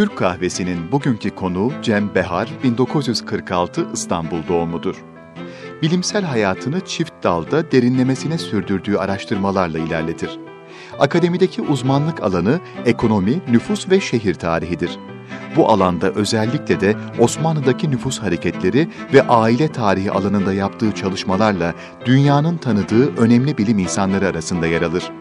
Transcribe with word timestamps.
Türk 0.00 0.18
kahvesinin 0.18 0.92
bugünkü 0.92 1.30
konuğu 1.30 1.72
Cem 1.82 2.14
Behar, 2.14 2.48
1946 2.64 3.86
İstanbul 3.94 4.48
doğumludur. 4.48 4.96
Bilimsel 5.82 6.24
hayatını 6.24 6.80
çift 6.80 7.12
dalda 7.22 7.72
derinlemesine 7.72 8.38
sürdürdüğü 8.38 8.96
araştırmalarla 8.96 9.78
ilerletir. 9.78 10.38
Akademideki 10.98 11.62
uzmanlık 11.62 12.22
alanı 12.22 12.60
ekonomi, 12.86 13.40
nüfus 13.50 13.90
ve 13.90 14.00
şehir 14.00 14.34
tarihidir. 14.34 14.98
Bu 15.56 15.68
alanda 15.68 16.10
özellikle 16.10 16.80
de 16.80 16.96
Osmanlı'daki 17.18 17.90
nüfus 17.90 18.18
hareketleri 18.18 18.88
ve 19.12 19.22
aile 19.22 19.72
tarihi 19.72 20.10
alanında 20.10 20.52
yaptığı 20.52 20.92
çalışmalarla 20.92 21.74
dünyanın 22.04 22.56
tanıdığı 22.56 23.16
önemli 23.16 23.58
bilim 23.58 23.78
insanları 23.78 24.26
arasında 24.26 24.66
yer 24.66 24.82
alır. 24.82 25.19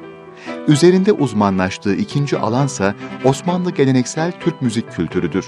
Üzerinde 0.67 1.11
uzmanlaştığı 1.11 1.95
ikinci 1.95 2.38
alansa 2.38 2.95
Osmanlı 3.23 3.71
geleneksel 3.71 4.31
Türk 4.39 4.61
müzik 4.61 4.91
kültürüdür. 4.91 5.45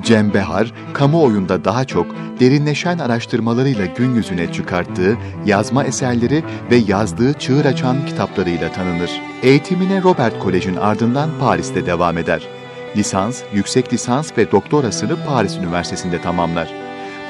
Cem 0.00 0.34
Behar, 0.34 0.72
kamuoyunda 0.92 1.64
daha 1.64 1.84
çok 1.84 2.06
derinleşen 2.40 2.98
araştırmalarıyla 2.98 3.86
gün 3.86 4.14
yüzüne 4.14 4.52
çıkarttığı 4.52 5.16
yazma 5.46 5.84
eserleri 5.84 6.44
ve 6.70 6.76
yazdığı 6.76 7.32
çığır 7.32 7.64
açan 7.64 8.06
kitaplarıyla 8.06 8.72
tanınır. 8.72 9.10
Eğitimine 9.42 10.02
Robert 10.02 10.38
Kolej'in 10.38 10.76
ardından 10.76 11.30
Paris'te 11.40 11.86
devam 11.86 12.18
eder. 12.18 12.48
Lisans, 12.96 13.42
yüksek 13.54 13.92
lisans 13.92 14.38
ve 14.38 14.52
doktorasını 14.52 15.16
Paris 15.26 15.56
Üniversitesi'nde 15.56 16.20
tamamlar. 16.20 16.81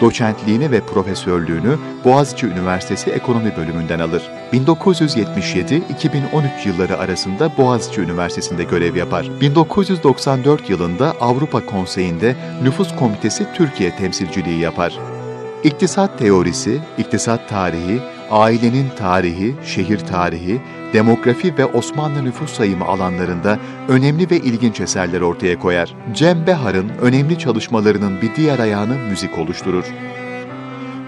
Doçentliğini 0.02 0.70
ve 0.70 0.80
profesörlüğünü 0.80 1.78
Boğaziçi 2.04 2.46
Üniversitesi 2.46 3.10
Ekonomi 3.10 3.56
Bölümünden 3.56 3.98
alır. 3.98 4.22
1977-2013 4.52 5.82
yılları 6.68 6.98
arasında 6.98 7.56
Boğaziçi 7.58 8.00
Üniversitesi'nde 8.00 8.64
görev 8.64 8.96
yapar. 8.96 9.30
1994 9.40 10.70
yılında 10.70 11.10
Avrupa 11.20 11.66
Konseyi'nde 11.66 12.36
Nüfus 12.62 12.96
Komitesi 12.96 13.46
Türkiye 13.54 13.96
temsilciliği 13.96 14.60
yapar. 14.60 14.98
İktisat 15.64 16.18
teorisi, 16.18 16.80
iktisat 16.98 17.48
tarihi, 17.48 18.00
ailenin 18.30 18.88
tarihi, 18.98 19.54
şehir 19.64 19.98
tarihi, 19.98 20.60
demografi 20.92 21.58
ve 21.58 21.66
Osmanlı 21.66 22.24
nüfus 22.24 22.52
sayımı 22.52 22.84
alanlarında 22.84 23.58
önemli 23.88 24.30
ve 24.30 24.36
ilginç 24.36 24.80
eserler 24.80 25.20
ortaya 25.20 25.58
koyar. 25.58 25.94
Cem 26.14 26.46
Behar'ın 26.46 26.88
önemli 26.88 27.38
çalışmalarının 27.38 28.22
bir 28.22 28.36
diğer 28.36 28.58
ayağını 28.58 28.94
müzik 29.10 29.38
oluşturur. 29.38 29.84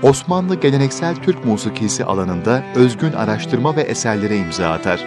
Osmanlı 0.02 0.60
geleneksel 0.60 1.16
Türk 1.16 1.44
musikisi 1.44 2.04
alanında 2.04 2.62
özgün 2.74 3.12
araştırma 3.12 3.76
ve 3.76 3.82
eserlere 3.82 4.36
imza 4.36 4.70
atar. 4.70 5.04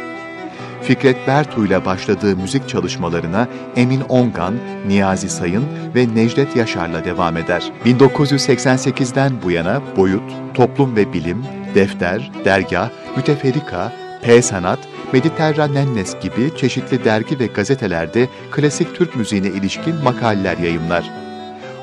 Fikret 0.87 1.27
Bertu 1.27 1.65
ile 1.65 1.85
başladığı 1.85 2.35
müzik 2.35 2.69
çalışmalarına 2.69 3.47
Emin 3.75 4.01
Ongan, 4.01 4.53
Niyazi 4.87 5.29
Sayın 5.29 5.65
ve 5.95 6.15
Necdet 6.15 6.55
Yaşar'la 6.55 7.05
devam 7.05 7.37
eder. 7.37 7.71
1988'den 7.85 9.31
bu 9.43 9.51
yana 9.51 9.81
Boyut, 9.97 10.31
Toplum 10.53 10.95
ve 10.95 11.13
Bilim, 11.13 11.45
Defter, 11.75 12.31
Dergah, 12.45 12.89
Müteferrika, 13.17 13.93
P-Sanat, 14.21 14.79
Mediterranennes 15.13 16.19
gibi 16.21 16.57
çeşitli 16.57 17.05
dergi 17.05 17.39
ve 17.39 17.45
gazetelerde 17.45 18.27
klasik 18.51 18.95
Türk 18.95 19.15
müziğine 19.15 19.47
ilişkin 19.47 19.95
makaleler 20.03 20.57
yayımlar. 20.57 21.11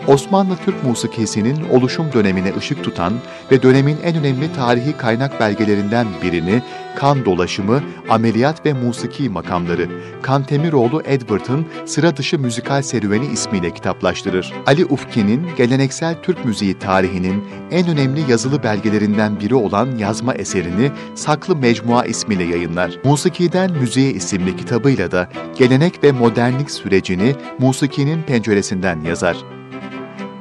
Osmanlı 0.06 0.56
Türk 0.64 0.84
musikisinin 0.84 1.68
oluşum 1.72 2.12
dönemine 2.12 2.52
ışık 2.58 2.84
tutan 2.84 3.12
ve 3.52 3.62
dönemin 3.62 3.98
en 4.04 4.16
önemli 4.16 4.52
tarihi 4.52 4.96
kaynak 4.96 5.40
belgelerinden 5.40 6.06
birini 6.22 6.62
Kan 6.96 7.24
Dolaşımı, 7.24 7.82
Ameliyat 8.08 8.66
ve 8.66 8.72
Musiki 8.72 9.28
Makamları, 9.28 9.88
Kantemiroğlu 10.22 11.02
Edward'ın 11.04 11.66
Sıra 11.86 12.16
Dışı 12.16 12.38
Müzikal 12.38 12.82
Serüveni 12.82 13.26
ismiyle 13.26 13.70
kitaplaştırır. 13.70 14.52
Ali 14.66 14.84
Ufki'nin 14.84 15.46
geleneksel 15.56 16.22
Türk 16.22 16.44
müziği 16.44 16.78
tarihinin 16.78 17.44
en 17.70 17.88
önemli 17.88 18.30
yazılı 18.30 18.62
belgelerinden 18.62 19.40
biri 19.40 19.54
olan 19.54 19.96
yazma 19.98 20.34
eserini 20.34 20.90
Saklı 21.14 21.56
Mecmua 21.56 22.04
ismiyle 22.04 22.44
yayınlar. 22.44 22.98
Musikiden 23.04 23.72
Müziğe 23.72 24.10
isimli 24.10 24.56
kitabıyla 24.56 25.10
da 25.10 25.28
gelenek 25.58 26.04
ve 26.04 26.12
modernlik 26.12 26.70
sürecini 26.70 27.34
musikinin 27.58 28.22
penceresinden 28.22 29.00
yazar 29.00 29.36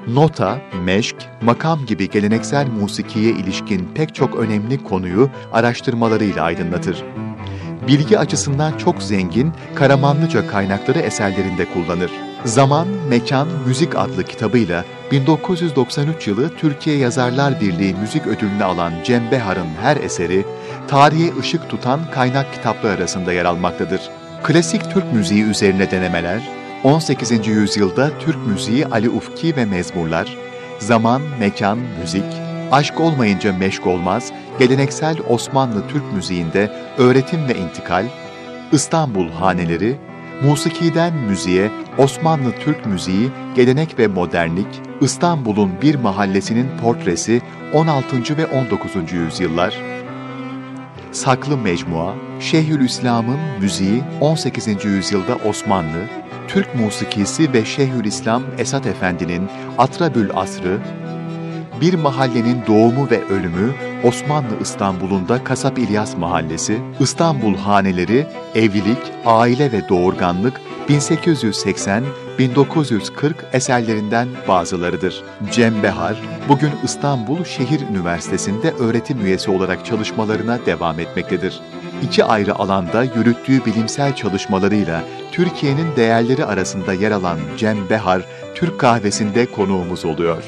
nota, 0.07 0.57
meşk, 0.83 1.15
makam 1.41 1.85
gibi 1.85 2.09
geleneksel 2.09 2.67
musikiye 2.67 3.31
ilişkin 3.31 3.89
pek 3.95 4.15
çok 4.15 4.35
önemli 4.35 4.83
konuyu 4.83 5.29
araştırmalarıyla 5.51 6.43
aydınlatır. 6.43 7.03
Bilgi 7.87 8.19
açısından 8.19 8.77
çok 8.77 9.03
zengin, 9.03 9.53
Karamanlıca 9.75 10.47
kaynakları 10.47 10.99
eserlerinde 10.99 11.65
kullanır. 11.65 12.11
Zaman, 12.45 12.87
Mekan, 13.09 13.47
Müzik 13.67 13.95
adlı 13.95 14.23
kitabıyla 14.23 14.85
1993 15.11 16.27
yılı 16.27 16.55
Türkiye 16.57 16.97
Yazarlar 16.97 17.61
Birliği 17.61 17.95
Müzik 17.95 18.27
Ödülünü 18.27 18.63
alan 18.63 18.93
Cem 19.03 19.31
Behar'ın 19.31 19.67
her 19.81 19.97
eseri, 19.97 20.45
tarihe 20.87 21.39
ışık 21.39 21.69
tutan 21.69 21.99
kaynak 22.11 22.53
kitapları 22.53 22.93
arasında 22.93 23.33
yer 23.33 23.45
almaktadır. 23.45 24.01
Klasik 24.43 24.91
Türk 24.91 25.13
müziği 25.13 25.43
üzerine 25.43 25.91
denemeler, 25.91 26.41
18. 26.83 27.47
yüzyılda 27.47 28.19
Türk 28.19 28.47
müziği 28.47 28.85
Ali 28.85 29.09
Ufki 29.09 29.55
ve 29.55 29.65
Mezmurlar, 29.65 30.37
zaman, 30.79 31.21
mekan, 31.39 31.79
müzik, 32.01 32.23
aşk 32.71 32.99
olmayınca 32.99 33.53
meşk 33.53 33.87
olmaz, 33.87 34.31
geleneksel 34.59 35.17
Osmanlı 35.29 35.87
Türk 35.87 36.13
müziğinde 36.13 36.71
öğretim 36.97 37.47
ve 37.47 37.55
intikal, 37.55 38.05
İstanbul 38.71 39.29
haneleri, 39.29 39.95
musikiden 40.43 41.13
müziğe, 41.13 41.71
Osmanlı 41.97 42.51
Türk 42.51 42.85
müziği, 42.85 43.29
gelenek 43.55 43.99
ve 43.99 44.07
modernlik, 44.07 44.81
İstanbul'un 45.01 45.71
bir 45.81 45.95
mahallesinin 45.95 46.67
portresi 46.81 47.41
16. 47.73 48.37
ve 48.37 48.45
19. 48.45 49.11
yüzyıllar, 49.11 49.77
Saklı 51.11 51.57
Mecmua, 51.57 52.13
Şeyhülislam'ın 52.39 53.39
müziği 53.61 54.03
18. 54.21 54.85
yüzyılda 54.85 55.35
Osmanlı, 55.35 56.22
Türk 56.53 56.75
musikisi 56.75 57.53
ve 57.53 57.65
Şeyhülislam 57.65 58.43
Esat 58.57 58.85
Efendi'nin 58.85 59.49
Atrabül 59.77 60.29
Asrı, 60.33 60.79
bir 61.81 61.93
mahallenin 61.93 62.57
doğumu 62.67 63.09
ve 63.11 63.25
ölümü 63.25 63.73
Osmanlı 64.03 64.59
İstanbul'unda 64.61 65.43
Kasap 65.43 65.79
İlyas 65.79 66.17
Mahallesi, 66.17 66.79
İstanbul 66.99 67.55
Haneleri, 67.55 68.27
Evlilik, 68.55 68.97
Aile 69.25 69.71
ve 69.71 69.89
Doğurganlık 69.89 70.61
1880-1940 70.89 73.33
eserlerinden 73.53 74.27
bazılarıdır. 74.47 75.23
Cem 75.51 75.83
Behar, 75.83 76.21
bugün 76.49 76.71
İstanbul 76.83 77.43
Şehir 77.43 77.81
Üniversitesi'nde 77.91 78.71
öğretim 78.71 79.25
üyesi 79.25 79.51
olarak 79.51 79.85
çalışmalarına 79.85 80.59
devam 80.65 80.99
etmektedir. 80.99 81.61
İki 82.01 82.23
ayrı 82.23 82.55
alanda 82.55 83.03
yürüttüğü 83.03 83.65
bilimsel 83.65 84.15
çalışmalarıyla 84.15 85.03
Türkiye'nin 85.31 85.95
değerleri 85.95 86.45
arasında 86.45 86.93
yer 86.93 87.11
alan 87.11 87.39
Cem 87.57 87.89
Behar, 87.89 88.25
Türk 88.55 88.79
kahvesinde 88.79 89.51
konuğumuz 89.51 90.05
oluyor. 90.05 90.43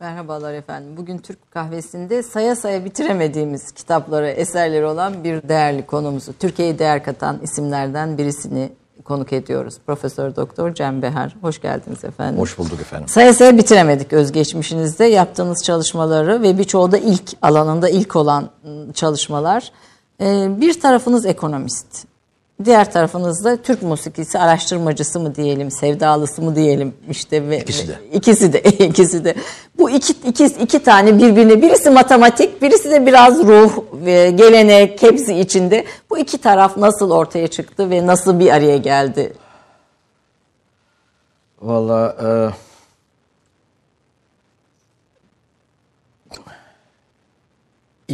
Merhabalar 0.00 0.54
efendim. 0.54 0.96
Bugün 0.96 1.18
Türk 1.18 1.50
kahvesinde 1.50 2.22
saya 2.22 2.56
saya 2.56 2.84
bitiremediğimiz 2.84 3.72
kitapları, 3.72 4.30
eserleri 4.30 4.84
olan 4.84 5.24
bir 5.24 5.48
değerli 5.48 5.86
konumuzu, 5.86 6.32
Türkiye'ye 6.38 6.78
değer 6.78 7.04
katan 7.04 7.38
isimlerden 7.42 8.18
birisini 8.18 8.72
konuk 9.04 9.32
ediyoruz. 9.32 9.74
Profesör 9.86 10.36
Doktor 10.36 10.74
Cem 10.74 11.02
Behar. 11.02 11.36
Hoş 11.40 11.60
geldiniz 11.60 12.04
efendim. 12.04 12.40
Hoş 12.40 12.58
bulduk 12.58 12.80
efendim. 12.80 13.08
Saya 13.08 13.34
saya 13.34 13.58
bitiremedik 13.58 14.12
özgeçmişinizde 14.12 15.04
yaptığınız 15.04 15.64
çalışmaları 15.64 16.42
ve 16.42 16.58
birçoğu 16.58 16.92
da 16.92 16.98
ilk 16.98 17.30
alanında 17.42 17.88
ilk 17.88 18.16
olan 18.16 18.50
ıı, 18.64 18.92
çalışmalar. 18.92 19.72
Ee, 20.20 20.48
bir 20.60 20.80
tarafınız 20.80 21.26
ekonomist. 21.26 22.13
Diğer 22.64 22.92
tarafınızda 22.92 23.56
Türk 23.56 23.82
musikisi 23.82 24.38
araştırmacısı 24.38 25.20
mı 25.20 25.34
diyelim, 25.34 25.70
sevdalısı 25.70 26.42
mı 26.42 26.56
diyelim 26.56 26.94
işte 27.10 27.48
ve 27.48 27.58
İkisi 27.58 27.88
de. 27.88 27.98
ikisi 28.12 28.52
de 28.52 28.60
ikisi 28.88 29.24
de. 29.24 29.34
Bu 29.78 29.90
iki 29.90 30.12
iki 30.28 30.44
iki 30.44 30.78
tane 30.82 31.18
birbirine 31.18 31.62
birisi 31.62 31.90
matematik, 31.90 32.62
birisi 32.62 32.90
de 32.90 33.06
biraz 33.06 33.38
ruh 33.38 33.72
ve 33.92 34.30
gelenek 34.30 35.02
hepsi 35.02 35.34
içinde. 35.34 35.84
Bu 36.10 36.18
iki 36.18 36.38
taraf 36.38 36.76
nasıl 36.76 37.10
ortaya 37.10 37.48
çıktı 37.48 37.90
ve 37.90 38.06
nasıl 38.06 38.40
bir 38.40 38.50
araya 38.50 38.76
geldi? 38.76 39.32
Valla 41.62 42.16
e, 42.22 42.28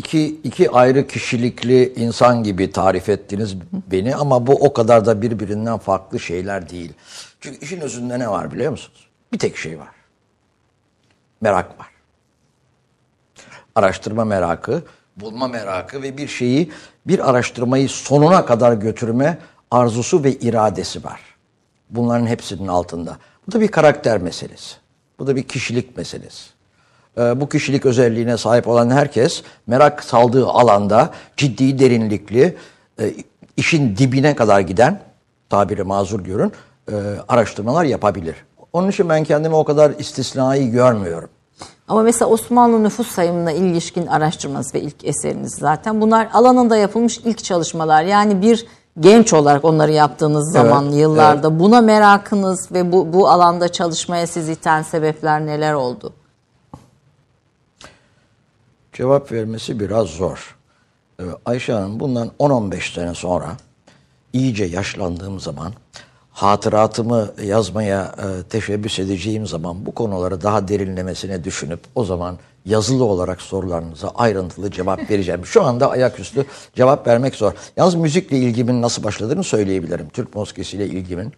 iki, 0.01 0.41
iki 0.45 0.71
ayrı 0.71 1.07
kişilikli 1.07 1.93
insan 1.95 2.43
gibi 2.43 2.73
tarif 2.73 3.09
ettiniz 3.09 3.57
beni 3.73 4.17
ama 4.17 4.47
bu 4.47 4.53
o 4.53 4.73
kadar 4.73 5.07
da 5.07 5.23
birbirinden 5.23 5.79
farklı 5.79 6.21
şeyler 6.21 6.71
değil. 6.71 6.93
Çünkü 7.41 7.59
işin 7.59 7.81
özünde 7.81 8.19
ne 8.19 8.29
var 8.29 8.53
biliyor 8.53 8.71
musunuz? 8.71 9.09
Bir 9.33 9.39
tek 9.39 9.57
şey 9.57 9.79
var. 9.79 9.89
Merak 11.41 11.79
var. 11.81 11.89
Araştırma 13.75 14.25
merakı, 14.25 14.83
bulma 15.17 15.49
merakı 15.49 16.03
ve 16.03 16.17
bir 16.17 16.29
şeyi, 16.29 16.73
bir 17.07 17.31
araştırmayı 17.31 17.89
sonuna 17.89 18.45
kadar 18.47 18.73
götürme 18.73 19.39
arzusu 19.71 20.25
ve 20.25 20.33
iradesi 20.33 21.05
var. 21.05 21.21
Bunların 21.91 22.27
hepsinin 22.27 22.69
altında. 22.69 23.17
Bu 23.47 23.53
da 23.53 23.61
bir 23.61 23.69
karakter 23.69 24.19
meselesi. 24.19 24.77
Bu 25.19 25.27
da 25.27 25.37
bir 25.37 25.43
kişilik 25.43 25.97
meselesi. 25.97 26.60
Ee, 27.19 27.41
bu 27.41 27.49
kişilik 27.49 27.87
özelliğine 27.87 28.37
sahip 28.37 28.69
olan 28.69 28.91
herkes 28.91 29.43
merak 29.67 30.05
saldığı 30.05 30.47
alanda 30.47 31.11
ciddi, 31.37 31.79
derinlikli, 31.79 32.57
e, 33.01 33.15
işin 33.57 33.97
dibine 33.97 34.37
kadar 34.37 34.61
giden, 34.61 35.01
tabiri 35.51 35.83
mazur 35.83 36.21
görün, 36.21 36.53
e, 36.93 36.95
araştırmalar 37.29 37.85
yapabilir. 37.85 38.37
Onun 38.73 38.91
için 38.91 39.09
ben 39.09 39.25
kendimi 39.25 39.55
o 39.55 39.65
kadar 39.65 39.93
istisnai 39.99 40.71
görmüyorum. 40.71 41.29
Ama 41.89 42.03
mesela 42.03 42.31
Osmanlı 42.31 42.85
nüfus 42.85 43.09
sayımına 43.09 43.53
ilişkin 43.53 44.07
araştırmanız 44.07 44.75
ve 44.75 44.81
ilk 44.81 45.05
eseriniz 45.05 45.55
zaten. 45.55 46.01
Bunlar 46.01 46.29
alanında 46.33 46.77
yapılmış 46.77 47.19
ilk 47.19 47.45
çalışmalar. 47.45 48.03
Yani 48.03 48.43
bir 48.43 48.67
genç 49.01 49.33
olarak 49.33 49.65
onları 49.65 49.93
yaptığınız 49.93 50.53
zaman 50.53 50.85
Evet, 50.85 51.01
yıllarda 51.01 51.61
buna 51.61 51.81
merakınız 51.81 52.73
ve 52.73 52.93
bu, 52.93 53.13
bu 53.13 53.29
alanda 53.29 53.69
çalışmaya 53.69 54.27
sizi 54.27 54.53
iten 54.53 54.83
sebepler 54.83 55.47
neler 55.47 55.73
oldu? 55.73 56.13
Cevap 59.01 59.33
vermesi 59.33 59.81
biraz 59.81 60.09
zor. 60.09 60.57
Ee, 61.21 61.25
Ayşe 61.47 61.73
Hanım 61.73 62.01
bundan 62.01 62.31
10-15 62.39 62.95
sene 62.95 63.15
sonra 63.15 63.57
iyice 64.33 64.65
yaşlandığım 64.65 65.41
zaman 65.41 65.73
hatıratımı 66.31 67.31
yazmaya 67.45 68.15
e, 68.19 68.43
teşebbüs 68.43 68.99
edeceğim 68.99 69.47
zaman 69.47 69.87
bu 69.87 69.95
konuları 69.95 70.43
daha 70.43 70.69
derinlemesine 70.69 71.45
düşünüp 71.45 71.81
o 71.95 72.05
zaman 72.05 72.39
yazılı 72.65 73.05
olarak 73.05 73.43
sorularınıza 73.43 74.09
ayrıntılı 74.09 74.71
cevap 74.71 75.11
vereceğim. 75.11 75.47
Şu 75.47 75.65
anda 75.65 75.91
ayaküstü 75.91 76.47
cevap 76.75 77.07
vermek 77.07 77.35
zor. 77.35 77.53
Yalnız 77.77 77.95
müzikle 77.95 78.39
ilgimin 78.39 78.83
nasıl 78.83 79.05
başladığını 79.05 79.45
söyleyebilirim. 79.45 80.09
Türk 80.09 80.35
musikisiyle 80.35 80.87
ilgimin. 80.87 81.33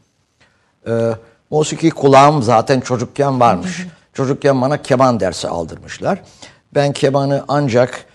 Ee, 0.86 1.12
musiki 1.50 1.90
kulağım 1.90 2.42
zaten 2.42 2.80
çocukken 2.80 3.40
varmış. 3.40 3.86
çocukken 4.12 4.62
bana 4.62 4.82
keman 4.82 5.20
dersi 5.20 5.48
aldırmışlar. 5.48 6.22
Ben 6.74 6.92
kemanı 6.92 7.44
ancak 7.48 8.06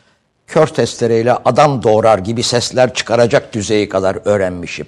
kör 0.48 0.68
testereyle 0.68 1.33
adam 1.33 1.83
doğrar 1.83 2.19
gibi 2.19 2.44
sesler 2.44 2.94
çıkaracak 2.94 3.54
düzeyi 3.54 3.89
kadar 3.89 4.18
öğrenmişim. 4.25 4.88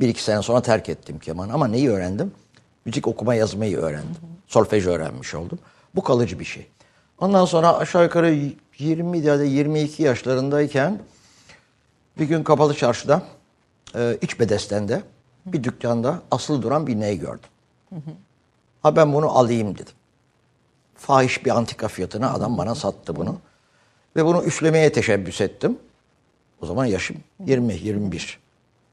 Bir 0.00 0.08
iki 0.08 0.22
sene 0.22 0.42
sonra 0.42 0.62
terk 0.62 0.88
ettim 0.88 1.18
kemanı 1.18 1.52
ama 1.52 1.68
neyi 1.68 1.90
öğrendim? 1.90 2.32
Müzik 2.84 3.08
okuma 3.08 3.34
yazmayı 3.34 3.76
öğrendim. 3.76 4.16
Solfej 4.46 4.86
öğrenmiş 4.86 5.34
oldum. 5.34 5.58
Bu 5.94 6.02
kalıcı 6.02 6.38
bir 6.38 6.44
şey. 6.44 6.66
Ondan 7.18 7.44
sonra 7.44 7.76
aşağı 7.76 8.02
yukarı 8.02 8.38
20 8.78 9.18
ya 9.18 9.38
da 9.38 9.44
22 9.44 10.02
yaşlarındayken 10.02 10.98
bir 12.18 12.24
gün 12.24 12.42
kapalı 12.42 12.74
çarşıda 12.74 13.22
e, 13.94 14.18
iç 14.22 14.40
bedestende 14.40 15.02
bir 15.46 15.64
dükkanda 15.64 16.22
asılı 16.30 16.62
duran 16.62 16.86
bir 16.86 17.00
ney 17.00 17.18
gördüm. 17.18 17.50
Ha 18.82 18.96
ben 18.96 19.12
bunu 19.12 19.38
alayım 19.38 19.74
dedim. 19.74 19.94
Fahiş 21.00 21.44
bir 21.44 21.50
antika 21.50 21.88
fiyatına 21.88 22.32
adam 22.32 22.58
bana 22.58 22.74
sattı 22.74 23.16
bunu. 23.16 23.36
Ve 24.16 24.24
bunu 24.24 24.42
üflemeye 24.44 24.92
teşebbüs 24.92 25.40
ettim. 25.40 25.78
O 26.62 26.66
zaman 26.66 26.84
yaşım 26.84 27.16
20-21. 27.46 28.36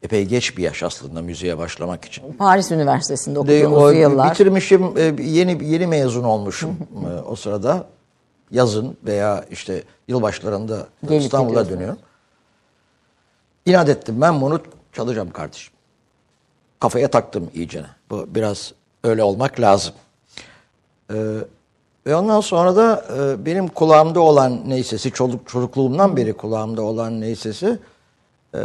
Epey 0.04 0.26
geç 0.26 0.58
bir 0.58 0.64
yaş 0.64 0.84
aslında 0.84 1.22
müziğe 1.22 1.58
başlamak 1.58 2.06
için. 2.06 2.34
Paris 2.34 2.72
Üniversitesi'nde 2.72 3.36
De, 3.36 3.68
okuduğunuz 3.68 3.84
o, 3.84 3.90
yıllar. 3.90 4.32
bitirmişim, 4.32 4.98
e, 4.98 5.02
yeni 5.24 5.66
yeni 5.66 5.88
mezun 5.88 6.24
olmuşum 6.24 6.78
e, 7.10 7.22
o 7.22 7.36
sırada. 7.36 7.88
Yazın 8.52 8.98
veya 9.06 9.46
işte 9.52 9.84
yılbaşlarında 10.08 10.88
Gelip 11.10 11.22
İstanbul'a 11.22 11.70
dönüyorum. 11.70 11.98
İnat 13.66 13.90
ettim 13.90 14.22
ben 14.22 14.42
bunu 14.42 14.62
çalacağım 14.94 15.32
kardeşim. 15.32 15.74
Kafaya 16.80 17.08
taktım 17.08 17.50
iyicene. 17.54 17.88
Bu 18.10 18.36
biraz 18.36 18.74
öyle 19.04 19.24
olmak 19.24 19.60
lazım. 19.60 19.94
Ee, 21.14 21.16
ve 22.08 22.16
ondan 22.16 22.42
sonra 22.42 22.76
da 22.76 23.06
e, 23.18 23.46
benim 23.46 23.68
kulağımda 23.68 24.20
olan 24.20 24.70
neysesi, 24.70 25.12
çocuk, 25.12 25.48
çocukluğumdan 25.48 26.18
beri 26.18 26.34
kulağımda 26.34 26.82
olan 26.82 27.22
neysesi 27.22 27.80
e, 28.56 28.60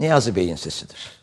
Niyazi 0.00 0.36
Bey'in 0.36 0.56
sesidir. 0.56 1.22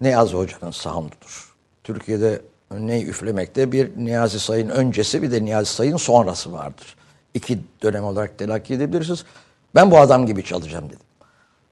Niyazi 0.00 0.36
Hoca'nın 0.36 0.70
sound'udur. 0.70 1.54
Türkiye'de 1.84 2.42
ney 2.70 3.08
üflemekte 3.08 3.72
bir 3.72 3.90
Niyazi 3.96 4.40
Sayın 4.40 4.68
öncesi 4.68 5.22
bir 5.22 5.32
de 5.32 5.44
Niyazi 5.44 5.72
Sayın 5.72 5.96
sonrası 5.96 6.52
vardır. 6.52 6.96
İki 7.34 7.58
dönem 7.82 8.04
olarak 8.04 8.38
telakki 8.38 8.74
edebilirsiniz. 8.74 9.24
Ben 9.74 9.90
bu 9.90 9.98
adam 9.98 10.26
gibi 10.26 10.44
çalacağım 10.44 10.86
dedim. 10.86 11.07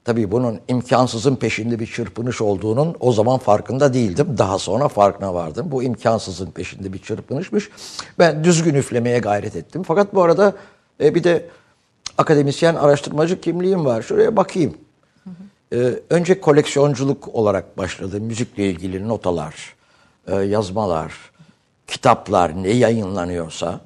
Tabii 0.07 0.31
bunun 0.31 0.61
imkansızın 0.69 1.37
peşinde 1.37 1.79
bir 1.79 1.87
çırpınış 1.87 2.41
olduğunun 2.41 2.97
o 3.01 3.13
zaman 3.13 3.39
farkında 3.39 3.95
değildim. 3.95 4.35
Daha 4.39 4.59
sonra 4.59 4.89
farkına 4.89 5.35
vardım. 5.35 5.67
Bu 5.71 5.83
imkansızın 5.83 6.51
peşinde 6.51 6.93
bir 6.93 6.99
çırpınışmış. 6.99 7.71
Ben 8.19 8.45
düzgün 8.45 8.75
üflemeye 8.75 9.19
gayret 9.19 9.57
ettim. 9.57 9.83
Fakat 9.83 10.15
bu 10.15 10.23
arada 10.23 10.53
e, 11.01 11.15
bir 11.15 11.25
de 11.25 11.47
akademisyen 12.19 12.75
araştırmacı 12.75 13.41
kimliğim 13.41 13.85
var. 13.85 14.03
Şuraya 14.03 14.37
bakayım. 14.37 14.75
E, 15.73 15.77
önce 16.11 16.41
koleksiyonculuk 16.41 17.35
olarak 17.35 17.79
başladı. 17.79 18.21
Müzikle 18.21 18.71
ilgili 18.71 19.09
notalar, 19.09 19.75
e, 20.27 20.37
yazmalar, 20.37 21.13
kitaplar 21.87 22.63
ne 22.63 22.71
yayınlanıyorsa 22.71 23.81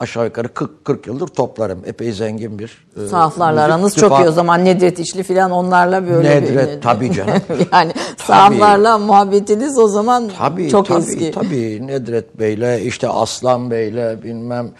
aşağı 0.00 0.24
yukarı 0.24 0.54
40, 0.54 0.84
40 0.84 1.06
yıldır 1.06 1.26
toplarım. 1.26 1.82
Epey 1.86 2.12
zengin 2.12 2.58
bir 2.58 2.86
e, 3.04 3.08
Sahaflarla 3.08 3.62
aranız 3.62 3.96
kütüphan- 3.96 4.00
çok 4.00 4.20
iyi 4.20 4.28
o 4.28 4.32
zaman 4.32 4.64
Nedret 4.64 4.98
İşli 4.98 5.22
falan 5.22 5.50
onlarla 5.50 6.08
böyle 6.08 6.30
Nedret, 6.30 6.76
bir... 6.76 6.82
tabii 6.82 7.12
canım. 7.12 7.34
yani 7.72 7.92
sahaflarla 8.16 8.98
muhabbetiniz 8.98 9.78
o 9.78 9.88
zaman 9.88 10.30
Tabii, 10.38 10.68
çok 10.70 10.86
tabii, 10.86 10.98
eski. 10.98 11.30
Tabii 11.30 11.86
Nedret 11.86 12.38
Bey'le 12.38 12.80
işte 12.84 13.08
Aslan 13.08 13.70
Bey'le 13.70 14.22
bilmem 14.22 14.70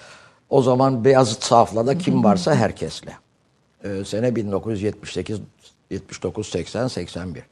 o 0.50 0.62
zaman 0.62 1.05
Beyazıt 1.05 1.44
sahaflarda 1.44 1.99
kim 1.99 2.25
varsa 2.25 2.55
herkesle. 2.55 3.12
Ee, 3.84 4.05
sene 4.05 4.37
1978, 4.37 5.40
79, 5.90 6.49
80, 6.49 6.88
81. 6.88 7.43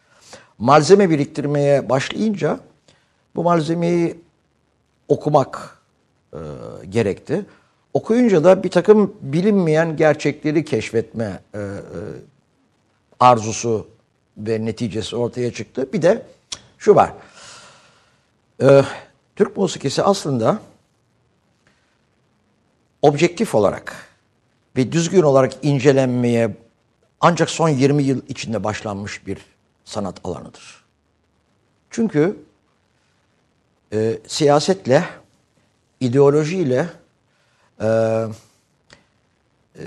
Malzeme 0.59 1.11
biriktirmeye 1.11 1.89
başlayınca 1.89 2.61
bu 3.37 3.43
malzemeyi 3.43 4.21
okumak 5.09 5.79
e, 6.33 6.39
gerekti. 6.89 7.47
Okuyunca 7.99 8.45
da 8.45 8.63
bir 8.63 8.71
takım 8.71 9.15
bilinmeyen 9.21 9.97
gerçekleri 9.97 10.65
keşfetme 10.65 11.41
e, 11.55 11.59
e, 11.59 11.63
arzusu 13.21 13.89
ve 14.37 14.65
neticesi 14.65 15.17
ortaya 15.17 15.53
çıktı. 15.53 15.93
Bir 15.93 16.03
de 16.03 16.23
şu 16.79 16.95
var. 16.95 17.13
Ee, 18.63 18.83
Türk 19.37 19.57
musikisi 19.57 20.03
aslında 20.03 20.61
objektif 23.03 23.55
olarak 23.55 24.09
ve 24.77 24.93
düzgün 24.93 25.23
olarak 25.23 25.53
incelenmeye 25.63 26.57
ancak 27.21 27.51
son 27.51 27.69
20 27.69 28.03
yıl 28.03 28.23
içinde 28.29 28.65
başlanmış 28.65 29.27
bir 29.27 29.39
sanat 29.85 30.21
alanıdır. 30.25 30.85
Çünkü 31.91 32.37
e, 33.93 34.19
siyasetle, 34.27 35.05
ideolojiyle, 36.01 36.89
e, 37.81 37.87
e, 39.79 39.83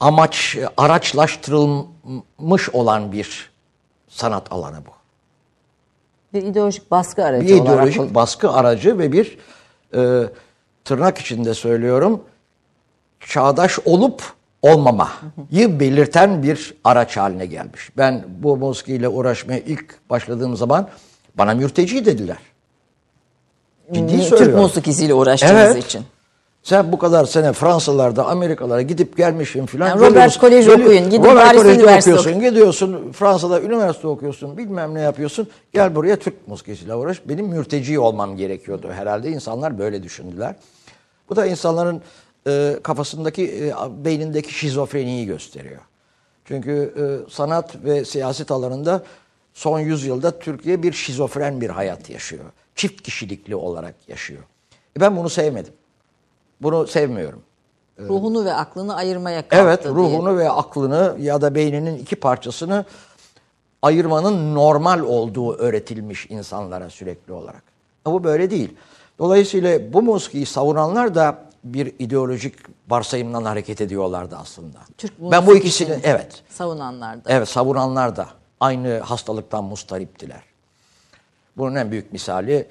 amaç, 0.00 0.56
araçlaştırılmış 0.76 2.70
olan 2.72 3.12
bir 3.12 3.50
sanat 4.08 4.52
alanı 4.52 4.76
bu. 4.86 4.90
Bir 6.34 6.42
ideolojik 6.42 6.90
baskı 6.90 7.24
aracı 7.24 7.46
bir 7.46 7.60
olarak. 7.60 7.88
ideolojik 7.88 8.14
baskı 8.14 8.50
aracı 8.50 8.98
ve 8.98 9.12
bir 9.12 9.38
e, 9.94 10.22
tırnak 10.84 11.18
içinde 11.18 11.54
söylüyorum 11.54 12.22
çağdaş 13.20 13.78
olup 13.84 14.22
olmamayı 14.62 15.80
belirten 15.80 16.42
bir 16.42 16.74
araç 16.84 17.16
haline 17.16 17.46
gelmiş. 17.46 17.90
Ben 17.96 18.24
bu 18.38 18.56
musikiyle 18.56 19.08
uğraşmaya 19.08 19.58
ilk 19.58 20.10
başladığım 20.10 20.56
zaman 20.56 20.88
bana 21.34 21.54
mürteci 21.54 22.06
dediler. 22.06 22.38
Ciddi 23.92 24.16
Türk 24.16 24.22
söylüyorum. 24.22 24.62
musikisiyle 24.62 25.14
uğraştığınız 25.14 25.54
Evet. 25.54 25.84
için. 25.84 26.04
Sen 26.62 26.92
bu 26.92 26.98
kadar 26.98 27.24
sene 27.24 27.52
Fransalarda, 27.52 28.26
Amerikalara 28.26 28.82
gidip 28.82 29.16
gelmişsin 29.16 29.66
filan. 29.66 29.88
Yani 29.88 30.00
Robert 30.00 30.38
Koleji 30.38 30.70
okuyun, 30.70 31.10
gidin 31.10 31.24
Robert 31.24 31.44
Paris 31.44 31.62
Koleji 31.62 31.84
okuyorsun, 31.84 32.40
gidiyorsun 32.40 33.12
Fransa'da 33.12 33.60
üniversite 33.60 34.08
okuyorsun, 34.08 34.58
bilmem 34.58 34.94
ne 34.94 35.00
yapıyorsun. 35.00 35.48
Gel 35.72 35.94
buraya 35.94 36.16
Türk 36.16 36.48
musikisiyle 36.48 36.94
uğraş. 36.94 37.22
Benim 37.28 37.46
mürteci 37.46 37.98
olmam 37.98 38.36
gerekiyordu 38.36 38.92
herhalde. 38.92 39.30
İnsanlar 39.30 39.78
böyle 39.78 40.02
düşündüler. 40.02 40.54
Bu 41.28 41.36
da 41.36 41.46
insanların 41.46 42.02
e, 42.46 42.76
kafasındaki, 42.82 43.42
e, 43.44 43.74
beynindeki 44.04 44.54
şizofreniyi 44.54 45.26
gösteriyor. 45.26 45.80
Çünkü 46.44 46.94
e, 46.98 47.30
sanat 47.30 47.84
ve 47.84 48.04
siyaset 48.04 48.50
alanında 48.50 49.02
son 49.54 49.78
yüzyılda 49.78 50.38
Türkiye 50.38 50.82
bir 50.82 50.92
şizofren 50.92 51.60
bir 51.60 51.70
hayat 51.70 52.10
yaşıyor. 52.10 52.44
Çift 52.74 53.02
kişilikli 53.02 53.56
olarak 53.56 53.94
yaşıyor. 54.08 54.42
E 54.96 55.00
ben 55.00 55.16
bunu 55.16 55.28
sevmedim. 55.28 55.72
Bunu 56.62 56.86
sevmiyorum. 56.86 57.42
Ruhunu 58.00 58.44
ve 58.44 58.54
aklını 58.54 58.94
ayırmaya 58.96 59.42
kalktı 59.48 59.56
Evet, 59.56 59.84
diye. 59.84 59.94
ruhunu 59.94 60.38
ve 60.38 60.50
aklını 60.50 61.16
ya 61.20 61.40
da 61.40 61.54
beyninin 61.54 61.98
iki 61.98 62.16
parçasını 62.16 62.84
ayırmanın 63.82 64.54
normal 64.54 65.00
olduğu 65.00 65.54
öğretilmiş 65.54 66.26
insanlara 66.30 66.90
sürekli 66.90 67.32
olarak. 67.32 67.62
Ama 68.04 68.14
bu 68.14 68.24
böyle 68.24 68.50
değil. 68.50 68.76
Dolayısıyla 69.18 69.92
bu 69.92 70.02
musikiyi 70.02 70.46
savunanlar 70.46 71.14
da 71.14 71.38
bir 71.64 71.92
ideolojik 71.98 72.54
varsayımdan 72.88 73.44
hareket 73.44 73.80
ediyorlardı 73.80 74.36
aslında. 74.40 74.78
Türk 74.98 75.12
ben 75.20 75.46
bu 75.46 75.56
ikisini 75.56 75.98
evet. 76.02 76.42
Savunanlar 76.48 77.24
da. 77.24 77.28
Evet 77.32 77.48
savunanlar 77.48 78.16
da 78.16 78.26
aynı 78.60 78.98
hastalıktan 78.98 79.64
mustariptiler. 79.64 80.42
Bunun 81.56 81.74
en 81.74 81.90
büyük 81.90 82.12
misali 82.12 82.68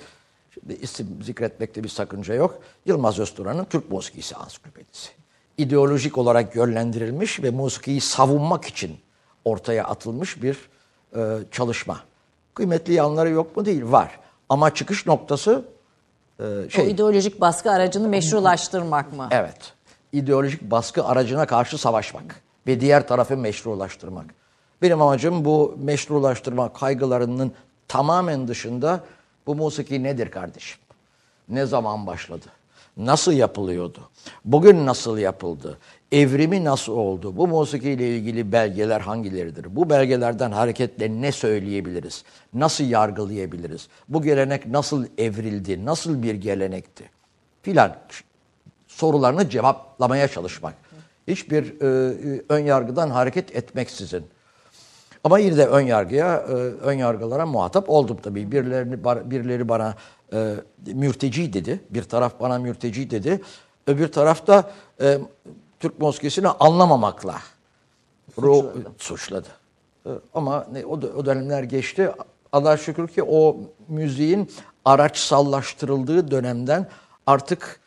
şimdi 0.54 0.74
isim 0.74 1.24
zikretmekte 1.24 1.84
bir 1.84 1.90
sakınca 1.90 2.34
yok. 2.34 2.60
Yılmaz 2.86 3.20
Özturan'ın 3.20 3.66
Türk 3.66 3.92
Musikisi 3.92 4.36
Ansiklopedisi. 4.36 5.10
İdeolojik 5.58 6.18
olarak 6.18 6.56
yönlendirilmiş 6.56 7.44
ve 7.44 7.50
musikiyi 7.50 8.02
savunmak 8.02 8.66
için 8.66 8.98
ortaya 9.46 9.86
atılmış 9.86 10.44
bir 10.44 10.58
e, 11.16 11.38
çalışma. 11.52 12.00
Kıymetli 12.54 12.94
yanları 12.94 13.30
yok 13.30 13.58
mu? 13.58 13.66
Değil, 13.66 13.84
var. 13.86 14.20
Ama 14.50 14.74
çıkış 14.74 15.08
noktası 15.08 15.66
e, 16.40 16.44
O 16.44 16.70
şey... 16.70 16.92
ideolojik 16.92 17.42
baskı 17.42 17.72
aracını 17.72 18.08
meşrulaştırmak 18.08 19.14
mı? 19.14 19.28
Evet. 19.32 19.74
İdeolojik 20.12 20.62
baskı 20.62 21.06
aracına 21.06 21.46
karşı 21.46 21.78
savaşmak 21.78 22.42
ve 22.68 22.80
diğer 22.80 23.08
tarafı 23.08 23.38
meşrulaştırmak. 23.38 24.26
Benim 24.82 25.02
amacım 25.02 25.46
bu 25.46 25.76
meşrulaştırma 25.84 26.74
kaygılarının 26.74 27.52
tamamen 27.88 28.48
dışında 28.48 29.04
bu 29.48 29.56
musiki 29.56 30.04
nedir 30.04 30.32
kardeşim? 30.32 30.80
Ne 31.50 31.66
zaman 31.66 32.08
başladı? 32.08 32.46
Nasıl 32.98 33.32
yapılıyordu? 33.32 34.10
Bugün 34.46 34.86
nasıl 34.86 35.18
yapıldı? 35.18 35.78
Evrimi 36.12 36.64
nasıl 36.64 36.94
oldu? 36.94 37.38
Bu 37.38 37.48
musikiyle 37.48 38.18
ilgili 38.18 38.52
belgeler 38.52 39.02
hangileridir? 39.02 39.76
Bu 39.76 39.90
belgelerden 39.90 40.52
hareketle 40.52 41.22
ne 41.22 41.32
söyleyebiliriz? 41.32 42.24
Nasıl 42.54 42.84
yargılayabiliriz? 42.84 43.88
Bu 44.10 44.22
gelenek 44.22 44.66
nasıl 44.66 45.06
evrildi? 45.18 45.86
Nasıl 45.86 46.24
bir 46.24 46.34
gelenekti? 46.34 47.10
Filan 47.62 47.96
sorularını 48.88 49.50
cevaplamaya 49.50 50.28
çalışmak. 50.28 50.74
Hiçbir 51.28 51.82
e, 51.82 52.42
ön 52.50 52.60
yargıdan 52.60 53.10
hareket 53.10 53.56
etmeksizin. 53.56 54.26
Ama 55.24 55.40
yine 55.40 55.58
de 55.58 55.68
ön 55.68 55.82
yargıya, 55.82 56.36
e, 56.36 56.52
ön 56.82 56.94
yargılara 56.94 57.46
muhatap 57.46 57.90
oldum 57.90 58.18
tabii. 58.24 58.52
Birileri, 58.52 59.04
birileri 59.32 59.70
bana 59.70 59.96
e, 60.34 60.56
mürteci 60.86 61.54
dedi. 61.54 61.80
Bir 61.90 62.04
taraf 62.04 62.40
bana 62.40 62.60
mürteci 62.60 63.10
dedi. 63.10 63.42
Öbür 63.88 64.08
tarafta 64.08 64.72
e, 65.02 65.18
Türk 65.80 66.00
muskisini 66.02 66.48
anlamamakla 66.48 67.38
suçladı. 68.36 68.92
suçladı. 68.98 69.48
E, 70.06 70.10
ama 70.34 70.68
ne, 70.72 70.86
o, 70.86 70.92
o 70.94 71.26
dönemler 71.26 71.64
geçti. 71.64 72.12
Allah 72.52 72.78
şükür 72.78 73.08
ki 73.08 73.24
o 73.24 73.58
müziğin 73.88 74.52
araçsallaştırıldığı 74.86 76.32
dönemden 76.32 76.88
artık 77.28 77.80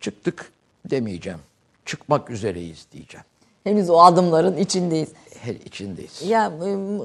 çıktık 0.00 0.52
demeyeceğim. 0.90 1.38
Çıkmak 1.84 2.30
üzereyiz 2.30 2.86
diyeceğim. 2.92 3.24
Henüz 3.64 3.90
o 3.90 4.00
adımların 4.02 4.56
içindeyiz. 4.56 5.08
İçindeyiz. 5.52 6.22
Ya 6.22 6.46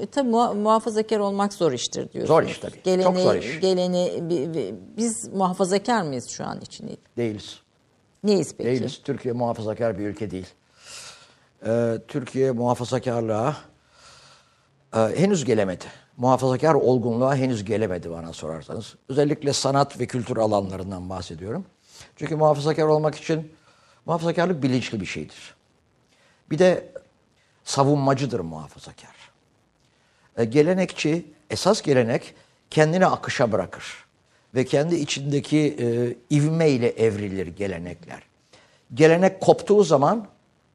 e, 0.02 0.06
tabii 0.06 0.28
muha- 0.30 0.54
muhafazakar 0.54 1.18
olmak 1.18 1.52
zor 1.52 1.72
iştir 1.72 2.12
diyorsunuz. 2.12 2.26
Zor 2.28 2.42
iş 2.42 2.58
tabii. 2.58 2.82
Geleni, 2.84 3.02
Çok 3.04 3.18
zor 3.18 3.34
iş. 3.34 3.60
Geleni, 3.60 4.12
bi- 4.30 4.54
bi- 4.54 4.74
biz 4.96 5.28
muhafazakar 5.28 6.02
mıyız 6.02 6.28
şu 6.28 6.44
an 6.44 6.60
için? 6.60 6.98
Değiliz. 7.16 7.58
Neyiz 8.24 8.54
peki? 8.56 8.70
Değiliz. 8.70 9.00
Türkiye 9.04 9.34
muhafazakar 9.34 9.98
bir 9.98 10.06
ülke 10.06 10.30
değil. 10.30 10.46
Ee, 11.66 11.98
Türkiye 12.08 12.50
muhafazakarlığa 12.50 13.56
e, 14.94 14.98
henüz 14.98 15.44
gelemedi. 15.44 15.84
Muhafazakar 16.16 16.74
olgunluğa 16.74 17.36
henüz 17.36 17.64
gelemedi 17.64 18.10
bana 18.10 18.32
sorarsanız. 18.32 18.94
Özellikle 19.08 19.52
sanat 19.52 20.00
ve 20.00 20.06
kültür 20.06 20.36
alanlarından 20.36 21.10
bahsediyorum. 21.10 21.64
Çünkü 22.16 22.36
muhafazakar 22.36 22.82
olmak 22.84 23.14
için 23.14 23.52
muhafazakarlık 24.06 24.62
bilinçli 24.62 25.00
bir 25.00 25.06
şeydir. 25.06 25.54
Bir 26.50 26.58
de 26.58 26.92
savunmacıdır 27.64 28.40
muhafazakar. 28.40 29.16
E, 30.36 30.44
gelenekçi, 30.44 31.26
esas 31.50 31.82
gelenek 31.82 32.34
kendini 32.70 33.06
akışa 33.06 33.52
bırakır. 33.52 34.04
Ve 34.54 34.64
kendi 34.64 34.94
içindeki 34.94 35.76
e, 35.80 36.16
ivmeyle 36.36 36.88
evrilir 36.88 37.46
gelenekler. 37.46 38.22
Gelenek 38.94 39.40
koptuğu 39.40 39.84
zaman 39.84 40.26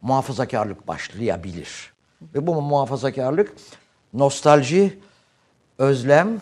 muhafazakarlık 0.02 0.88
başlayabilir. 0.88 1.94
Ve 2.22 2.48
bu 2.48 2.62
muhafazakarlık 2.62 3.54
nostalji, 4.14 5.00
özlem 5.78 6.42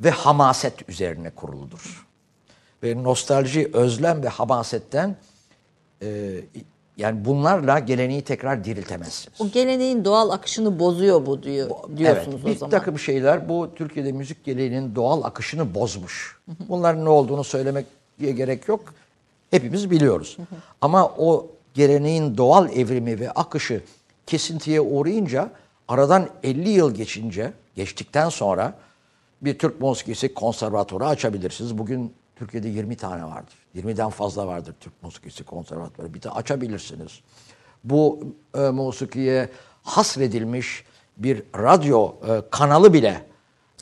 ve 0.00 0.10
hamaset 0.10 0.88
üzerine 0.88 1.30
kuruludur. 1.30 2.06
Ve 2.82 3.02
nostalji, 3.02 3.70
özlem 3.72 4.22
ve 4.22 4.28
hamasetten 4.28 5.16
e, 6.02 6.40
yani 6.96 7.24
bunlarla 7.24 7.78
geleneği 7.78 8.22
tekrar 8.22 8.64
diriltemezsiniz. 8.64 9.40
O 9.40 9.48
geleneğin 9.50 10.04
doğal 10.04 10.30
akışını 10.30 10.78
bozuyor 10.78 11.26
bu 11.26 11.42
diyor 11.42 11.70
diyorsunuz 11.96 12.40
evet, 12.44 12.56
o 12.56 12.58
zaman. 12.58 12.72
Bir 12.72 12.78
takım 12.78 12.98
şeyler 12.98 13.48
bu 13.48 13.70
Türkiye'de 13.76 14.12
müzik 14.12 14.44
geleneğinin 14.44 14.94
doğal 14.94 15.22
akışını 15.22 15.74
bozmuş. 15.74 16.38
Bunların 16.68 17.04
ne 17.04 17.08
olduğunu 17.08 17.44
söylemek 17.44 17.86
diye 18.20 18.32
gerek 18.32 18.68
yok. 18.68 18.94
Hepimiz 19.50 19.90
biliyoruz. 19.90 20.36
Ama 20.80 21.08
o 21.18 21.46
geleneğin 21.74 22.36
doğal 22.36 22.72
evrimi 22.72 23.20
ve 23.20 23.30
akışı 23.30 23.82
kesintiye 24.26 24.80
uğrayınca 24.80 25.50
aradan 25.88 26.28
50 26.42 26.68
yıl 26.68 26.94
geçince, 26.94 27.52
geçtikten 27.76 28.28
sonra 28.28 28.74
bir 29.42 29.58
Türk 29.58 29.80
musikisi 29.80 30.34
konservatuarı 30.34 31.06
açabilirsiniz. 31.06 31.78
Bugün 31.78 32.12
Türkiye'de 32.36 32.68
20 32.68 32.96
tane 32.96 33.24
vardır. 33.24 33.54
20'den 33.76 34.10
fazla 34.10 34.46
vardır 34.46 34.74
Türk 34.80 35.02
musikisi 35.02 35.44
konservatuarı. 35.44 36.14
Bir 36.14 36.22
de 36.22 36.30
açabilirsiniz. 36.30 37.20
Bu 37.84 38.20
e, 38.54 38.60
musikiye 38.60 39.48
hasredilmiş 39.82 40.84
bir 41.16 41.42
radyo 41.56 42.14
e, 42.28 42.42
kanalı 42.50 42.92
bile 42.92 43.26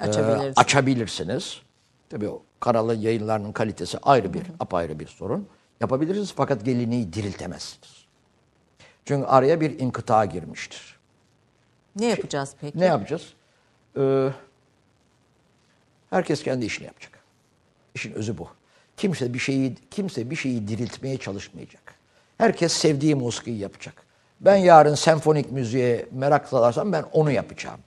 e, 0.00 0.04
Açabiliriz. 0.04 0.52
açabilirsiniz. 0.56 1.62
Tabii 2.10 2.28
o 2.28 2.42
kanalın 2.60 2.98
yayınlarının 3.00 3.52
kalitesi 3.52 3.98
ayrı 4.02 4.34
bir, 4.34 4.42
apayrı 4.60 4.98
bir 4.98 5.06
sorun. 5.06 5.48
Yapabilirsiniz 5.80 6.32
fakat 6.36 6.64
geleneği 6.64 7.12
diriltemezsiniz. 7.12 8.04
Çünkü 9.04 9.26
araya 9.26 9.60
bir 9.60 9.78
inkıta 9.78 10.24
girmiştir. 10.24 10.98
Ne 11.96 12.06
yapacağız 12.06 12.54
peki? 12.60 12.78
Ne 12.78 12.84
yapacağız? 12.84 13.32
Ee, 13.96 14.28
herkes 16.10 16.42
kendi 16.42 16.64
işini 16.66 16.86
yapacak. 16.86 17.11
İşin 17.94 18.12
özü 18.12 18.38
bu. 18.38 18.48
Kimse 18.96 19.34
bir 19.34 19.38
şeyi 19.38 19.74
kimse 19.90 20.30
bir 20.30 20.36
şeyi 20.36 20.68
diriltmeye 20.68 21.16
çalışmayacak. 21.16 21.94
Herkes 22.38 22.72
sevdiği 22.72 23.14
musikiyi 23.14 23.58
yapacak. 23.58 23.94
Ben 24.40 24.56
yarın 24.56 24.94
senfonik 24.94 25.52
müziğe 25.52 26.06
merak 26.12 26.48
salarsam 26.48 26.92
ben 26.92 27.04
onu 27.12 27.30
yapacağım. 27.30 27.80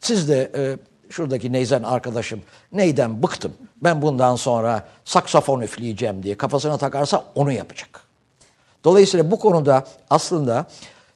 Siz 0.00 0.28
de 0.28 0.52
e, 0.56 0.76
şuradaki 1.10 1.52
Neyzen 1.52 1.82
arkadaşım 1.82 2.42
neyden 2.72 3.22
bıktım 3.22 3.52
ben 3.82 4.02
bundan 4.02 4.36
sonra 4.36 4.88
saksafon 5.04 5.60
üfleyeceğim 5.60 6.22
diye 6.22 6.36
kafasına 6.36 6.78
takarsa 6.78 7.24
onu 7.34 7.52
yapacak. 7.52 8.00
Dolayısıyla 8.84 9.30
bu 9.30 9.38
konuda 9.38 9.86
aslında 10.10 10.66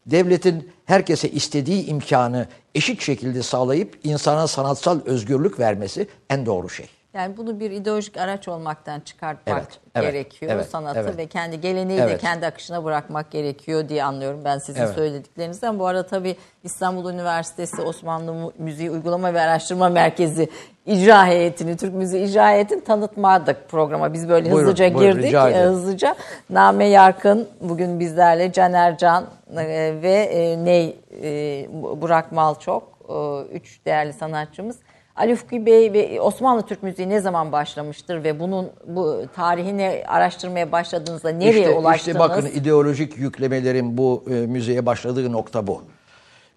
devletin 0.07 0.73
herkese 0.85 1.31
istediği 1.31 1.87
imkanı 1.87 2.47
eşit 2.75 3.03
şekilde 3.03 3.43
sağlayıp 3.43 3.99
insana 4.05 4.47
sanatsal 4.47 5.01
özgürlük 5.05 5.61
vermesi 5.61 6.09
en 6.31 6.47
doğru 6.47 6.71
şey. 6.71 6.98
Yani 7.15 7.37
bunu 7.37 7.61
bir 7.61 7.71
ideolojik 7.71 8.17
araç 8.17 8.49
olmaktan 8.49 9.01
çıkartmak 9.01 9.59
Evet, 9.59 9.79
evet, 9.95 10.13
gerekiyor 10.13 10.53
evet, 10.55 10.67
sanatı 10.67 11.01
evet. 11.01 11.19
ve 11.19 11.27
kendi 11.27 11.61
geleneği 11.61 11.99
de 11.99 12.03
Evet. 12.03 12.21
kendi 12.21 12.47
akışına 12.47 12.85
bırakmak 12.85 13.31
gerekiyor 13.31 13.89
diye 13.89 14.05
anlıyorum 14.05 14.41
ben 14.45 14.59
sizin 14.59 14.81
Evet. 14.81 14.95
söylediklerinizden. 14.95 15.79
Bu 15.79 15.87
arada 15.87 16.07
tabii 16.07 16.37
İstanbul 16.65 17.11
Üniversitesi 17.13 17.83
Osmanlı 17.83 18.53
Müziği 18.59 18.91
Uygulama 18.91 19.35
ve 19.35 19.41
Araştırma 19.41 19.89
Merkezi 19.89 20.49
icra 20.87 21.27
heyetini, 21.27 21.77
Türk 21.77 21.95
Müziği 21.95 22.25
icra 22.27 22.51
heyetini 22.51 22.85
tanıtmadık 22.85 23.69
programa. 23.69 24.13
Biz 24.13 24.29
böyle 24.29 24.45
Buyurun, 24.51 24.63
hızlıca 24.63 24.95
buyurun, 24.95 25.17
girdik. 25.17 25.35
Ee, 25.35 25.63
Hızlıca. 25.63 26.17
Name 26.51 26.85
Yarkın 26.87 27.49
bugün 27.61 28.01
bizlerle 28.01 28.53
Caner 28.53 28.99
Can 28.99 29.27
e, 29.57 29.57
ve 30.03 30.15
e, 30.15 30.65
Ney 30.65 30.97
e, 31.23 31.69
Burak 31.73 32.33
Malçok 32.33 32.99
e, 33.09 33.43
üç 33.57 33.85
değerli 33.87 34.13
sanatçımız. 34.13 34.77
Ali 35.19 35.33
Ufki 35.33 35.67
Bey 35.67 35.93
ve 35.93 36.21
Osmanlı 36.21 36.63
Türk 36.63 36.83
müziği 36.83 37.09
ne 37.09 37.21
zaman 37.21 37.53
başlamıştır 37.53 38.25
ve 38.25 38.41
bunun 38.41 38.71
bu 38.87 39.23
tarihini 39.37 40.05
araştırmaya 40.07 40.73
başladığınızda 40.73 41.31
nereye 41.31 41.61
işte, 41.61 41.71
ulaştınız? 41.71 42.17
işte 42.17 42.19
bakın 42.19 42.47
ideolojik 42.47 43.19
yüklemelerin 43.19 43.99
bu 43.99 44.25
e, 44.31 44.33
müziğe 44.33 44.87
başladığı 44.87 45.33
nokta 45.33 45.67
bu. 45.67 45.83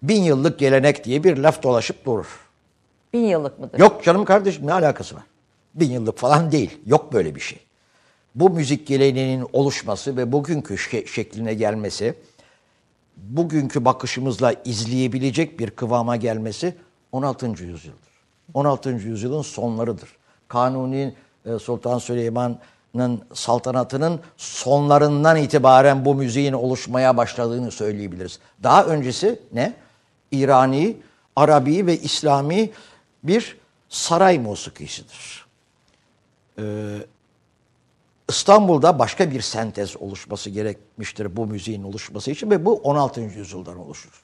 Bin 0.02 0.22
yıllık 0.22 0.58
gelenek 0.58 1.04
diye 1.04 1.24
bir 1.24 1.36
laf 1.36 1.62
dolaşıp 1.62 2.06
durur. 2.06 2.40
Bin 3.12 3.24
yıllık 3.24 3.58
mıdır? 3.58 3.78
Yok 3.78 4.04
canım 4.04 4.24
kardeşim 4.24 4.66
ne 4.66 4.72
alakası 4.72 5.14
var? 5.14 5.22
Bin 5.74 5.90
yıllık 5.90 6.18
falan 6.18 6.52
değil. 6.52 6.78
Yok 6.86 7.12
böyle 7.12 7.34
bir 7.34 7.40
şey. 7.40 7.58
Bu 8.34 8.50
müzik 8.50 8.86
geleneğinin 8.86 9.46
oluşması 9.52 10.16
ve 10.16 10.32
bugünkü 10.32 10.74
şe- 10.74 11.06
şekline 11.06 11.54
gelmesi, 11.54 12.14
bugünkü 13.16 13.84
bakışımızla 13.84 14.54
izleyebilecek 14.64 15.58
bir 15.58 15.70
kıvama 15.70 16.16
gelmesi 16.16 16.74
16. 17.12 17.46
yüzyıldır. 17.46 18.11
16. 18.54 18.90
yüzyılın 18.90 19.42
sonlarıdır. 19.42 20.08
Kanuni 20.48 21.14
e, 21.46 21.58
Sultan 21.58 21.98
Süleyman'ın 21.98 23.22
saltanatının 23.34 24.20
sonlarından 24.36 25.36
itibaren 25.36 26.04
bu 26.04 26.14
müziğin 26.14 26.52
oluşmaya 26.52 27.16
başladığını 27.16 27.70
söyleyebiliriz. 27.70 28.38
Daha 28.62 28.84
öncesi 28.84 29.40
ne? 29.52 29.74
İrani, 30.30 30.96
Arabi 31.36 31.86
ve 31.86 31.98
İslami 31.98 32.70
bir 33.22 33.56
saray 33.88 34.38
musikisidir. 34.38 35.46
Ee, 36.58 36.98
İstanbul'da 38.28 38.98
başka 38.98 39.30
bir 39.30 39.40
sentez 39.40 39.96
oluşması 39.96 40.50
gerekmiştir 40.50 41.36
bu 41.36 41.46
müziğin 41.46 41.82
oluşması 41.82 42.30
için 42.30 42.50
ve 42.50 42.64
bu 42.64 42.74
16. 42.74 43.20
yüzyıldan 43.20 43.78
oluşur. 43.78 44.22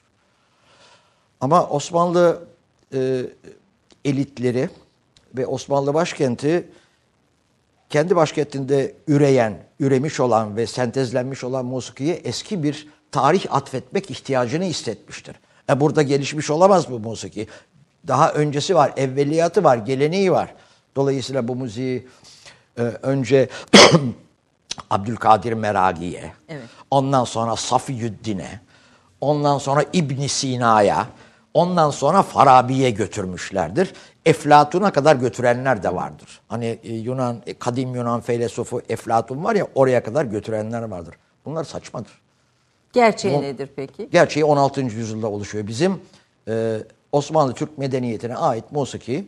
Ama 1.41 1.67
Osmanlı 1.67 2.47
e, 2.93 3.25
elitleri 4.05 4.69
ve 5.37 5.47
Osmanlı 5.47 5.93
başkenti 5.93 6.69
kendi 7.89 8.15
başkentinde 8.15 8.93
üreyen, 9.07 9.57
üremiş 9.79 10.19
olan 10.19 10.57
ve 10.57 10.67
sentezlenmiş 10.67 11.43
olan 11.43 11.65
musikiye 11.65 12.15
eski 12.15 12.63
bir 12.63 12.87
tarih 13.11 13.45
atfetmek 13.49 14.11
ihtiyacını 14.11 14.63
hissetmiştir. 14.63 15.35
E 15.69 15.79
burada 15.79 16.01
gelişmiş 16.01 16.49
olamaz 16.49 16.91
bu 16.91 16.99
musiki. 16.99 17.47
Daha 18.07 18.33
öncesi 18.33 18.75
var, 18.75 18.93
evveliyatı 18.97 19.63
var, 19.63 19.77
geleneği 19.77 20.31
var. 20.31 20.53
Dolayısıyla 20.95 21.47
bu 21.47 21.55
müziği 21.55 22.07
e, 22.77 22.81
önce 22.81 23.49
Abdülkadir 24.89 25.53
Meragi'ye, 25.53 26.33
Evet. 26.49 26.63
ondan 26.91 27.23
sonra 27.23 27.55
Safiyüddin'e, 27.55 28.59
ondan 29.21 29.57
sonra 29.57 29.85
İbn 29.93 30.27
Sina'ya, 30.27 31.07
ondan 31.53 31.89
sonra 31.89 32.21
Farabi'ye 32.23 32.89
götürmüşlerdir. 32.91 33.93
Eflatun'a 34.25 34.91
kadar 34.91 35.15
götürenler 35.15 35.83
de 35.83 35.95
vardır. 35.95 36.41
Hani 36.47 36.79
e, 36.83 36.93
Yunan, 36.95 37.41
e, 37.45 37.53
kadim 37.53 37.95
Yunan 37.95 38.21
feylesofu 38.21 38.81
Eflatun 38.89 39.43
var 39.43 39.55
ya 39.55 39.67
oraya 39.75 40.03
kadar 40.03 40.25
götürenler 40.25 40.81
vardır. 40.81 41.15
Bunlar 41.45 41.63
saçmadır. 41.63 42.11
Gerçeği 42.93 43.37
Bu- 43.37 43.41
nedir 43.41 43.69
peki? 43.75 44.09
Gerçeği 44.11 44.45
16. 44.45 44.81
yüzyılda 44.81 45.27
oluşuyor. 45.27 45.67
Bizim 45.67 46.01
e, 46.47 46.77
Osmanlı 47.11 47.53
Türk 47.53 47.77
medeniyetine 47.77 48.35
ait 48.37 48.71
musiki 48.71 49.27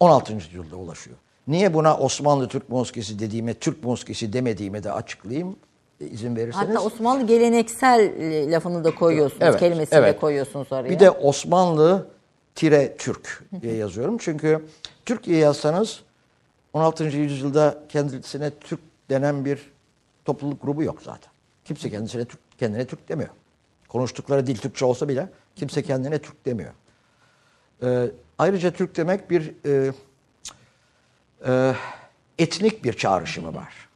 16. 0.00 0.32
yüzyılda 0.32 0.76
ulaşıyor. 0.76 1.16
Niye 1.48 1.74
buna 1.74 1.96
Osmanlı 1.98 2.48
Türk 2.48 2.68
musikisi 2.70 3.18
dediğime, 3.18 3.54
Türk 3.54 3.84
musikisi 3.84 4.32
demediğime 4.32 4.84
de 4.84 4.92
açıklayayım 4.92 5.56
izin 6.00 6.36
verirseniz. 6.36 6.68
Hatta 6.68 6.80
Osmanlı 6.80 7.26
geleneksel 7.26 8.00
e, 8.00 8.50
lafını 8.50 8.84
da 8.84 8.94
koyuyorsunuz, 8.94 9.42
Evet, 9.42 9.60
kelimesini 9.60 9.98
evet. 9.98 10.14
de 10.14 10.20
koyuyorsunuz 10.20 10.72
oraya. 10.72 10.90
Bir 10.90 11.00
de 11.00 11.10
Osmanlı 11.10 12.06
tire 12.54 12.96
Türk 12.96 13.42
diye 13.62 13.74
yazıyorum. 13.74 14.18
Çünkü 14.18 14.64
Türkiye 15.04 15.38
yazsanız 15.38 16.00
16. 16.72 17.04
yüzyılda 17.04 17.78
kendisine 17.88 18.50
Türk 18.50 18.80
denen 19.10 19.44
bir 19.44 19.72
topluluk 20.24 20.62
grubu 20.62 20.82
yok 20.82 21.02
zaten. 21.02 21.32
Kimse 21.64 21.90
kendisine 21.90 22.24
Türk, 22.24 22.40
kendine 22.58 22.86
Türk 22.86 23.08
demiyor. 23.08 23.30
Konuştukları 23.88 24.46
dil 24.46 24.56
Türkçe 24.56 24.84
olsa 24.84 25.08
bile 25.08 25.28
kimse 25.56 25.82
kendine 25.82 26.18
Türk 26.18 26.46
demiyor. 26.46 26.72
Ee, 27.82 28.10
ayrıca 28.38 28.70
Türk 28.70 28.96
demek 28.96 29.30
bir 29.30 29.54
e, 29.64 29.92
e, 31.46 31.74
etnik 32.38 32.84
bir 32.84 32.92
çağrışımı 32.92 33.54
var. 33.54 33.88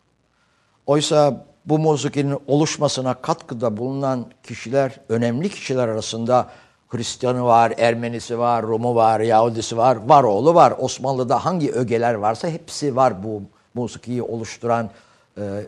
Oysa 0.86 1.46
bu 1.66 1.78
müziğin 1.78 2.38
oluşmasına 2.46 3.14
katkıda 3.14 3.76
bulunan 3.76 4.26
kişiler, 4.42 5.00
önemli 5.08 5.48
kişiler 5.48 5.88
arasında 5.88 6.50
Hristiyanı 6.88 7.44
var, 7.44 7.72
Ermenisi 7.78 8.38
var, 8.38 8.66
Rumu 8.66 8.94
var, 8.94 9.20
Yahudisi 9.20 9.76
var, 9.76 9.96
Varoğlu 10.06 10.54
var. 10.54 10.74
Osmanlı'da 10.78 11.44
hangi 11.44 11.72
ögeler 11.72 12.14
varsa 12.14 12.48
hepsi 12.48 12.96
var 12.96 13.22
bu 13.22 13.42
musikiyi 13.74 14.22
oluşturan 14.22 14.90
e, 15.38 15.66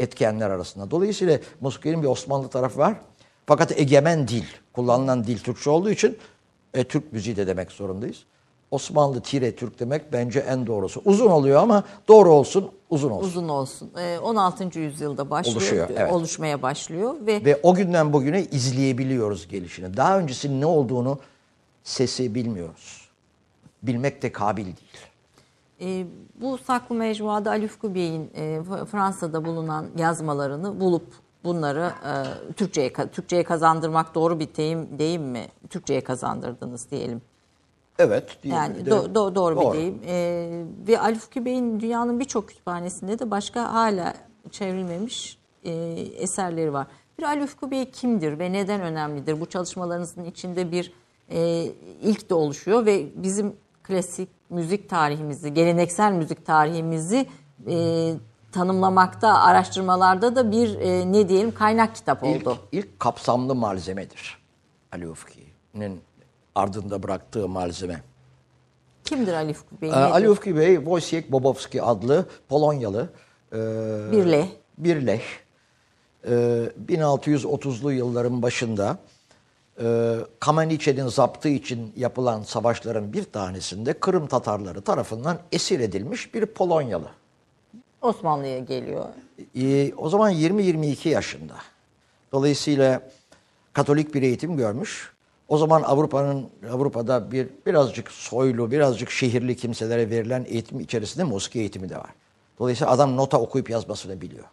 etkenler 0.00 0.50
arasında. 0.50 0.90
Dolayısıyla 0.90 1.38
musikinin 1.60 2.02
bir 2.02 2.08
Osmanlı 2.08 2.48
tarafı 2.48 2.78
var. 2.78 2.94
Fakat 3.46 3.80
egemen 3.80 4.28
dil, 4.28 4.44
kullanılan 4.72 5.24
dil 5.24 5.38
Türkçe 5.38 5.70
olduğu 5.70 5.90
için 5.90 6.18
e, 6.74 6.84
Türk 6.84 7.12
müziği 7.12 7.36
de 7.36 7.46
demek 7.46 7.72
zorundayız. 7.72 8.24
Osmanlı 8.70 9.20
tire 9.20 9.56
Türk 9.56 9.80
demek 9.80 10.12
bence 10.12 10.40
en 10.40 10.66
doğrusu. 10.66 11.02
Uzun 11.04 11.30
oluyor 11.30 11.62
ama 11.62 11.82
doğru 12.08 12.32
olsun, 12.32 12.70
uzun 12.90 13.10
olsun. 13.10 13.28
uzun 13.28 13.48
olsun. 13.48 13.90
E, 13.98 14.18
16. 14.18 14.78
yüzyılda 14.78 15.30
başlıyor, 15.30 15.56
Oluşuyor, 15.56 15.88
evet. 15.90 16.12
oluşmaya 16.12 16.62
başlıyor 16.62 17.14
ve 17.26 17.44
Ve 17.44 17.60
o 17.62 17.74
günden 17.74 18.12
bugüne 18.12 18.44
izleyebiliyoruz 18.44 19.48
gelişini. 19.48 19.96
Daha 19.96 20.18
öncesinin 20.18 20.60
ne 20.60 20.66
olduğunu 20.66 21.18
sesi 21.84 22.34
bilmiyoruz. 22.34 23.08
Bilmek 23.82 24.22
de 24.22 24.32
kabil 24.32 24.64
değil. 24.64 24.76
e, 25.80 26.06
bu 26.40 26.58
saklı 26.58 26.94
mecmuada 26.94 27.50
Ali 27.50 27.64
Ufku 27.66 27.94
Bey'in 27.94 28.30
e, 28.36 28.60
Fransa'da 28.90 29.44
bulunan 29.44 29.86
yazmalarını 29.96 30.80
bulup 30.80 31.06
bunları 31.44 31.92
e, 32.04 32.12
Türkçe'ye 32.52 32.92
Türkçe'ye 32.92 33.44
kazandırmak 33.44 34.14
doğru 34.14 34.40
bir 34.40 34.54
deyim, 34.56 34.98
deyim 34.98 35.22
mi? 35.22 35.46
Türkçe'ye 35.70 36.00
kazandırdınız 36.00 36.90
diyelim. 36.90 37.22
Evet. 37.98 38.42
değil 38.44 38.54
Yani 38.54 38.76
mi? 38.78 38.82
Do- 38.88 39.14
do- 39.14 39.34
doğru, 39.34 39.60
bir 39.60 39.78
deyim. 39.78 40.00
Ee, 40.06 40.64
ve 40.88 41.00
Ali 41.00 41.18
Fuki 41.18 41.44
Bey'in 41.44 41.80
dünyanın 41.80 42.20
birçok 42.20 42.48
kütüphanesinde 42.48 43.18
de 43.18 43.30
başka 43.30 43.72
hala 43.74 44.14
çevrilmemiş 44.50 45.38
e, 45.64 45.72
eserleri 46.16 46.72
var. 46.72 46.86
Bir 47.18 47.22
Ali 47.22 47.44
Ufku 47.44 47.70
Bey 47.70 47.90
kimdir 47.90 48.38
ve 48.38 48.52
neden 48.52 48.80
önemlidir? 48.80 49.40
Bu 49.40 49.46
çalışmalarınızın 49.46 50.24
içinde 50.24 50.72
bir 50.72 50.92
e, 51.30 51.64
ilk 52.02 52.30
de 52.30 52.34
oluşuyor 52.34 52.86
ve 52.86 53.06
bizim 53.14 53.56
klasik 53.82 54.28
müzik 54.50 54.88
tarihimizi, 54.90 55.54
geleneksel 55.54 56.12
müzik 56.12 56.46
tarihimizi 56.46 57.26
e, 57.68 58.12
tanımlamakta, 58.52 59.34
araştırmalarda 59.40 60.36
da 60.36 60.52
bir 60.52 60.78
e, 60.78 61.12
ne 61.12 61.28
diyelim 61.28 61.54
kaynak 61.54 61.94
kitap 61.94 62.22
İlk, 62.24 62.46
oldu. 62.46 62.58
ilk 62.72 63.00
kapsamlı 63.00 63.54
malzemedir. 63.54 64.38
Ali 64.92 65.08
Ufki'nin 65.08 66.00
ardında 66.62 67.02
bıraktığı 67.02 67.48
malzeme. 67.48 68.02
Kimdir 69.04 69.32
Ali 69.32 69.52
Fuki 69.52 69.80
Bey? 69.82 69.90
Ee? 69.90 69.92
Ali 69.92 70.30
Ufki 70.30 70.56
Bey, 70.56 70.74
Wojciech 70.76 71.30
Bobowski 71.32 71.82
adlı 71.82 72.26
Polonyalı 72.48 73.08
e, 73.52 73.56
Bir 74.12 74.26
leh. 74.26 74.46
bir 74.78 75.06
leh. 75.06 75.22
E, 76.24 76.30
1630'lu 76.86 77.92
yılların 77.92 78.42
başında 78.42 78.98
e, 79.82 80.14
Kameniçe'nin 80.40 81.06
zaptı 81.08 81.48
için 81.48 81.92
yapılan 81.96 82.42
savaşların 82.42 83.12
bir 83.12 83.24
tanesinde 83.24 83.92
Kırım 83.92 84.26
Tatarları 84.26 84.80
tarafından 84.80 85.38
esir 85.52 85.80
edilmiş 85.80 86.34
bir 86.34 86.46
Polonyalı. 86.46 87.08
Osmanlı'ya 88.02 88.58
geliyor. 88.58 89.04
Ee, 89.56 89.92
o 89.96 90.08
zaman 90.08 90.32
20-22 90.32 91.08
yaşında. 91.08 91.54
Dolayısıyla 92.32 93.02
Katolik 93.72 94.14
bir 94.14 94.22
eğitim 94.22 94.56
görmüş. 94.56 95.12
O 95.48 95.58
zaman 95.58 95.82
Avrupa'nın 95.82 96.48
Avrupa'da 96.72 97.32
bir 97.32 97.48
birazcık 97.66 98.10
soylu, 98.10 98.70
birazcık 98.70 99.10
şehirli 99.10 99.56
kimselere 99.56 100.10
verilen 100.10 100.44
eğitim 100.48 100.80
içerisinde 100.80 101.24
musiki 101.24 101.58
eğitimi 101.58 101.88
de 101.88 101.96
var. 101.96 102.10
Dolayısıyla 102.58 102.92
adam 102.92 103.16
nota 103.16 103.40
okuyup 103.40 103.70
yazmasını 103.70 104.20
biliyor. 104.20 104.44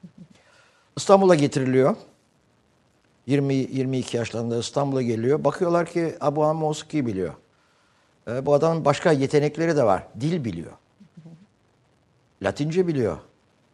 İstanbul'a 0.97 1.35
getiriliyor. 1.35 1.95
20 3.27 3.53
22 3.53 4.17
yaşlarında 4.17 4.57
İstanbul'a 4.57 5.01
geliyor. 5.01 5.43
Bakıyorlar 5.43 5.85
ki 5.85 6.15
"Ha, 6.19 6.35
bu 6.35 6.43
adam 6.43 6.57
musiki 6.57 7.05
biliyor. 7.05 7.33
Ee, 8.27 8.45
bu 8.45 8.53
adamın 8.53 8.85
başka 8.85 9.11
yetenekleri 9.11 9.75
de 9.75 9.83
var. 9.83 10.07
Dil 10.19 10.45
biliyor. 10.45 10.71
Latince 12.43 12.87
biliyor, 12.87 13.17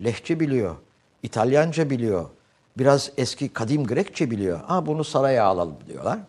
Lehçe 0.03 0.39
biliyor, 0.39 0.75
İtalyanca 1.23 1.89
biliyor, 1.89 2.29
biraz 2.77 3.11
eski 3.17 3.49
kadim 3.49 3.83
Grekçe 3.83 4.31
biliyor. 4.31 4.59
Ha 4.59 4.85
bunu 4.85 5.03
saraya 5.03 5.45
alalım 5.45 5.77
diyorlar 5.87 6.19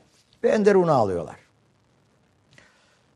ve 0.45 0.49
Enderun'a 0.49 0.93
alıyorlar. 0.93 1.37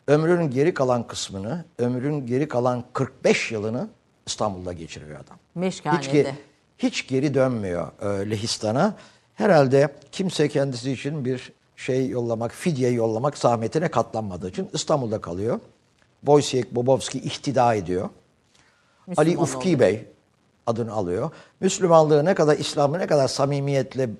Ömrünün 0.08 0.50
geri 0.50 0.74
kalan 0.74 1.06
kısmını, 1.06 1.64
ömrünün 1.78 2.26
geri 2.26 2.48
kalan 2.48 2.84
45 2.92 3.52
yılını 3.52 3.88
İstanbul'da 4.26 4.72
geçiriyor 4.72 5.20
adam. 5.20 5.38
Meşkanede. 5.54 6.00
Hiç, 6.00 6.08
ge- 6.08 6.32
hiç 6.78 7.06
geri 7.08 7.34
dönmüyor 7.34 7.92
e, 8.02 8.30
Lehistan'a. 8.30 8.94
Herhalde 9.34 9.94
kimse 10.12 10.48
kendisi 10.48 10.92
için 10.92 11.24
bir 11.24 11.52
şey 11.76 12.08
yollamak, 12.08 12.52
fidye 12.52 12.90
yollamak 12.90 13.38
zahmetine 13.38 13.88
katlanmadığı 13.88 14.48
için 14.48 14.70
İstanbul'da 14.72 15.20
kalıyor. 15.20 15.60
Wojciech 16.20 16.66
Bobowski 16.70 17.18
ihtida 17.18 17.74
ediyor. 17.74 18.08
Ali 19.16 19.28
Müslüman 19.28 19.42
Ufki 19.42 19.68
oluyor. 19.68 19.80
Bey 19.80 20.04
adını 20.66 20.92
alıyor. 20.92 21.30
Müslümanlığı 21.60 22.24
ne 22.24 22.34
kadar, 22.34 22.56
İslam'ı 22.58 22.98
ne 22.98 23.06
kadar 23.06 23.28
samimiyetle 23.28 24.10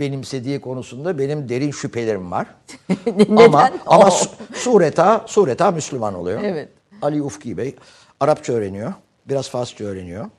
benimsediği 0.00 0.60
konusunda 0.60 1.18
benim 1.18 1.48
derin 1.48 1.70
şüphelerim 1.70 2.30
var. 2.30 2.46
ama 3.36 3.70
ama 3.86 4.06
O. 4.06 4.10
su- 4.10 4.30
sureta 4.54 5.24
sureta 5.28 5.70
Müslüman 5.70 6.14
oluyor. 6.14 6.40
Evet. 6.44 6.68
Ali 7.02 7.22
Ufki 7.22 7.56
Bey 7.56 7.76
Arapça 8.20 8.52
öğreniyor, 8.52 8.92
biraz 9.28 9.48
Farsça 9.50 9.84
öğreniyor. 9.84 10.30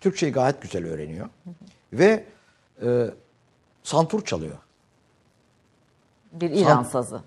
Türkçeyi 0.00 0.32
gayet 0.32 0.62
güzel 0.62 0.86
öğreniyor. 0.86 1.28
Ve 1.92 2.24
e, 2.82 3.06
santur 3.82 4.24
çalıyor. 4.24 4.56
Bir 6.32 6.50
İran 6.50 6.82
Sant- 6.82 6.86
sazı. 6.90 7.20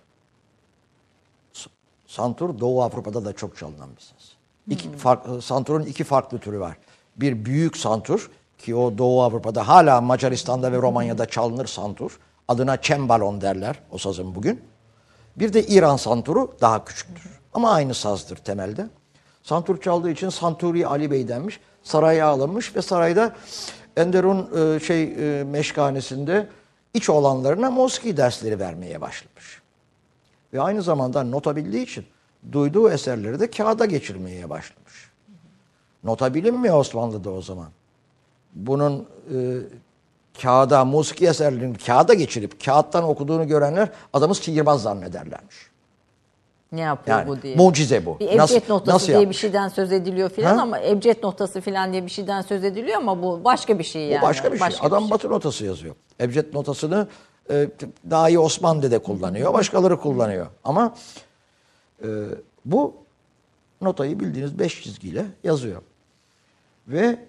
santur 2.08 2.60
Doğu 2.60 2.82
Avrupa'da 2.84 3.26
da 3.26 3.34
çok 3.34 3.58
çalınan 3.58 3.90
bir 3.96 4.02
ses. 4.02 4.34
İki, 4.70 4.92
farklı, 4.98 5.42
santurun 5.42 5.84
iki 5.84 6.04
farklı 6.04 6.40
türü 6.40 6.60
var. 6.60 6.78
Bir 7.16 7.46
büyük 7.46 7.78
santur 7.78 8.32
ki 8.60 8.76
o 8.76 8.98
Doğu 8.98 9.22
Avrupa'da 9.22 9.68
hala 9.68 10.02
Macaristan'da 10.02 10.72
ve 10.72 10.78
Romanya'da 10.78 11.26
çalınır 11.26 11.66
santur. 11.66 12.20
Adına 12.48 12.82
çembalon 12.82 13.42
derler 13.42 13.80
o 13.92 13.98
sazın 13.98 14.36
bugün. 14.36 14.62
Bir 15.36 15.54
de 15.54 15.68
İran 15.68 15.98
santuru 15.98 16.58
daha 16.62 16.86
küçüktür. 16.86 17.40
Ama 17.54 17.72
aynı 17.72 17.94
sazdır 17.94 18.36
temelde. 18.36 18.88
Santur 19.44 19.82
çaldığı 19.82 20.12
için 20.12 20.30
Santuri 20.30 20.88
Ali 20.88 21.12
Bey 21.12 21.28
denmiş. 21.28 21.60
Saraya 21.84 22.28
alınmış 22.28 22.76
ve 22.76 22.82
sarayda 22.82 23.36
Enderun 23.98 24.50
e, 24.76 24.80
şey 24.80 25.04
e, 25.04 25.44
meşkanesinde 25.44 26.48
iç 26.94 27.10
olanlarına 27.10 27.72
Moski 27.72 28.18
dersleri 28.18 28.60
vermeye 28.60 29.02
başlamış. 29.02 29.62
Ve 30.54 30.62
aynı 30.62 30.82
zamanda 30.82 31.24
nota 31.24 31.56
bildiği 31.56 31.84
için 31.84 32.06
duyduğu 32.52 32.90
eserleri 32.90 33.40
de 33.40 33.50
kağıda 33.52 33.86
geçirmeye 33.86 34.50
başlamış. 34.50 35.12
Nota 36.04 36.34
bilinmiyor 36.34 36.80
Osmanlı'da 36.80 37.32
o 37.32 37.42
zaman. 37.42 37.68
Bunun 38.54 39.08
e, 39.34 39.38
kağıda, 40.42 40.86
musiki 40.86 41.28
eserlerini 41.28 41.78
kağıda 41.78 42.14
geçirip 42.14 42.66
kağıttan 42.66 43.04
okuduğunu 43.04 43.48
görenler 43.48 43.90
adamı 44.14 44.36
sihirbaz 44.36 44.82
zannederlermiş. 44.82 45.56
Ne 46.72 46.82
yapıyor 46.82 47.18
Yani 47.18 47.28
bu 47.28 47.42
diye. 47.42 47.56
mucize 47.56 48.06
bu. 48.06 48.20
Bir 48.20 48.26
ebced 48.28 48.38
Nasıl- 48.40 48.56
notası 48.70 48.90
nasıl 48.96 49.08
diye 49.08 49.18
bir 49.18 49.22
yapmış? 49.22 49.38
şeyden 49.40 49.68
söz 49.68 49.92
ediliyor 49.92 50.30
filan 50.30 50.58
ama 50.58 50.80
ebced 50.82 51.24
notası 51.24 51.62
filan 51.62 51.92
diye 51.92 52.06
bir 52.06 52.12
şeyden 52.12 52.42
söz 52.42 52.64
ediliyor 52.64 52.98
ama 52.98 53.24
bu 53.24 53.44
başka 53.44 53.80
bir 53.80 53.84
şey 53.84 54.02
yani. 54.08 54.22
Bu 54.22 54.26
başka 54.26 54.54
bir 54.54 54.58
şey. 54.58 54.68
Adam 54.82 55.10
batı 55.10 55.30
notası 55.30 55.66
yazıyor. 55.66 55.96
Ebced 56.22 56.54
notasını 56.54 57.08
e, 57.52 57.70
daha 58.10 58.30
iyi 58.30 58.40
Osman 58.40 58.82
Dede 58.82 59.00
kullanıyor. 59.00 59.54
Başkaları 59.54 60.00
kullanıyor. 60.00 60.48
Ama 60.64 60.96
e, 62.04 62.08
bu 62.66 62.94
notayı 63.82 64.20
bildiğiniz 64.20 64.60
beş 64.60 64.84
çizgiyle 64.84 65.26
yazıyor. 65.44 65.82
Ve 66.88 67.20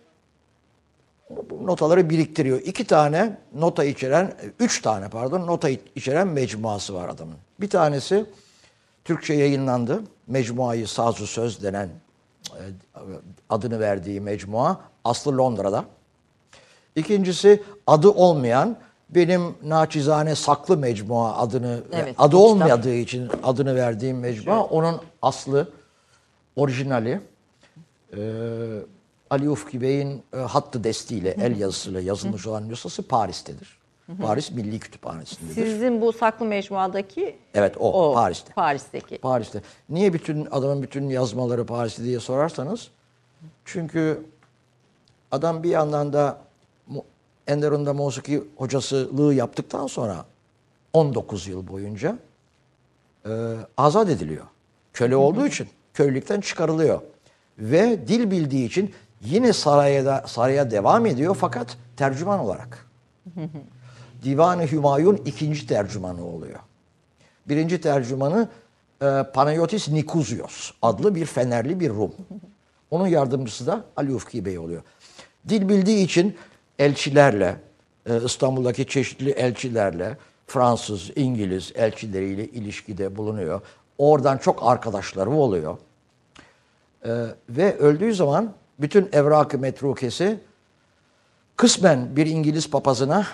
notaları 1.61 2.11
biriktiriyor. 2.11 2.61
İki 2.61 2.85
tane 2.87 3.38
nota 3.55 3.85
içeren, 3.85 4.35
üç 4.61 4.83
tane 4.83 5.09
pardon 5.09 5.47
nota 5.47 5.69
içeren 5.95 6.29
mecmuası 6.29 6.95
var 6.95 7.09
adamın. 7.09 7.37
Bir 7.61 7.71
tanesi 7.71 8.27
Türkçe 9.05 9.35
yayınlandı. 9.35 10.03
Mecmuayı 10.27 10.88
Sazı 10.88 11.27
Söz 11.27 11.62
denen 11.62 11.88
e, 12.49 12.62
adını 13.49 13.81
verdiği 13.81 14.21
mecmua 14.21 14.81
aslı 15.05 15.38
Londra'da. 15.38 15.85
İkincisi 16.97 17.62
adı 17.87 18.09
olmayan 18.09 18.77
benim 19.11 19.43
naçizane 19.64 20.35
saklı 20.35 20.77
mecmua 20.77 21.37
adını 21.37 21.81
Evet, 21.93 22.14
adı 22.19 22.31
kitap. 22.31 22.35
olmadığı 22.40 22.95
için 22.95 23.29
adını 23.43 23.77
verdiğim 23.77 24.19
mecmua 24.19 24.64
onun 24.64 25.01
aslı 25.23 25.69
orijinali 26.57 27.21
e, 28.16 28.21
Ali 29.31 29.51
Ufki 29.51 29.81
Bey'in 29.81 30.23
e, 30.33 30.37
hattı 30.37 30.85
destiyle 30.85 31.31
el 31.40 31.61
yazısıyla 31.61 32.01
yazılmış 32.01 32.47
olan 32.47 32.69
nüshası 32.69 33.09
Paris'tedir. 33.09 33.81
Paris 34.23 34.51
Milli 34.51 34.79
Kütüphanesi'ndedir. 34.79 35.55
Sizin 35.55 36.01
bu 36.01 36.12
saklı 36.12 36.47
mecmuadaki 36.47 37.37
Evet 37.55 37.77
o, 37.79 38.14
Paris'te. 38.14 38.53
Paris'teki. 38.53 39.19
Paris'te. 39.19 39.62
Niye 39.88 40.12
bütün 40.12 40.49
adamın 40.51 40.83
bütün 40.83 41.09
yazmaları 41.09 41.66
Paris'te 41.66 42.05
diye 42.05 42.21
sorarsanız 42.21 42.90
çünkü 43.64 44.25
adam 45.31 45.62
bir 45.62 45.71
yandan 45.71 46.12
da 46.12 46.38
Enderun'da 47.47 47.95
musiki 47.95 48.43
hocasılığı 48.57 49.35
yaptıktan 49.35 49.87
sonra 49.87 50.25
19 50.93 51.47
yıl 51.47 51.69
boyunca 51.69 52.19
e, 53.27 53.31
azat 53.77 54.09
ediliyor. 54.09 54.47
Köle 54.93 55.16
olduğu 55.16 55.47
için 55.47 55.69
köylükten 55.95 56.40
çıkarılıyor. 56.40 57.01
Ve 57.59 58.09
dil 58.09 58.31
bildiği 58.31 58.66
için 58.66 58.95
yine 59.20 59.52
saraya 59.52 60.04
da 60.04 60.24
saraya 60.26 60.70
devam 60.70 61.06
ediyor 61.06 61.37
fakat 61.40 61.76
tercüman 61.96 62.38
olarak. 62.38 62.87
Divan-ı 64.24 64.66
Hümayun 64.66 65.16
ikinci 65.24 65.66
tercümanı 65.66 66.24
oluyor. 66.26 66.59
Birinci 67.48 67.80
tercümanı 67.80 68.48
e, 69.02 69.24
Panayotis 69.35 69.88
Nikuzios 69.88 70.70
adlı 70.83 71.14
bir 71.14 71.26
Fenerli 71.26 71.80
bir 71.80 71.90
Rum. 71.90 72.12
Onun 72.90 73.06
yardımcısı 73.06 73.66
da 73.66 73.85
Ali 73.96 74.14
Ufki 74.14 74.44
Bey 74.44 74.59
oluyor. 74.59 74.83
Dil 75.48 75.68
bildiği 75.68 76.04
için 76.04 76.37
elçilerle, 76.78 77.56
e, 78.06 78.24
İstanbul'daki 78.24 78.87
çeşitli 78.87 79.30
elçilerle, 79.30 80.16
Fransız, 80.46 81.11
İngiliz 81.16 81.72
elçileriyle 81.74 82.48
ilişkide 82.48 83.16
bulunuyor. 83.16 83.61
Oradan 83.98 84.38
çok 84.38 84.66
arkadaşları 84.66 85.30
oluyor. 85.30 85.78
E, 87.04 87.26
ve 87.48 87.78
öldüğü 87.78 88.14
zaman 88.14 88.52
bütün 88.81 89.09
evrak-ı 89.12 89.59
metrukesi 89.59 90.40
kısmen 91.57 92.16
bir 92.16 92.27
İngiliz 92.27 92.71
papazına 92.71 93.27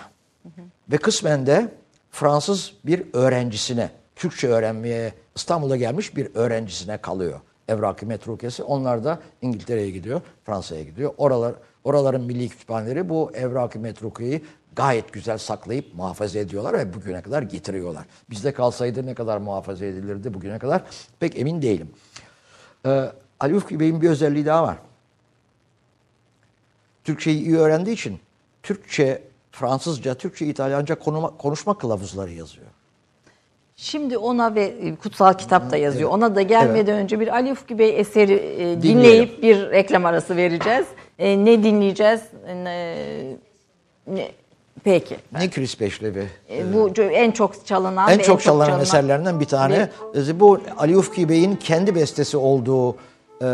ve 0.91 0.97
kısmen 0.97 1.45
de 1.45 1.71
Fransız 2.11 2.73
bir 2.85 3.05
öğrencisine, 3.13 3.89
Türkçe 4.15 4.47
öğrenmeye 4.47 5.13
İstanbul'a 5.35 5.77
gelmiş 5.77 6.15
bir 6.15 6.35
öğrencisine 6.35 6.97
kalıyor. 6.97 7.39
Evrak-ı 7.67 8.05
metrukesi. 8.05 8.63
Onlar 8.63 9.03
da 9.03 9.19
İngiltere'ye 9.41 9.91
gidiyor, 9.91 10.21
Fransa'ya 10.45 10.83
gidiyor. 10.83 11.13
Oralar, 11.17 11.55
oraların 11.83 12.21
milli 12.21 12.49
kütüphaneleri 12.49 13.09
bu 13.09 13.31
evrak-ı 13.33 13.79
metrukeyi 13.79 14.41
gayet 14.75 15.13
güzel 15.13 15.37
saklayıp 15.37 15.95
muhafaza 15.95 16.39
ediyorlar 16.39 16.73
ve 16.73 16.93
bugüne 16.93 17.21
kadar 17.21 17.41
getiriyorlar. 17.41 18.05
Bizde 18.29 18.53
kalsaydı 18.53 19.05
ne 19.05 19.13
kadar 19.13 19.37
muhafaza 19.37 19.85
edilirdi 19.85 20.33
bugüne 20.33 20.59
kadar 20.59 20.83
pek 21.19 21.39
emin 21.39 21.61
değilim. 21.61 21.89
Ee, 22.85 23.11
Ali 23.39 23.55
Ufki 23.55 23.79
Bey'in 23.79 24.01
bir 24.01 24.09
özelliği 24.09 24.45
daha 24.45 24.63
var. 24.63 24.77
Türkçeyi 27.07 27.41
iyi 27.43 27.57
öğrendiği 27.57 27.93
için 27.93 28.19
Türkçe, 28.63 29.21
Fransızca, 29.51 30.13
Türkçe, 30.13 30.45
İtalyanca 30.45 30.95
konuma, 30.95 31.37
konuşma 31.37 31.77
kılavuzları 31.77 32.31
yazıyor. 32.31 32.67
Şimdi 33.75 34.17
ona 34.17 34.55
ve 34.55 34.63
e, 34.63 34.95
kutsal 34.95 35.33
kitap 35.33 35.71
da 35.71 35.77
yazıyor. 35.77 36.09
Ona 36.09 36.35
da 36.35 36.41
gelmeden 36.41 36.97
önce 36.97 37.19
bir 37.19 37.27
Ali 37.27 37.51
Ufki 37.51 37.79
Bey 37.79 37.99
eseri 37.99 38.33
e, 38.33 38.81
dinleyip 38.81 39.43
bir 39.43 39.69
reklam 39.69 40.05
arası 40.05 40.35
vereceğiz. 40.35 40.85
E, 41.19 41.45
ne 41.45 41.63
dinleyeceğiz? 41.63 42.21
E, 42.47 42.55
ne- 44.07 44.31
peki. 44.83 45.15
Nikris 45.39 45.79
Beşlevi. 45.79 46.27
E, 46.49 46.73
bu 46.73 46.89
co- 46.89 47.09
en 47.11 47.31
çok 47.31 47.65
çalınan 47.65 48.11
En 48.11 48.19
ve 48.19 48.23
çok 48.23 48.41
çalınan 48.41 48.81
eserlerinden 48.81 49.39
bir 49.39 49.45
tane. 49.45 49.89
Bu 50.35 50.59
Ali 50.77 50.97
Ufki 50.97 51.29
Bey'in 51.29 51.55
kendi 51.55 51.95
bestesi 51.95 52.37
olduğu 52.37 52.95
e, 53.41 53.47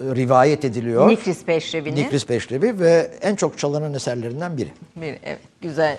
rivayet 0.00 0.64
ediliyor. 0.64 1.08
Nikris 1.08 1.44
Peşrevi'nin. 1.44 1.96
Nikris 1.96 2.28
Beşlevi 2.28 2.80
ve 2.80 3.10
en 3.22 3.36
çok 3.36 3.58
çalınan 3.58 3.94
eserlerinden 3.94 4.56
biri. 4.56 4.70
Bir, 4.96 5.16
evet, 5.24 5.40
güzel. 5.60 5.98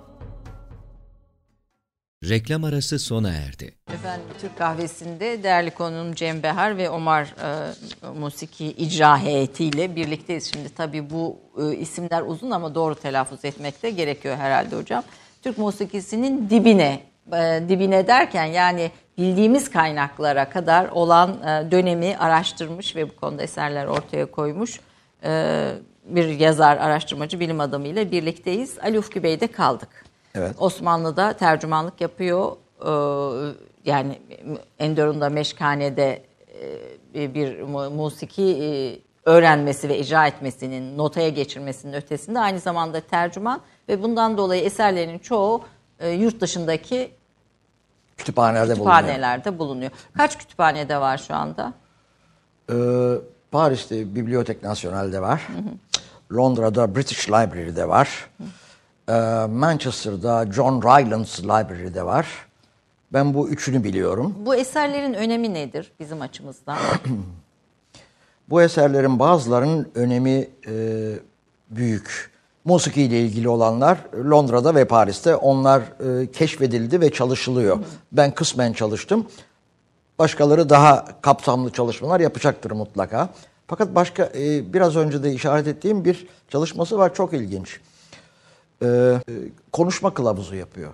Reklam 2.29 2.63
arası 2.63 2.99
sona 2.99 3.29
erdi. 3.29 3.73
Efendim 3.93 4.27
Türk 4.41 4.57
kahvesinde 4.57 5.43
değerli 5.43 5.71
konuğum 5.71 6.15
Cem 6.15 6.43
Behar 6.43 6.77
ve 6.77 6.89
Omar 6.89 7.35
e, 8.03 8.19
Musiki 8.19 8.65
icra 8.65 9.19
heyetiyle 9.19 9.95
birlikteyiz. 9.95 10.51
Şimdi 10.53 10.69
tabii 10.69 11.09
bu 11.09 11.37
e, 11.61 11.75
isimler 11.75 12.21
uzun 12.21 12.51
ama 12.51 12.75
doğru 12.75 12.95
telaffuz 12.95 13.45
etmek 13.45 13.83
de 13.83 13.89
gerekiyor 13.89 14.35
herhalde 14.35 14.75
hocam. 14.75 15.03
Türk 15.41 15.57
musikisinin 15.57 16.49
dibine, 16.49 16.99
e, 17.33 17.63
dibine 17.69 18.07
derken 18.07 18.45
yani 18.45 18.91
bildiğimiz 19.17 19.69
kaynaklara 19.69 20.49
kadar 20.49 20.89
olan 20.89 21.29
e, 21.29 21.71
dönemi 21.71 22.17
araştırmış 22.17 22.95
ve 22.95 23.09
bu 23.09 23.15
konuda 23.15 23.43
eserler 23.43 23.85
ortaya 23.85 24.25
koymuş 24.25 24.79
e, 25.23 25.71
bir 26.05 26.27
yazar, 26.27 26.77
araştırmacı, 26.77 27.39
bilim 27.39 27.59
adamıyla 27.59 28.11
birlikteyiz. 28.11 28.77
Ali 28.83 28.99
Ufki 28.99 29.23
Bey'de 29.23 29.47
kaldık. 29.47 30.10
Evet. 30.35 30.55
Osmanlı'da 30.59 31.33
tercümanlık 31.33 32.01
yapıyor. 32.01 32.51
Ee, 32.85 33.53
yani 33.85 34.21
Enderun'da 34.79 35.29
Meşkane'de 35.29 36.23
e, 37.15 37.33
bir 37.35 37.61
mu- 37.61 37.89
musiki 37.89 38.43
e, 38.43 38.99
öğrenmesi 39.29 39.89
ve 39.89 39.99
icra 39.99 40.27
etmesinin, 40.27 40.97
notaya 40.97 41.29
geçirmesinin 41.29 41.93
ötesinde 41.93 42.39
aynı 42.39 42.59
zamanda 42.59 42.99
tercüman 43.01 43.61
ve 43.89 44.03
bundan 44.03 44.37
dolayı 44.37 44.61
eserlerinin 44.63 45.19
çoğu 45.19 45.61
e, 45.99 46.09
yurt 46.09 46.41
dışındaki 46.41 47.11
Kütüphanelerde 48.17 48.79
bulunuyor. 48.79 48.95
kütüphanelerde 48.97 49.59
bulunuyor. 49.59 49.91
Kaç 50.17 50.37
kütüphanede 50.37 50.97
var 51.01 51.17
şu 51.17 51.35
anda? 51.35 51.73
Ee, 52.71 52.73
Paris'te 53.51 54.15
Bibliotek 54.15 54.63
National'de 54.63 55.21
var. 55.21 55.47
Londra'da 56.33 56.95
British 56.95 57.29
Library'de 57.29 57.87
var. 57.87 58.29
Ee, 58.39 58.43
Manchester'da 59.47 60.51
John 60.51 60.81
Rylands 60.81 61.39
Library'de 61.39 62.05
var. 62.05 62.27
Ben 63.13 63.33
bu 63.33 63.49
üçünü 63.49 63.83
biliyorum. 63.83 64.35
Bu 64.45 64.55
eserlerin 64.55 65.13
önemi 65.13 65.53
nedir 65.53 65.91
bizim 65.99 66.21
açımızdan? 66.21 66.77
Bu 68.49 68.61
eserlerin 68.61 69.19
bazılarının 69.19 69.89
önemi 69.95 70.49
e, 70.67 70.73
büyük. 71.69 72.31
Musiki 72.65 73.01
ile 73.01 73.21
ilgili 73.21 73.49
olanlar 73.49 73.97
Londra'da 74.29 74.75
ve 74.75 74.85
Paris'te 74.85 75.35
onlar 75.35 75.81
e, 75.81 76.31
keşfedildi 76.31 77.01
ve 77.01 77.11
çalışılıyor. 77.11 77.79
Ben 78.11 78.31
kısmen 78.31 78.73
çalıştım. 78.73 79.27
Başkaları 80.19 80.69
daha 80.69 81.21
kapsamlı 81.21 81.71
çalışmalar 81.71 82.19
yapacaktır 82.19 82.71
mutlaka. 82.71 83.29
Fakat 83.67 83.95
başka 83.95 84.23
e, 84.23 84.73
biraz 84.73 84.95
önce 84.95 85.23
de 85.23 85.33
işaret 85.33 85.67
ettiğim 85.67 86.05
bir 86.05 86.27
çalışması 86.49 86.97
var 86.97 87.13
çok 87.13 87.33
ilginç. 87.33 87.79
E, 88.83 89.17
konuşma 89.71 90.13
kılavuzu 90.13 90.55
yapıyor. 90.55 90.93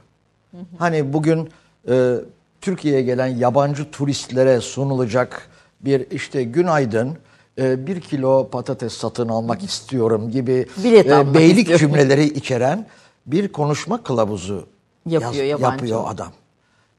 Hani 0.77 1.13
bugün 1.13 1.49
e, 1.89 2.15
Türkiye'ye 2.61 3.01
gelen 3.01 3.27
yabancı 3.27 3.91
turistlere 3.91 4.61
sunulacak 4.61 5.49
bir 5.81 6.11
işte 6.11 6.43
günaydın 6.43 7.17
e, 7.57 7.87
bir 7.87 8.01
kilo 8.01 8.49
patates 8.49 8.93
satın 8.93 9.29
almak 9.29 9.63
istiyorum 9.63 10.31
gibi 10.31 10.67
e, 10.85 11.33
beylik 11.33 11.57
istiyorum. 11.69 11.77
cümleleri 11.77 12.23
içeren 12.25 12.87
bir 13.25 13.51
konuşma 13.51 14.03
kılavuzu 14.03 14.67
Yapıyor 15.05 15.45
yabancı. 15.45 15.65
yapıyor 15.65 16.03
adam. 16.07 16.31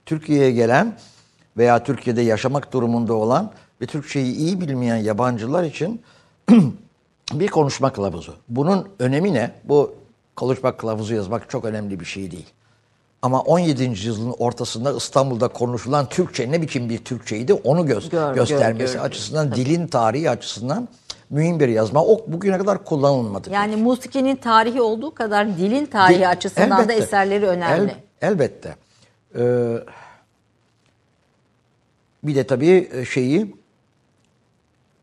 Türkiye'ye 0.07 0.51
gelen 0.51 0.97
veya 1.57 1.85
Türkiye'de 1.85 2.23
yaşamak 2.23 2.73
durumunda 2.73 3.15
olan 3.15 3.53
ve 3.81 3.87
Türkçeyi 3.87 4.37
iyi 4.37 4.61
bilmeyen 4.61 4.97
yabancılar 4.97 5.65
için 5.65 6.03
bir 7.33 7.49
konuşma 7.49 7.93
kılavuzu. 7.93 8.35
Bunun 8.49 8.89
önemi 8.99 9.35
ne? 9.35 9.51
Bu 9.65 9.95
konuşma 10.39 10.77
kılavuzu 10.77 11.15
yazmak 11.15 11.51
çok 11.51 11.65
önemli 11.65 12.01
bir 12.01 12.05
şey 12.05 12.31
değil. 12.31 12.47
Ama 13.23 13.41
17. 13.41 13.83
yüzyılın 13.85 14.35
ortasında 14.39 14.93
İstanbul'da 14.93 15.49
konuşulan 15.49 16.09
Türkçe 16.09 16.53
ne 16.53 16.63
biçim 16.63 16.89
bir 16.91 16.99
Türkçeydi 16.99 17.53
onu 17.55 17.81
gö- 17.81 18.11
Gör- 18.11 18.35
göstermesi 18.35 18.93
gör- 18.95 19.01
gör- 19.01 19.07
açısından 19.09 19.53
dilin 19.55 19.87
tarihi 19.87 20.31
açısından 20.31 20.89
mühim 21.31 21.61
bir 21.61 21.69
yazma. 21.69 22.05
O 22.05 22.25
bugüne 22.27 22.59
kadar 22.59 22.85
kullanılmadı. 22.85 23.51
Yani 23.53 23.77
musikinin 23.77 24.37
tarihi 24.37 24.81
olduğu 24.83 25.15
kadar 25.15 25.57
dilin 25.59 25.87
tarihi 25.87 26.19
Dil- 26.19 26.31
açısından 26.31 26.79
da 26.79 26.83
elbette. 26.83 27.03
eserleri 27.03 27.47
önemli. 27.47 27.95
El- 28.21 28.29
elbette. 28.29 28.77
Ee, 29.39 29.75
bir 32.25 32.35
de 32.35 32.47
tabii 32.47 32.89
e, 32.93 33.05
şeyi 33.05 33.55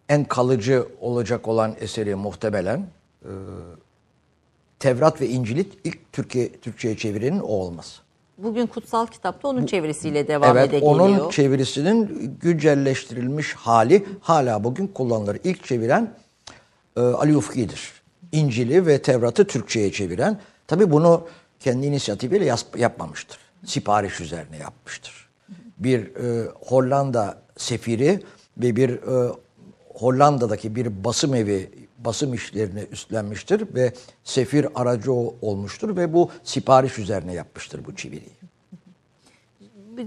en 0.09 0.23
kalıcı 0.25 0.87
olacak 1.01 1.47
olan 1.47 1.75
eseri 1.79 2.15
muhtemelen 2.15 2.87
e, 3.23 3.29
Tevrat 4.79 5.21
ve 5.21 5.27
İncil'i 5.27 5.65
ilk 5.83 6.13
Türkiye 6.13 6.51
Türkçe'ye 6.51 6.97
çevirenin 6.97 7.39
o 7.39 7.47
olması. 7.47 8.01
Bugün 8.37 8.67
kutsal 8.67 9.07
kitapta 9.07 9.47
onun 9.47 9.65
çevirisiyle 9.65 10.27
devam 10.27 10.57
evet, 10.57 10.69
ede 10.69 10.79
geliyor. 10.79 10.91
onun 10.99 11.29
çevirisinin 11.29 12.31
güncelleştirilmiş 12.41 13.53
hali 13.53 14.05
hala 14.21 14.63
bugün 14.63 14.87
kullanılır. 14.87 15.37
İlk 15.43 15.63
çeviren 15.63 16.13
e, 16.97 16.99
Ali 17.01 17.37
Ufki'dir. 17.37 17.93
İncil'i 18.31 18.85
ve 18.85 19.01
Tevrat'ı 19.01 19.47
Türkçe'ye 19.47 19.91
çeviren. 19.91 20.39
Tabii 20.67 20.91
bunu 20.91 21.27
kendi 21.59 21.85
inisiyatifiyle 21.85 22.45
yas- 22.45 22.65
yapmamıştır. 22.77 23.37
Sipariş 23.65 24.21
üzerine 24.21 24.57
yapmıştır. 24.57 25.29
Bir 25.77 25.99
e, 26.15 26.47
Hollanda 26.65 27.37
sefiri 27.57 28.23
ve 28.57 28.75
bir 28.75 28.89
e, 28.89 29.31
Hollanda'daki 29.93 30.75
bir 30.75 31.03
basım 31.03 31.35
evi 31.35 31.69
basım 32.05 32.33
işlerini 32.33 32.83
üstlenmiştir 32.91 33.75
ve 33.75 33.93
sefir 34.23 34.67
aracı 34.75 35.11
olmuştur 35.41 35.97
ve 35.97 36.13
bu 36.13 36.29
sipariş 36.43 36.99
üzerine 36.99 37.33
yapmıştır 37.33 37.85
bu 37.85 37.95
çeviriyi. 37.95 38.31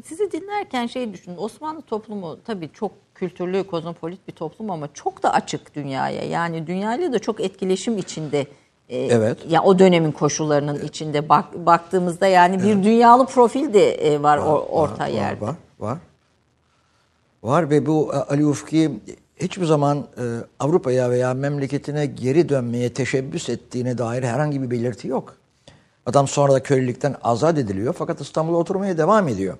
Sizi 0.04 0.32
dinlerken 0.32 0.86
şey 0.86 1.12
düşünün. 1.12 1.36
Osmanlı 1.36 1.82
toplumu 1.82 2.38
tabii 2.46 2.70
çok 2.72 2.92
kültürlü, 3.14 3.64
kozmopolit 3.66 4.28
bir 4.28 4.32
toplum 4.32 4.70
ama 4.70 4.88
çok 4.94 5.22
da 5.22 5.32
açık 5.32 5.74
dünyaya. 5.74 6.22
Yani 6.24 6.66
dünyayla 6.66 7.12
da 7.12 7.18
çok 7.18 7.40
etkileşim 7.40 7.98
içinde. 7.98 8.46
Ee, 8.88 8.98
Evet. 8.98 9.38
Ya 9.48 9.62
o 9.62 9.78
dönemin 9.78 10.12
koşullarının 10.12 10.80
içinde 10.84 11.28
bak, 11.28 11.66
baktığımızda 11.66 12.26
yani 12.26 12.62
bir 12.62 12.82
dünyalı 12.84 13.26
profil 13.26 13.74
de 13.74 13.92
e, 13.94 14.22
var, 14.22 14.38
o- 14.38 14.66
orta 14.70 15.02
var, 15.04 15.08
yerde. 15.08 15.40
Var, 15.40 15.54
var. 15.80 15.98
Var 17.42 17.70
ve 17.70 17.86
bu 17.86 18.10
e, 18.14 18.16
Ali 18.16 18.46
Ufki 18.46 18.90
hiçbir 19.40 19.64
zaman 19.66 19.98
e, 19.98 20.22
Avrupa'ya 20.60 21.10
veya 21.10 21.34
memleketine 21.34 22.06
geri 22.06 22.48
dönmeye 22.48 22.92
teşebbüs 22.92 23.48
ettiğine 23.48 23.98
dair 23.98 24.22
herhangi 24.22 24.62
bir 24.62 24.70
belirti 24.70 25.08
yok. 25.08 25.34
Adam 26.06 26.28
sonra 26.28 26.52
da 26.52 26.62
kölelikten 26.62 27.16
azat 27.22 27.58
ediliyor 27.58 27.94
fakat 27.98 28.20
İstanbul'a 28.20 28.56
oturmaya 28.56 28.98
devam 28.98 29.28
ediyor. 29.28 29.56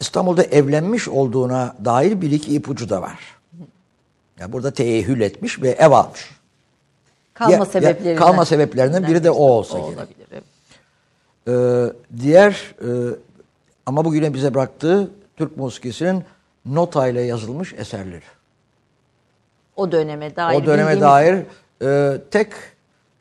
İstanbul'da 0.00 0.42
evlenmiş 0.42 1.08
olduğuna 1.08 1.76
dair 1.84 2.20
bir 2.20 2.30
iki 2.30 2.54
ipucu 2.54 2.88
da 2.88 3.02
var. 3.02 3.18
Ya 4.40 4.52
burada 4.52 4.70
teehül 4.70 5.20
etmiş 5.20 5.62
ve 5.62 5.68
ev 5.70 5.90
almış. 5.90 6.30
Kalma 7.34 7.52
Ya- 7.52 7.58
ya 7.58 7.64
sebeplerinden. 7.64 8.16
kalma 8.16 8.44
sebeplerinden 8.44 9.06
biri 9.06 9.24
de 9.24 9.30
o 9.30 9.42
olsa 9.44 9.78
gerek. 9.78 9.96
olabilir. 9.98 10.26
evet. 10.32 10.44
Ee, 11.48 11.92
diğer 12.22 12.74
e, 12.80 12.88
ama 13.86 14.04
bugüne 14.04 14.34
bize 14.34 14.54
bıraktığı 14.54 15.10
Türk 15.36 15.56
musikisinin 15.56 16.24
nota 16.66 17.08
ile 17.08 17.20
yazılmış 17.22 17.72
eserleri. 17.72 18.24
O 19.76 19.92
döneme 19.92 20.36
dair. 20.36 20.60
o 20.62 20.66
döneme 20.66 20.90
bildiğimiz- 20.92 21.00
dair 21.00 21.44
e, 21.82 22.20
tek 22.30 22.52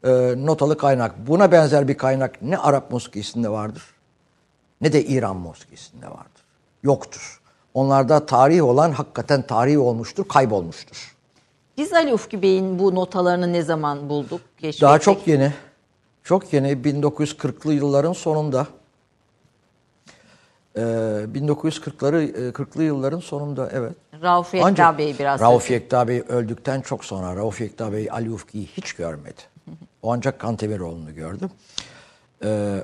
e, 0.04 0.10
notalı 0.38 0.78
kaynak. 0.78 1.28
Buna 1.28 1.52
benzer 1.52 1.88
bir 1.88 1.98
kaynak 1.98 2.42
ne 2.42 2.58
Arap 2.58 2.92
musikisinde 2.92 3.50
vardır 3.50 3.84
ne 4.82 4.94
de 4.94 5.06
İran 5.06 5.36
musikisinde 5.36 6.06
vardır. 6.06 6.44
Yoktur. 6.84 7.42
Onlarda 7.74 8.26
tarih 8.26 8.64
olan 8.64 8.92
hakikaten 8.92 9.42
tarih 9.42 9.80
olmuştur, 9.80 10.28
kaybolmuştur. 10.28 11.16
Biz 11.78 11.94
Ali 11.94 12.14
Ufki 12.14 12.42
Bey'in 12.42 12.80
bu 12.80 12.96
notalarını 12.96 13.54
ne 13.54 13.62
zaman 13.62 14.10
bulduk? 14.10 14.42
keşfettik? 14.58 14.82
Daha 14.82 15.00
çok 15.00 15.28
yeni. 15.28 15.54
Çok 16.24 16.54
yeni 16.54 16.72
1940'lı 16.72 17.74
yılların 17.74 18.14
sonunda. 18.14 18.68
Ee, 20.76 20.80
1940'ları 20.80 22.24
e, 22.24 22.50
40'lı 22.50 22.84
yılların 22.84 23.20
sonunda 23.20 23.70
evet. 23.74 23.94
Rauf 24.22 24.54
Yekta 24.54 24.68
Ancak 24.68 24.98
Bey 24.98 25.16
biraz. 25.20 25.42
Rauf 25.42 25.72
Yekta 25.72 26.08
Bey 26.08 26.24
öldükten 26.28 26.82
çok 26.82 27.06
sonra 27.06 27.36
Rauf 27.36 27.62
Yekta 27.62 27.94
Bey 27.94 28.08
Ali 28.12 28.32
Ufki'yi 28.32 28.66
hiç 28.66 28.94
görmedi. 28.94 29.42
O 30.02 30.14
ancak 30.14 30.40
Kanteveroğlu'nu 30.40 31.16
gördü. 31.16 31.50
Ee, 32.44 32.84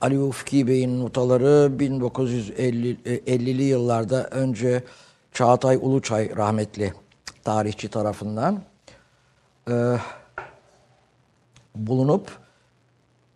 Ali 0.00 0.18
Ufki 0.18 0.66
Bey'in 0.66 1.00
notaları 1.00 1.72
1950'li 1.78 3.62
yıllarda 3.62 4.24
önce 4.24 4.84
Çağatay 5.32 5.78
Uluçay 5.82 6.36
rahmetli 6.36 6.92
tarihçi 7.44 7.88
tarafından 7.88 8.62
e, 9.70 9.96
bulunup 11.74 12.38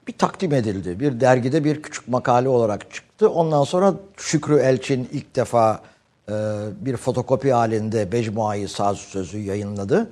bir 0.09 0.19
takdim 0.19 0.53
edildi. 0.53 1.01
Bir 1.01 1.21
dergide 1.21 1.65
bir 1.65 1.83
küçük 1.83 2.09
makale 2.09 2.49
olarak 2.49 2.91
çıktı. 3.17 3.31
Ondan 3.31 3.65
sonra 3.65 3.95
Şükrü 4.17 4.59
Elçin 4.59 5.09
ilk 5.13 5.37
defa 5.37 5.81
e, 6.29 6.33
bir 6.81 6.97
fotokopi 6.97 7.53
halinde 7.53 8.13
Becmuayı 8.13 8.69
Saz 8.69 8.99
Sözü 8.99 9.39
yayınladı. 9.39 10.11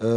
E, 0.00 0.08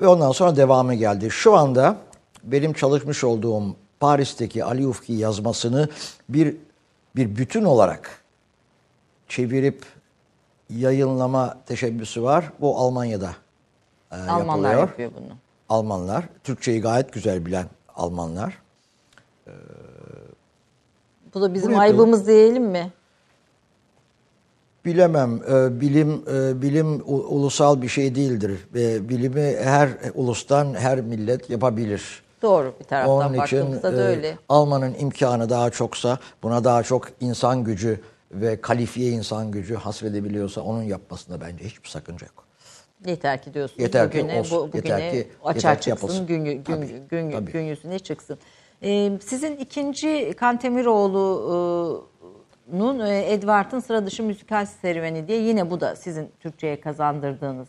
ve 0.00 0.06
ondan 0.08 0.32
sonra 0.32 0.56
devamı 0.56 0.94
geldi. 0.94 1.30
Şu 1.30 1.54
anda 1.56 1.96
benim 2.44 2.72
çalışmış 2.72 3.24
olduğum 3.24 3.76
Paris'teki 4.00 4.64
Ali 4.64 4.86
Ufki 4.86 5.12
yazmasını 5.12 5.88
bir 6.28 6.56
bir 7.16 7.36
bütün 7.36 7.64
olarak 7.64 8.22
çevirip 9.28 9.84
yayınlama 10.70 11.56
teşebbüsü 11.66 12.22
var. 12.22 12.52
Bu 12.60 12.78
Almanya'da 12.78 13.30
e, 14.12 14.16
Almanlar 14.16 14.70
yapılıyor. 14.70 14.88
yapıyor 14.88 15.10
bunu. 15.16 15.36
Almanlar. 15.68 16.24
Türkçeyi 16.44 16.80
gayet 16.80 17.12
güzel 17.12 17.46
bilen 17.46 17.66
Almanlar. 17.96 18.58
Bu 21.36 21.42
da 21.42 21.54
bizim 21.54 21.70
Bunu 21.70 21.80
aybımız 21.80 22.26
diyelim 22.26 22.64
mi? 22.64 22.92
Bilemem. 24.84 25.40
e, 25.50 25.80
bilim 25.80 26.22
e, 26.34 26.62
bilim 26.62 27.02
ulusal 27.06 27.82
bir 27.82 27.88
şey 27.88 28.14
değildir. 28.14 28.60
Bilimi 29.08 29.56
her 29.62 29.88
ulustan 30.14 30.74
her 30.74 31.00
millet 31.00 31.50
yapabilir. 31.50 32.22
Doğru 32.42 32.74
bir 32.80 32.84
taraftan 32.84 33.14
Onun 33.16 33.28
için 33.28 33.38
baktığımızda 33.38 33.96
da 33.96 34.02
e, 34.02 34.04
öyle. 34.06 34.38
Alman'ın 34.48 34.94
imkanı 34.98 35.50
daha 35.50 35.70
çoksa, 35.70 36.18
buna 36.42 36.64
daha 36.64 36.82
çok 36.82 37.08
insan 37.20 37.64
gücü 37.64 38.00
ve 38.32 38.60
kalifiye 38.60 39.10
insan 39.10 39.50
gücü 39.50 39.74
hasredebiliyorsa 39.74 40.60
onun 40.60 40.82
yapmasında 40.82 41.40
bence 41.40 41.64
hiçbir 41.64 41.88
sakınca 41.88 42.26
yok. 42.26 42.44
Yeter 43.06 43.42
ki 43.42 43.54
diyorsunuz. 43.54 43.82
Yeter 43.82 44.10
ki 44.12 44.18
bugüne, 44.18 44.40
olsun, 44.40 44.72
bu, 44.72 44.76
yeter 44.76 44.96
bugüne 44.98 45.10
ki- 45.10 45.28
açığa 45.44 45.70
yeter 45.70 45.80
ki 45.80 45.84
çıksın, 45.84 46.06
yapılsın. 46.06 46.26
gün, 46.26 46.44
gün, 46.44 46.62
Tabii, 46.62 46.86
gün, 47.10 47.30
tabii. 47.30 47.52
gün 47.52 47.60
yüzüne 47.60 47.98
çıksın. 47.98 48.38
Ee, 48.82 49.12
sizin 49.20 49.56
ikinci 49.56 50.34
Kantemiroğlu'nun 50.36 53.06
e, 53.06 53.32
Edward'ın 53.32 53.80
sıra 53.80 54.06
dışı 54.06 54.22
müzikal 54.22 54.66
serüveni 54.66 55.28
diye 55.28 55.38
yine 55.38 55.70
bu 55.70 55.80
da 55.80 55.96
sizin 55.96 56.30
Türkçe'ye 56.40 56.80
kazandırdığınız, 56.80 57.68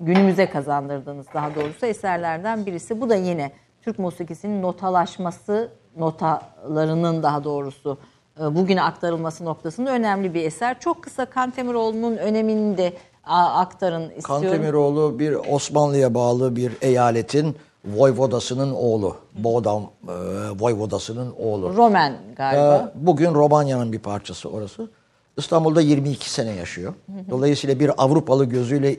günümüze 0.00 0.50
kazandırdığınız 0.50 1.26
daha 1.34 1.54
doğrusu 1.54 1.86
eserlerden 1.86 2.66
birisi. 2.66 3.00
Bu 3.00 3.10
da 3.10 3.14
yine 3.14 3.52
Türk 3.82 3.98
musikisinin 3.98 4.62
notalaşması, 4.62 5.72
notalarının 5.96 7.22
daha 7.22 7.44
doğrusu 7.44 7.98
e, 8.40 8.54
bugüne 8.54 8.82
aktarılması 8.82 9.44
noktasında 9.44 9.90
önemli 9.90 10.34
bir 10.34 10.44
eser. 10.44 10.80
Çok 10.80 11.02
kısa 11.02 11.24
Kantemiroğlu'nun 11.24 12.16
önemini 12.16 12.78
de 12.78 12.92
aktarın 13.24 14.10
istiyorum. 14.10 14.42
Kantemiroğlu 14.42 15.18
bir 15.18 15.32
Osmanlı'ya 15.32 16.14
bağlı 16.14 16.56
bir 16.56 16.72
eyaletin 16.82 17.56
voyvodasının 17.84 18.72
oğlu. 18.72 19.16
Bodam 19.34 19.90
e, 20.08 20.12
voyvodasının 20.60 21.34
oğlu. 21.38 21.76
Roman 21.76 22.16
galiba. 22.36 22.92
Ee, 22.96 23.06
Bugün 23.06 23.34
Romanya'nın 23.34 23.92
bir 23.92 23.98
parçası 23.98 24.48
orası. 24.48 24.88
İstanbul'da 25.36 25.80
22 25.80 26.30
sene 26.30 26.50
yaşıyor. 26.50 26.94
Dolayısıyla 27.30 27.80
bir 27.80 28.04
Avrupalı 28.04 28.44
gözüyle 28.44 28.96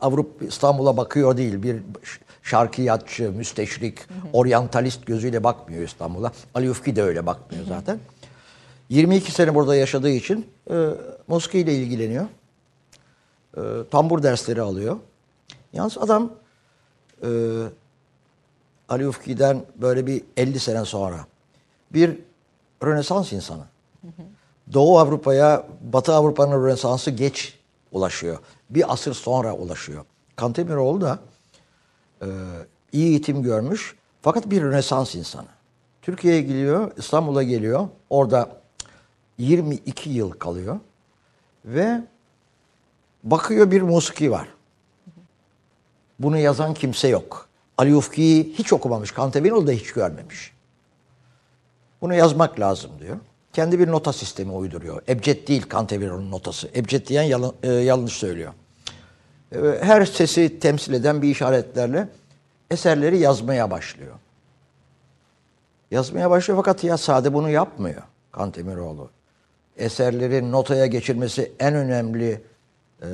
Avrupa 0.00 0.44
İstanbul'a 0.44 0.96
bakıyor 0.96 1.36
değil. 1.36 1.62
Bir 1.62 1.82
şarkiyatçı, 2.42 3.32
müsteşrik, 3.32 3.98
oryantalist 4.32 5.06
gözüyle 5.06 5.44
bakmıyor 5.44 5.82
İstanbul'a. 5.82 6.32
Ali 6.54 6.70
Ufki 6.70 6.96
de 6.96 7.02
öyle 7.02 7.26
bakmıyor 7.26 7.64
zaten. 7.68 7.98
22 8.88 9.32
sene 9.32 9.54
burada 9.54 9.76
yaşadığı 9.76 10.10
için 10.10 10.46
e, 10.70 10.88
musikiyle 11.28 11.74
ilgileniyor. 11.74 12.26
E, 13.56 13.60
tambur 13.90 14.22
dersleri 14.22 14.62
alıyor. 14.62 14.96
Yalnız 15.72 15.98
adam 15.98 16.32
e, 17.22 17.28
Ali 18.88 19.08
Ufki'den 19.08 19.62
böyle 19.76 20.06
bir 20.06 20.22
50 20.36 20.60
sene 20.60 20.84
sonra 20.84 21.26
bir 21.92 22.18
Rönesans 22.84 23.32
insanı. 23.32 23.64
Doğu 24.72 24.98
Avrupa'ya, 24.98 25.66
Batı 25.92 26.14
Avrupa'nın 26.14 26.64
Rönesansı 26.64 27.10
geç 27.10 27.58
ulaşıyor. 27.92 28.38
Bir 28.70 28.92
asır 28.92 29.14
sonra 29.14 29.52
ulaşıyor. 29.52 30.04
Kantemiroğlu 30.36 31.00
da 31.00 31.18
e, 32.22 32.26
iyi 32.92 33.08
eğitim 33.08 33.42
görmüş 33.42 33.96
fakat 34.22 34.50
bir 34.50 34.62
Rönesans 34.62 35.14
insanı. 35.14 35.46
Türkiye'ye 36.02 36.42
geliyor, 36.42 36.92
İstanbul'a 36.96 37.42
geliyor. 37.42 37.88
Orada 38.10 38.48
22 39.38 40.10
yıl 40.10 40.30
kalıyor 40.30 40.80
ve 41.64 42.00
bakıyor 43.24 43.70
bir 43.70 43.82
musiki 43.82 44.30
var. 44.30 44.48
Bunu 46.18 46.38
yazan 46.38 46.74
kimse 46.74 47.08
yok. 47.08 47.48
Ali 47.78 47.96
Ufki'yi 47.96 48.54
hiç 48.58 48.72
okumamış. 48.72 49.10
Kantemiroğlu 49.10 49.66
da 49.66 49.72
hiç 49.72 49.92
görmemiş. 49.92 50.52
Bunu 52.00 52.14
yazmak 52.14 52.60
lazım 52.60 52.90
diyor. 53.00 53.16
Kendi 53.52 53.78
bir 53.78 53.88
nota 53.88 54.12
sistemi 54.12 54.52
uyduruyor. 54.52 55.02
Ebced 55.08 55.48
değil 55.48 55.62
Kanteviro'nun 55.68 56.30
notası. 56.30 56.68
Ebced 56.74 57.06
diyen 57.06 57.22
yalan, 57.22 57.52
e, 57.62 57.72
yanlış 57.72 58.12
söylüyor. 58.12 58.52
E, 59.52 59.58
her 59.80 60.04
sesi 60.04 60.60
temsil 60.60 60.92
eden 60.92 61.22
bir 61.22 61.28
işaretlerle 61.28 62.08
eserleri 62.70 63.18
yazmaya 63.18 63.70
başlıyor. 63.70 64.14
Yazmaya 65.90 66.30
başlıyor 66.30 66.56
fakat 66.56 66.84
ya 66.84 66.96
sade 66.96 67.34
bunu 67.34 67.50
yapmıyor 67.50 68.02
Kantemiroğlu. 68.32 69.10
Eserleri 69.76 70.52
notaya 70.52 70.86
geçirmesi 70.86 71.52
en 71.58 71.74
önemli 71.74 72.40
e, 73.02 73.08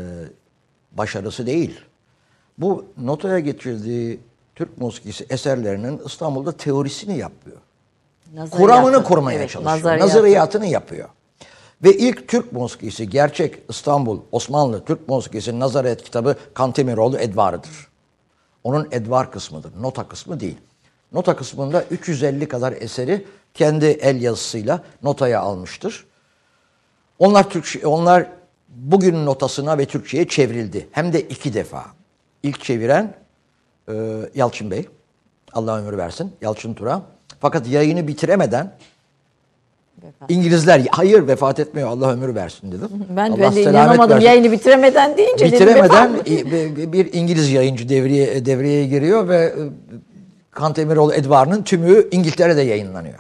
başarısı 0.93 1.47
değil. 1.47 1.81
Bu 2.59 2.87
notaya 2.97 3.39
geçirdiği 3.39 4.21
Türk 4.55 4.79
musikisi 4.79 5.27
eserlerinin 5.31 6.01
İstanbul'da 6.07 6.53
teorisini 6.53 7.19
yapıyor. 7.19 7.57
Nazariyatı. 8.35 8.57
Kuramını 8.57 9.05
kurmaya 9.05 9.39
Evet, 9.39 9.51
çalışıyor. 9.51 9.77
nazariyatı. 9.77 10.07
Nazariyatını 10.07 10.67
yapıyor. 10.67 11.09
Ve 11.85 11.97
ilk 11.97 12.29
Türk 12.29 12.53
musikisi, 12.53 13.11
gerçek 13.11 13.59
İstanbul, 13.69 14.21
Osmanlı 14.33 14.85
Türk 14.85 15.09
musikisi 15.09 15.61
Nazaret 15.61 16.03
kitabı 16.05 16.37
Kantemiroğlu 16.55 17.19
Edvarı'dır. 17.19 17.89
Onun 18.65 18.89
Edvar 18.91 19.33
kısmıdır, 19.33 19.73
nota 19.81 20.09
kısmı 20.09 20.41
değil. 20.41 20.59
Nota 21.13 21.37
kısmında 21.37 21.85
350 21.85 22.49
kadar 22.49 22.73
eseri 22.73 23.27
kendi 23.55 23.87
el 23.87 24.23
yazısıyla 24.23 24.83
notaya 25.03 25.41
almıştır. 25.41 26.07
Onlar 27.19 27.51
Türkçe, 27.51 27.87
onlar 27.87 28.27
bugünün 28.69 29.27
notasına 29.27 29.79
ve 29.79 29.87
Türkçe'ye 29.87 30.29
çevrildi. 30.29 30.89
Hem 30.93 31.13
de 31.13 31.21
iki 31.21 31.55
defa. 31.55 31.85
İlk 32.43 32.65
çeviren 32.65 33.15
e, 33.89 33.93
Yalçın 34.35 34.71
Bey. 34.71 34.89
Allah 35.53 35.79
ömür 35.79 35.99
versin. 35.99 36.33
Yalçın 36.43 36.75
Tura. 36.75 37.03
Fakat 37.41 37.69
yayını 37.69 38.09
bitiremeden 38.09 38.73
Vefat. 40.03 40.31
İngilizler 40.31 40.87
hayır 40.91 41.29
vefat 41.29 41.61
etmiyor 41.61 41.89
Allah 41.89 42.13
ömür 42.13 42.35
versin 42.35 42.73
dedim. 42.73 42.89
Ben, 43.17 43.31
Allah 43.31 43.39
ben 43.43 43.55
de 43.57 43.63
inanamadım 43.63 44.11
versin. 44.15 44.27
yayını 44.27 44.53
bitiremeden 44.53 45.17
deyince. 45.17 45.45
dedim, 45.53 45.59
Bitiremeden 45.67 46.11
i- 46.27 46.93
bir- 46.93 47.13
İngiliz 47.13 47.51
yayıncı 47.53 47.89
devreye 47.89 48.47
devreye 48.47 48.87
giriyor 48.87 49.29
ve 49.29 49.37
e, 49.37 49.53
Kantemiroğlu 50.51 51.15
Edvar'ın 51.15 51.63
tümü 51.63 52.09
İngiltere'de 52.11 52.63
yayınlanıyor. 52.63 53.19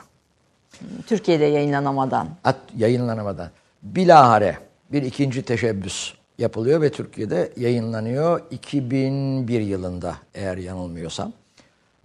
Türkiye'de 1.07 1.45
yayınlanamadan. 1.45 2.29
At 2.45 2.57
yayınlanamadan. 2.77 3.49
Bilahare 3.83 4.57
bir 4.93 5.03
ikinci 5.03 5.43
teşebbüs 5.43 6.13
yapılıyor 6.39 6.81
ve 6.81 6.91
Türkiye'de 6.93 7.53
yayınlanıyor 7.57 8.41
2001 8.51 9.61
yılında 9.61 10.17
eğer 10.35 10.57
yanılmıyorsam. 10.57 11.33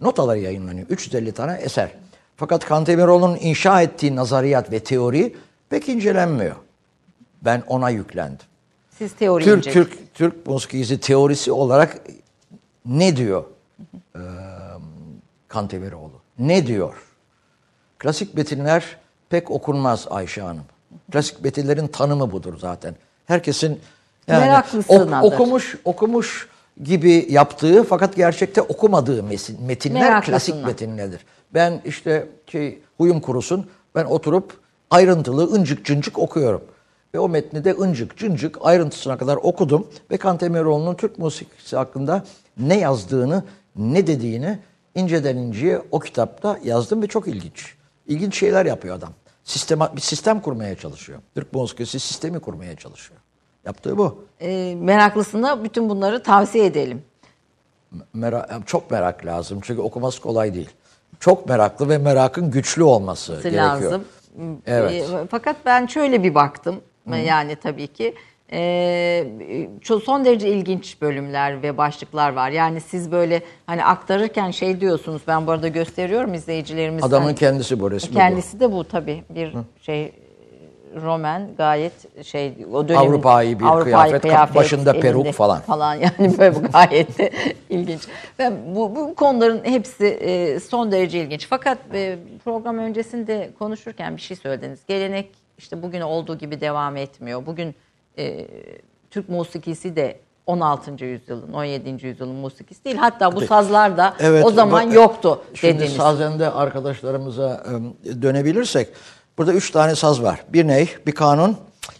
Notaları 0.00 0.38
yayınlanıyor. 0.38 0.86
350 0.88 1.32
tane 1.32 1.52
eser. 1.52 1.90
Fakat 2.36 2.64
Kantemiroğlu'nun 2.64 3.36
inşa 3.40 3.82
ettiği 3.82 4.16
nazariyat 4.16 4.72
ve 4.72 4.80
teori 4.80 5.36
pek 5.70 5.88
incelenmiyor. 5.88 6.56
Ben 7.42 7.62
ona 7.66 7.90
yüklendim. 7.90 8.46
Siz 8.98 9.12
teori 9.12 9.44
Türk 9.44 9.66
ince- 9.66 9.72
Türk 9.72 10.14
Türk 10.14 10.46
musikisi 10.46 11.00
teorisi 11.00 11.52
olarak 11.52 11.98
ne 12.86 13.16
diyor 13.16 13.44
eee 14.16 14.22
Kantemiroğlu? 15.48 16.12
Ne 16.38 16.66
diyor? 16.66 16.94
Klasik 17.98 18.34
metinler 18.34 18.96
pek 19.30 19.50
okunmaz 19.50 20.06
Ayşe 20.10 20.40
Hanım. 20.42 20.64
Klasik 21.12 21.44
metinlerin 21.44 21.86
tanımı 21.88 22.32
budur 22.32 22.58
zaten. 22.58 22.94
Herkesin 23.26 23.80
yani 24.28 24.40
Meraklısınadır. 24.40 25.26
okumuş 25.26 25.78
okumuş 25.84 26.48
gibi 26.82 27.26
yaptığı 27.30 27.84
fakat 27.84 28.16
gerçekte 28.16 28.62
okumadığı 28.62 29.22
mesin, 29.22 29.62
metinler 29.66 30.02
Meraklısına. 30.02 30.34
klasik 30.36 30.64
metinlerdir. 30.64 31.20
Ben 31.54 31.80
işte 31.84 32.26
şey 32.46 32.78
huyum 32.96 33.20
kurusun 33.20 33.66
ben 33.94 34.04
oturup 34.04 34.60
ayrıntılı 34.90 35.54
ıncık 35.54 35.84
cıncık 35.84 36.18
okuyorum. 36.18 36.62
Ve 37.14 37.18
o 37.18 37.28
metni 37.28 37.64
de 37.64 37.74
ıncık 37.74 38.16
cıncık 38.16 38.56
ayrıntısına 38.60 39.18
kadar 39.18 39.36
okudum 39.36 39.88
ve 40.10 40.16
Kantemiroğlu'nun 40.16 40.94
Türk 40.94 41.18
musikisi 41.18 41.76
hakkında 41.76 42.24
ne 42.56 42.78
yazdığını, 42.78 43.44
ne 43.76 44.06
dediğini 44.06 44.58
inceden 44.94 45.36
inceye 45.36 45.82
o 45.90 46.00
kitapta 46.00 46.58
yazdım 46.64 47.02
ve 47.02 47.06
çok 47.06 47.28
ilginç. 47.28 47.74
İlginç 48.06 48.38
şeyler 48.38 48.66
yapıyor 48.66 48.96
adam. 48.96 49.12
Sistema, 49.44 49.96
bir 49.96 50.00
sistem 50.00 50.40
kurmaya 50.40 50.76
çalışıyor. 50.76 51.18
Türk 51.34 51.52
musikisi 51.52 52.00
sistemi 52.00 52.40
kurmaya 52.40 52.76
çalışıyor. 52.76 53.17
Yaptığı 53.68 53.98
bu. 53.98 54.24
E, 54.40 54.74
meraklısına 54.74 55.64
bütün 55.64 55.88
bunları 55.88 56.22
tavsiye 56.22 56.66
edelim. 56.66 57.02
Mera- 58.16 58.64
çok 58.66 58.90
merak 58.90 59.26
lazım 59.26 59.60
çünkü 59.62 59.80
okuması 59.82 60.20
kolay 60.22 60.54
değil. 60.54 60.70
Çok 61.20 61.48
meraklı 61.48 61.88
ve 61.88 61.98
merakın 61.98 62.50
güçlü 62.50 62.82
olması 62.82 63.32
gerekiyor. 63.32 63.64
lazım. 63.64 64.04
Evet. 64.66 64.92
E, 64.92 65.26
Fakat 65.30 65.56
ben 65.66 65.86
şöyle 65.86 66.22
bir 66.22 66.34
baktım. 66.34 66.76
Yani 67.24 67.56
tabii 67.56 67.86
ki 67.86 68.14
e, 68.52 69.26
son 70.04 70.24
derece 70.24 70.48
ilginç 70.48 71.00
bölümler 71.02 71.62
ve 71.62 71.78
başlıklar 71.78 72.32
var. 72.32 72.50
Yani 72.50 72.80
siz 72.80 73.12
böyle 73.12 73.42
hani 73.66 73.84
aktarırken 73.84 74.50
şey 74.50 74.80
diyorsunuz. 74.80 75.22
Ben 75.26 75.46
bu 75.46 75.50
arada 75.50 75.68
gösteriyorum 75.68 76.34
izleyicilerimiz. 76.34 77.04
Adamın 77.04 77.26
hani- 77.26 77.36
kendisi 77.36 77.80
bu 77.80 77.90
resmi 77.90 78.10
bu. 78.10 78.14
Kendisi 78.18 78.60
de 78.60 78.72
bu 78.72 78.84
tabii 78.84 79.24
bir 79.30 79.54
şey 79.82 80.12
Roman 81.02 81.48
gayet 81.58 82.24
şey 82.26 82.54
o 82.72 82.88
dönemin 82.88 83.06
Avrupa'yı 83.06 83.58
bir 83.60 83.64
kıyafet, 84.20 84.54
başında 84.54 84.92
peruk 85.00 85.32
falan. 85.32 85.60
falan 85.60 85.94
yani 85.94 86.38
böyle 86.38 86.58
gayet 86.72 87.18
de 87.18 87.30
ilginç. 87.70 88.02
Ben 88.38 88.54
bu, 88.74 88.96
bu 88.96 89.14
konuların 89.14 89.64
hepsi 89.64 90.06
e, 90.06 90.60
son 90.60 90.92
derece 90.92 91.20
ilginç. 91.20 91.46
Fakat 91.50 91.78
e, 91.94 92.18
program 92.44 92.78
öncesinde 92.78 93.50
konuşurken 93.58 94.16
bir 94.16 94.20
şey 94.22 94.36
söylediniz. 94.36 94.80
Gelenek 94.88 95.30
işte 95.58 95.82
bugün 95.82 96.00
olduğu 96.00 96.38
gibi 96.38 96.60
devam 96.60 96.96
etmiyor. 96.96 97.46
Bugün 97.46 97.74
e, 98.18 98.46
Türk 99.10 99.28
musikisi 99.28 99.96
de 99.96 100.20
16. 100.46 101.04
yüzyılın, 101.04 101.52
17. 101.52 102.06
yüzyılın 102.06 102.34
musikisi 102.34 102.84
değil. 102.84 102.96
Hatta 102.96 103.36
bu 103.36 103.40
sazlar 103.40 103.96
da 103.96 104.14
o 104.44 104.50
zaman 104.50 104.86
bak- 104.86 104.94
yoktu 104.94 105.42
Şimdi 105.54 105.74
dediniz. 105.78 105.92
sazende 105.92 106.50
arkadaşlarımıza 106.50 107.64
e, 108.04 108.22
dönebilirsek 108.22 108.88
burada 109.38 109.52
üç 109.52 109.70
tane 109.70 109.94
saz 109.94 110.22
var. 110.22 110.44
Bir 110.48 110.66
ney, 110.66 110.88
bir 111.06 111.12
kanun, 111.12 111.56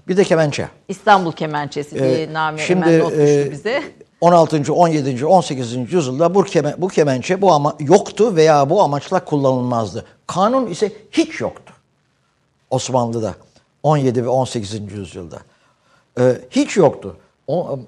bir 0.09 0.17
de 0.17 0.25
kemençe. 0.25 0.69
İstanbul 0.89 1.33
kemençesi 1.33 1.99
diye 1.99 2.23
Ee, 2.23 2.33
Nami 2.33 2.61
şimdi, 2.61 2.87
hemen 2.87 2.99
not 3.01 3.11
düştü 3.11 3.47
e, 3.49 3.51
bize. 3.51 3.83
16. 4.21 4.73
17. 4.73 5.27
18. 5.27 5.93
yüzyılda 5.93 6.35
bu, 6.35 6.43
keme, 6.43 6.75
bu 6.79 6.89
kemençe 6.89 7.43
bu 7.43 7.53
ama 7.53 7.77
yoktu 7.81 8.37
veya 8.37 8.71
bu 8.71 8.83
amaçla 8.83 9.25
kullanılmazdı. 9.25 10.05
Kanun 10.27 10.67
ise 10.67 10.93
hiç 11.13 11.41
yoktu. 11.41 11.75
Osmanlı'da 12.71 13.35
17 13.83 14.25
ve 14.25 14.29
18. 14.29 14.93
yüzyılda. 14.93 15.39
Ee, 16.21 16.39
hiç 16.51 16.77
yoktu. 16.77 17.17
O, 17.47 17.79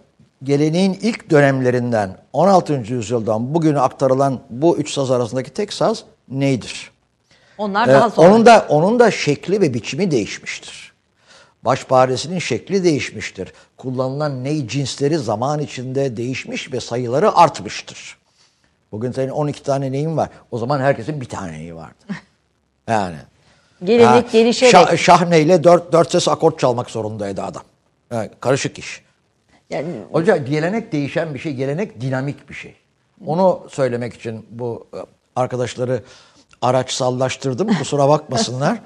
geleneğin 0.42 0.98
ilk 1.02 1.30
dönemlerinden 1.30 2.16
16. 2.32 2.72
yüzyıldan 2.72 3.54
bugüne 3.54 3.80
aktarılan 3.80 4.40
bu 4.50 4.76
üç 4.76 4.92
saz 4.92 5.10
arasındaki 5.10 5.50
tek 5.50 5.72
saz 5.72 6.04
neydir? 6.28 6.90
Onlar 7.60 7.88
Ee, 7.88 7.92
daha 7.92 8.10
sonra. 8.10 8.28
onun 8.30 8.46
da 8.46 8.66
onun 8.68 8.98
da 9.00 9.10
şekli 9.10 9.60
ve 9.60 9.74
biçimi 9.74 10.10
değişmiştir. 10.10 10.92
Başparesinin 11.64 12.38
şekli 12.38 12.84
değişmiştir. 12.84 13.52
Kullanılan 13.76 14.44
ney 14.44 14.68
cinsleri 14.68 15.18
zaman 15.18 15.60
içinde 15.60 16.16
değişmiş 16.16 16.72
ve 16.72 16.80
sayıları 16.80 17.36
artmıştır. 17.36 18.18
Bugün 18.92 19.12
senin 19.12 19.30
12 19.30 19.62
tane 19.62 19.92
neyin 19.92 20.16
var. 20.16 20.28
O 20.50 20.58
zaman 20.58 20.80
herkesin 20.80 21.20
bir 21.20 21.28
tane 21.28 21.52
neyi 21.52 21.74
vardı. 21.76 22.04
Yani. 22.88 23.16
Gelenek 23.84 24.24
Ha, 24.26 24.30
gelişerek. 24.32 24.72
Şah, 24.72 24.96
şahneyle 24.96 25.64
dört, 25.64 25.92
dört 25.92 26.10
ses 26.12 26.28
akort 26.28 26.58
çalmak 26.58 26.90
zorundaydı 26.90 27.42
adam. 27.42 27.62
Yani 28.12 28.30
karışık 28.40 28.78
iş. 28.78 29.02
yani 29.70 29.86
Hocam 30.12 30.44
gelenek 30.44 30.92
değişen 30.92 31.34
bir 31.34 31.38
şey, 31.38 31.52
gelenek 31.54 32.00
dinamik 32.00 32.48
bir 32.48 32.54
şey. 32.54 32.74
Onu 33.26 33.66
söylemek 33.70 34.14
için 34.14 34.46
bu 34.50 34.86
e, 34.94 34.98
arkadaşları 36.62 36.80
araçsallaştırdım, 36.80 37.68
kusura 37.78 38.08
bakmasınlar. 38.08 38.78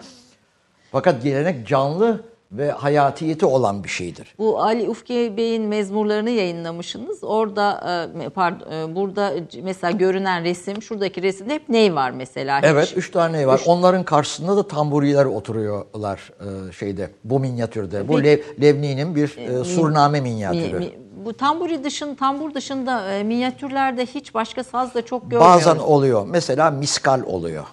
Fakat 0.93 1.23
gelenek 1.23 1.67
canlı 1.67 2.21
ve 2.53 2.71
hayatiyeti 2.71 3.47
olan 3.47 3.85
bir 3.85 3.89
şeydir. 3.89 4.35
bu 4.39 4.63
Ali 4.63 4.89
Ufki 4.89 5.35
Bey'in 5.37 5.63
mezmurlarını 5.63 6.31
yayınlamışsınız. 6.31 7.25
Orada 7.25 7.81
e, 8.25 8.29
pardon 8.29 8.71
e, 8.73 8.95
burada 8.95 9.33
mesela 9.63 9.91
görünen 9.91 10.45
resim, 10.45 10.83
şuradaki 10.83 11.23
resimde 11.23 11.55
hep 11.55 11.69
ney 11.69 11.95
var 11.95 12.11
mesela? 12.11 12.59
Hiç- 12.59 12.65
Evet, 12.67 12.93
üç 12.97 13.11
tane 13.11 13.47
var. 13.47 13.61
Onların 13.67 14.05
karşısında 14.05 14.57
da 14.57 14.69
tamburiler 14.69 15.25
oturuyorlar 15.25 16.31
e, 16.41 16.73
şeyde, 16.73 17.11
bu 17.25 17.41
minyatürde. 17.41 18.09
Bu 18.09 18.25
Lev, 18.25 18.39
Levni'nin 18.63 19.15
bir 19.17 19.29
surname 19.65 20.21
Mi- 20.21 20.31
minyatürü. 20.31 20.79
mi- 20.79 20.93
bu 21.17 21.33
tamburi 21.33 21.85
dışın 21.85 22.15
tambur 22.15 22.55
dışında 22.55 23.13
e, 23.13 23.23
minyatürlerde 23.23 24.07
hiç 24.07 24.35
başka 24.35 24.65
saz 24.65 24.95
da 24.95 25.05
çok 25.05 25.31
görmüyoruz. 25.31 25.57
Bazen 25.67 25.79
oluyor. 25.79 26.27
Mesela 26.27 26.71
miskal 26.71 27.23
oluyor. 27.23 27.65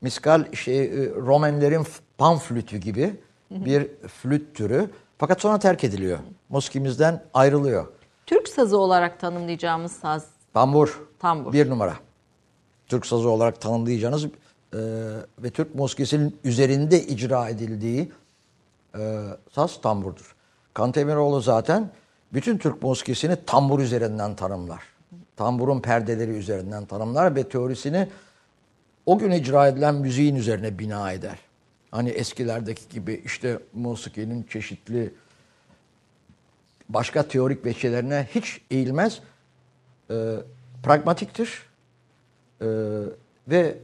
miskal 0.00 0.52
şey, 0.52 0.84
e, 0.84 1.10
Romenlerin 1.10 1.82
f- 1.82 2.02
pan 2.18 2.38
flütü 2.38 2.76
gibi 2.76 3.20
bir 3.50 3.88
flüt 4.08 4.54
türü. 4.56 4.90
Fakat 5.18 5.40
sonra 5.40 5.58
terk 5.58 5.84
ediliyor. 5.84 6.18
Muskimizden 6.48 7.22
ayrılıyor. 7.34 7.86
Türk 8.26 8.48
sazı 8.48 8.78
olarak 8.78 9.20
tanımlayacağımız 9.20 9.92
saz 9.92 10.26
Tambur. 10.54 11.00
Tambur. 11.18 11.52
Bir 11.52 11.70
numara. 11.70 11.94
Türk 12.86 13.06
sazı 13.06 13.28
olarak 13.28 13.60
tanımlayacağınız 13.60 14.24
e, 14.24 14.28
ve 15.38 15.50
Türk 15.50 15.74
muskisinin 15.74 16.36
üzerinde 16.44 17.02
icra 17.02 17.48
edildiği 17.48 18.12
e, 18.98 19.20
saz 19.52 19.80
tamburdur. 19.80 20.34
Kantemiroğlu 20.74 21.40
zaten 21.40 21.90
bütün 22.32 22.58
Türk 22.58 22.82
muskisini 22.82 23.36
tambur 23.46 23.80
üzerinden 23.80 24.36
tanımlar. 24.36 24.82
Tamburun 25.36 25.80
perdeleri 25.80 26.30
üzerinden 26.30 26.84
tanımlar 26.84 27.36
ve 27.36 27.48
teorisini 27.48 28.08
o 29.06 29.18
gün 29.18 29.30
icra 29.30 29.68
edilen 29.68 29.94
müziğin 29.94 30.36
üzerine 30.36 30.78
bina 30.78 31.12
eder. 31.12 31.38
Hani 31.90 32.08
eskilerdeki 32.08 32.88
gibi 32.88 33.22
işte 33.24 33.58
musikinin 33.72 34.42
çeşitli 34.42 35.14
başka 36.88 37.22
teorik 37.22 37.64
veçelerine 37.64 38.28
hiç 38.34 38.60
eğilmez. 38.70 39.20
Ee, 40.10 40.36
pragmatiktir. 40.82 41.62
Ee, 42.60 42.66
ve 43.48 43.78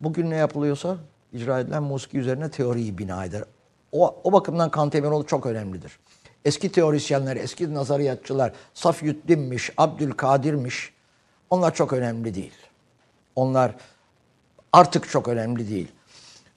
bugün 0.00 0.30
ne 0.30 0.36
yapılıyorsa 0.36 0.96
icra 1.32 1.60
edilen 1.60 1.82
musiki 1.82 2.18
üzerine 2.18 2.50
teoriyi 2.50 2.98
bina 2.98 3.24
eder. 3.24 3.44
O, 3.92 4.20
o 4.24 4.32
bakımdan 4.32 4.70
Kantemiroğlu 4.70 5.26
çok 5.26 5.46
önemlidir. 5.46 5.98
Eski 6.44 6.72
teorisyenler, 6.72 7.36
eski 7.36 7.74
nazariyatçılar, 7.74 8.52
Safyüddin'miş, 8.74 9.70
Abdülkadir'miş 9.76 10.92
onlar 11.50 11.74
çok 11.74 11.92
önemli 11.92 12.34
değil. 12.34 12.54
Onlar 13.36 13.74
artık 14.72 15.08
çok 15.08 15.28
önemli 15.28 15.68
değil. 15.68 15.88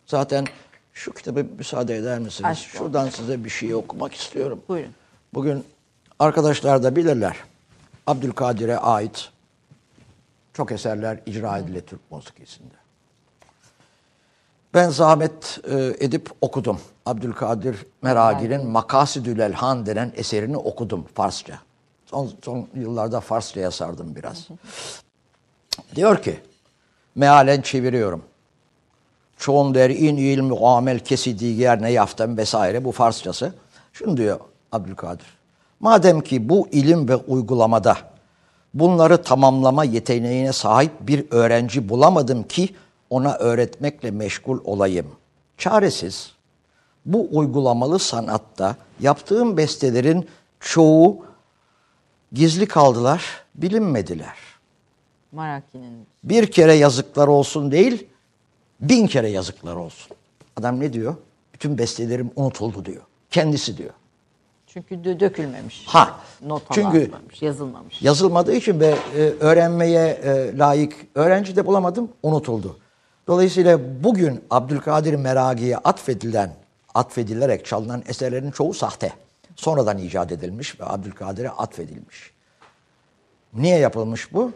Zaten 0.06 0.46
şu 0.94 1.14
kitabı 1.14 1.46
müsaade 1.58 1.96
eder 1.96 2.20
misiniz? 2.20 2.50
Aşk 2.50 2.68
olsun. 2.68 2.78
Şuradan 2.78 3.10
size 3.10 3.44
bir 3.44 3.50
şey 3.50 3.76
okumak 3.76 4.14
istiyorum. 4.14 4.62
Buyurun. 4.68 4.94
Bugün 5.34 5.66
arkadaşlar 6.20 6.84
da 6.84 6.96
bilirler. 6.96 7.38
Abdülkadir'e 8.08 8.78
ait 8.78 9.30
çok 10.54 10.72
eserler 10.72 11.20
icra 11.26 11.58
edilir 11.58 11.82
Türk 11.82 12.12
musikisinde. 12.12 12.83
Ben 14.74 14.90
zahmet 14.90 15.60
e, 15.72 16.06
edip 16.06 16.30
okudum. 16.42 16.80
Abdülkadir 17.06 17.86
Meragi'nin 18.02 18.68
Makasidül 18.68 19.40
Elhan 19.40 19.86
denen 19.86 20.12
eserini 20.16 20.58
okudum 20.58 21.06
Farsça. 21.14 21.54
Son, 22.06 22.32
son 22.42 22.68
yıllarda 22.76 23.20
Farsça'ya 23.20 23.72
sardım 23.72 24.16
biraz. 24.16 24.48
Diyor 25.96 26.22
ki, 26.22 26.40
mealen 27.16 27.62
çeviriyorum. 27.62 28.24
Çoğun 29.38 29.76
der 29.76 29.90
in 29.90 30.18
ilmi 30.18 30.68
amel 30.68 31.00
kesi 31.00 31.40
diğer 31.40 31.82
ne 31.82 31.92
yaftem 31.92 32.38
vesaire 32.38 32.84
bu 32.84 32.92
Farsçası. 32.92 33.54
Şunu 33.94 34.18
diyor 34.18 34.40
Abdülkadir. 34.72 35.28
Madem 35.80 36.22
ki 36.22 36.50
bu 36.50 36.68
ilim 36.72 37.10
ve 37.10 37.16
uygulamada 37.16 37.98
bunları 38.74 39.24
tamamlama 39.24 39.84
yeteneğine 39.84 40.54
sahip 40.54 40.92
bir 41.02 41.26
öğrenci 41.32 41.90
bulamadım 41.90 42.44
ki 42.44 42.70
ona 43.14 43.36
öğretmekle 43.36 44.12
meşgul 44.12 44.60
olayım. 44.64 45.08
Çaresiz 45.58 46.32
bu 47.06 47.28
uygulamalı 47.32 48.00
sanatta 48.00 48.76
yaptığım 49.00 49.58
bestelerin 49.58 50.28
çoğu 50.60 51.26
gizli 52.32 52.66
kaldılar, 52.66 53.26
bilinmediler. 53.56 54.36
Maraki'nin. 55.32 56.08
Bir 56.24 56.52
kere 56.52 56.74
yazıklar 56.74 57.28
olsun 57.28 57.72
değil, 57.72 58.08
bin 58.80 59.08
kere 59.08 59.30
yazıklar 59.30 59.76
olsun. 59.76 60.18
Adam 60.58 60.80
ne 60.80 60.94
diyor? 60.94 61.16
Bütün 61.54 61.78
bestelerim 61.78 62.32
unutuldu 62.36 62.86
diyor. 62.86 63.02
Kendisi 63.30 63.78
diyor. 63.78 63.94
Çünkü 64.68 64.96
dö- 64.96 65.20
dökülmemiş. 65.20 65.84
Ha. 65.88 66.20
Notalanmamış, 66.42 67.04
Çünkü 67.30 67.46
yazılmamış. 67.46 68.02
yazılmadığı 68.02 68.54
için 68.56 68.80
ve 68.80 68.96
e, 69.16 69.20
öğrenmeye 69.20 70.08
e, 70.08 70.58
layık 70.58 70.96
öğrenci 71.16 71.56
de 71.56 71.66
bulamadım, 71.66 72.10
unutuldu. 72.24 72.78
Dolayısıyla 73.28 74.04
bugün 74.04 74.44
Abdülkadir 74.50 75.14
Meragi'ye 75.14 75.78
atfedilen, 75.78 76.54
atfedilerek 76.94 77.66
çalınan 77.66 78.04
eserlerin 78.08 78.52
çoğu 78.52 78.74
sahte. 78.74 79.14
Sonradan 79.56 79.98
icat 79.98 80.32
edilmiş 80.32 80.80
ve 80.80 80.86
Abdülkadir'e 80.86 81.50
atfedilmiş. 81.50 82.32
Niye 83.54 83.78
yapılmış 83.78 84.34
bu? 84.34 84.52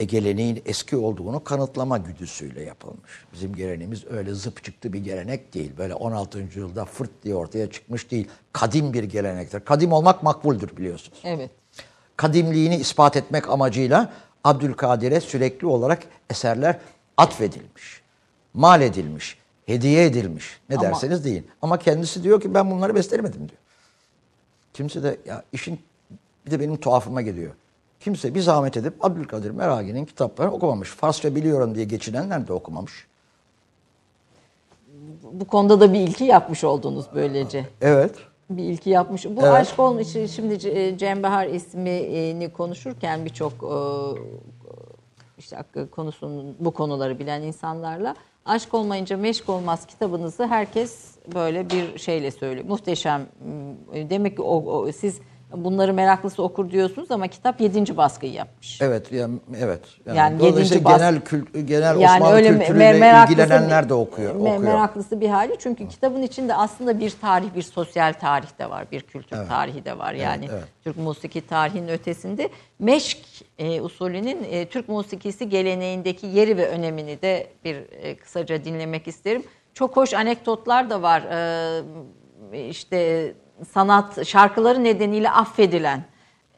E, 0.00 0.04
geleneğin 0.04 0.62
eski 0.66 0.96
olduğunu 0.96 1.44
kanıtlama 1.44 1.98
güdüsüyle 1.98 2.62
yapılmış. 2.62 3.24
Bizim 3.32 3.54
geleneğimiz 3.54 4.04
öyle 4.06 4.34
zıp 4.34 4.64
çıktı 4.64 4.92
bir 4.92 4.98
gelenek 4.98 5.54
değil. 5.54 5.72
Böyle 5.78 5.94
16. 5.94 6.38
yüzyılda 6.38 6.84
fırt 6.84 7.10
diye 7.22 7.34
ortaya 7.34 7.70
çıkmış 7.70 8.10
değil. 8.10 8.28
Kadim 8.52 8.92
bir 8.92 9.04
gelenektir. 9.04 9.60
Kadim 9.60 9.92
olmak 9.92 10.22
makbuldür 10.22 10.76
biliyorsunuz 10.76 11.18
Evet. 11.24 11.50
kadimliğini 12.16 12.76
ispat 12.76 13.16
etmek 13.16 13.48
amacıyla 13.50 14.12
Abdülkadir'e 14.44 15.20
sürekli 15.20 15.66
olarak 15.66 16.02
eserler 16.30 16.78
atfedilmiş, 17.16 18.02
mal 18.54 18.82
edilmiş, 18.82 19.38
hediye 19.66 20.04
edilmiş. 20.04 20.60
Ne 20.70 20.76
Ama- 20.76 20.84
derseniz 20.84 21.24
deyin. 21.24 21.46
Ama 21.62 21.78
kendisi 21.78 22.22
diyor 22.22 22.40
ki 22.40 22.54
ben 22.54 22.70
bunları 22.70 22.94
bestelemedim 22.94 23.40
diyor. 23.48 23.60
Kimse 24.74 25.02
de 25.02 25.16
ya 25.26 25.42
işin 25.52 25.80
bir 26.46 26.50
de 26.50 26.60
benim 26.60 26.76
tuhafıma 26.76 27.22
geliyor. 27.22 27.52
Kimse 28.00 28.34
bir 28.34 28.40
zahmet 28.40 28.76
edip 28.76 29.04
Abdülkadir 29.04 29.50
Meragi'nin 29.50 30.04
kitaplarını 30.04 30.52
okumamış. 30.52 30.88
Farsça 30.90 31.34
biliyorum 31.34 31.74
diye 31.74 31.84
geçinenler 31.84 32.48
de 32.48 32.52
okumamış. 32.52 33.06
Bu 35.32 35.44
konuda 35.44 35.80
da 35.80 35.92
bir 35.92 36.00
ilki 36.00 36.24
yapmış 36.24 36.64
oldunuz 36.64 37.06
böylece. 37.14 37.66
Evet. 37.80 38.14
bir 38.50 38.62
ilki 38.64 38.90
yapmış. 38.90 39.24
Bu 39.24 39.30
Evet. 39.40 39.44
aşk 39.44 39.78
olmuş. 39.78 40.08
Şimdi 40.08 40.58
C- 40.58 40.98
Cem 40.98 41.22
Bahar 41.22 41.46
ismini 41.46 42.52
konuşurken 42.52 43.24
birçok 43.24 43.52
e, 43.52 43.76
işte 45.38 45.56
hakkı 45.56 45.90
konusunun 45.90 46.56
bu 46.60 46.70
konuları 46.70 47.18
bilen 47.18 47.42
insanlarla 47.42 48.14
aşk 48.44 48.74
olmayınca 48.74 49.16
meşk 49.16 49.48
olmaz 49.48 49.86
kitabınızı 49.86 50.46
herkes 50.46 51.14
böyle 51.34 51.70
bir 51.70 51.98
şeyle 51.98 52.30
söylüyor. 52.30 52.66
Muhteşem. 52.68 53.26
Hmm, 53.42 54.10
Demek 54.10 54.36
ki 54.36 54.42
o, 54.42 54.56
o- 54.78 54.92
siz 54.92 55.20
bunları 55.56 55.94
meraklısı 55.94 56.42
okur 56.42 56.70
diyorsunuz 56.70 57.10
ama 57.10 57.28
kitap 57.28 57.60
7. 57.60 57.96
baskıyı 57.96 58.32
yapmış. 58.32 58.80
Evet, 58.82 59.12
yani, 59.12 59.38
evet. 59.58 59.80
Yani, 60.06 60.18
Yani 60.18 60.38
dolayısıyla 60.38 60.64
yedinci 60.66 60.84
bas- 60.84 60.98
genel 60.98 61.20
kült, 61.20 61.48
genel 61.68 61.96
Osmanlı 61.96 62.40
me- 62.40 62.48
kültürüyle 62.58 62.90
me- 62.90 62.98
meraklısı- 62.98 63.32
ilgilenenler 63.32 63.88
de 63.88 63.94
okuyor. 63.94 64.34
me- 64.34 64.38
okuyor. 64.38 64.58
Meraklısı 64.58 65.20
bir 65.20 65.28
hali. 65.28 65.56
Çünkü 65.58 65.88
kitabın 65.88 66.22
içinde 66.22 66.54
aslında 66.54 66.98
bir 67.00 67.10
tarih, 67.10 67.54
bir 67.56 67.62
sosyal 67.62 68.12
tarih 68.12 68.58
de 68.58 68.70
var. 68.70 68.86
Bir 68.92 69.00
kültür 69.00 69.36
tarihi 69.48 69.84
de 69.84 69.98
var. 69.98 70.12
Yani 70.14 70.48
evet. 70.52 70.64
Türk 70.84 70.96
musiki 70.96 71.46
tarihinin 71.46 71.88
ötesinde 71.88 72.48
meşk 72.78 73.18
e, 73.58 73.80
usulünün 73.80 74.46
e, 74.50 74.66
Türk 74.68 74.88
musikisi 74.88 75.48
geleneğindeki 75.48 76.26
yeri 76.26 76.56
ve 76.56 76.68
önemini 76.68 77.22
de 77.22 77.46
bir 77.64 77.76
e, 78.02 78.16
kısaca 78.16 78.64
dinlemek 78.64 79.08
isterim. 79.08 79.42
Çok 79.74 79.96
hoş 79.96 80.14
anekdotlar 80.14 80.90
da 80.90 81.02
var. 81.02 81.22
E, 82.52 82.68
işte 82.68 83.32
sanat 83.72 84.26
şarkıları 84.26 84.84
nedeniyle 84.84 85.30
affedilen 85.30 86.04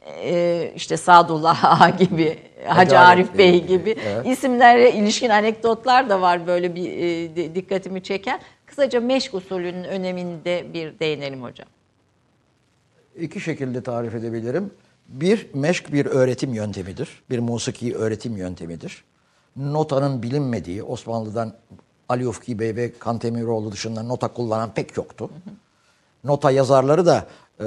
e, 0.06 0.72
işte 0.76 0.96
Sadullah 0.96 1.80
Ağa 1.82 1.90
gibi, 1.90 2.38
Hacı 2.66 2.98
Arif 2.98 3.28
Arif 3.28 3.38
Bey 3.38 3.62
gibi, 3.62 3.66
gibi 3.66 3.96
evet. 4.06 4.26
isimlere 4.26 4.92
ilişkin 4.92 5.30
anekdotlar 5.30 6.08
da 6.08 6.20
var 6.20 6.46
böyle 6.46 6.74
bir 6.74 6.92
e, 6.92 7.36
di- 7.36 7.54
dikkatimi 7.54 8.02
çeken. 8.02 8.40
Kısaca 8.66 9.00
meşk 9.00 9.34
usulünün 9.34 9.84
öneminde 9.84 10.66
bir 10.74 10.98
değinelim 10.98 11.42
hocam. 11.42 11.68
İki 13.16 13.40
şekilde 13.40 13.82
tarif 13.82 14.14
edebilirim. 14.14 14.70
Bir, 15.08 15.46
meşk 15.54 15.92
bir 15.92 16.06
öğretim 16.06 16.54
yöntemidir. 16.54 17.22
Bir 17.30 17.38
musiki 17.38 17.96
öğretim 17.96 18.36
yöntemidir. 18.36 19.04
Notanın 19.56 20.22
bilinmediği, 20.22 20.82
Osmanlı'dan 20.82 21.52
Ali 22.08 22.28
Ufki 22.28 22.58
Bey 22.58 22.76
ve 22.76 22.92
Kantemiroğlu 22.98 23.72
dışında 23.72 24.02
nota 24.02 24.28
kullanan 24.28 24.70
pek 24.74 24.96
yoktu. 24.96 25.30
Nota 26.24 26.50
yazarları 26.50 27.06
da 27.06 27.26
e, 27.60 27.66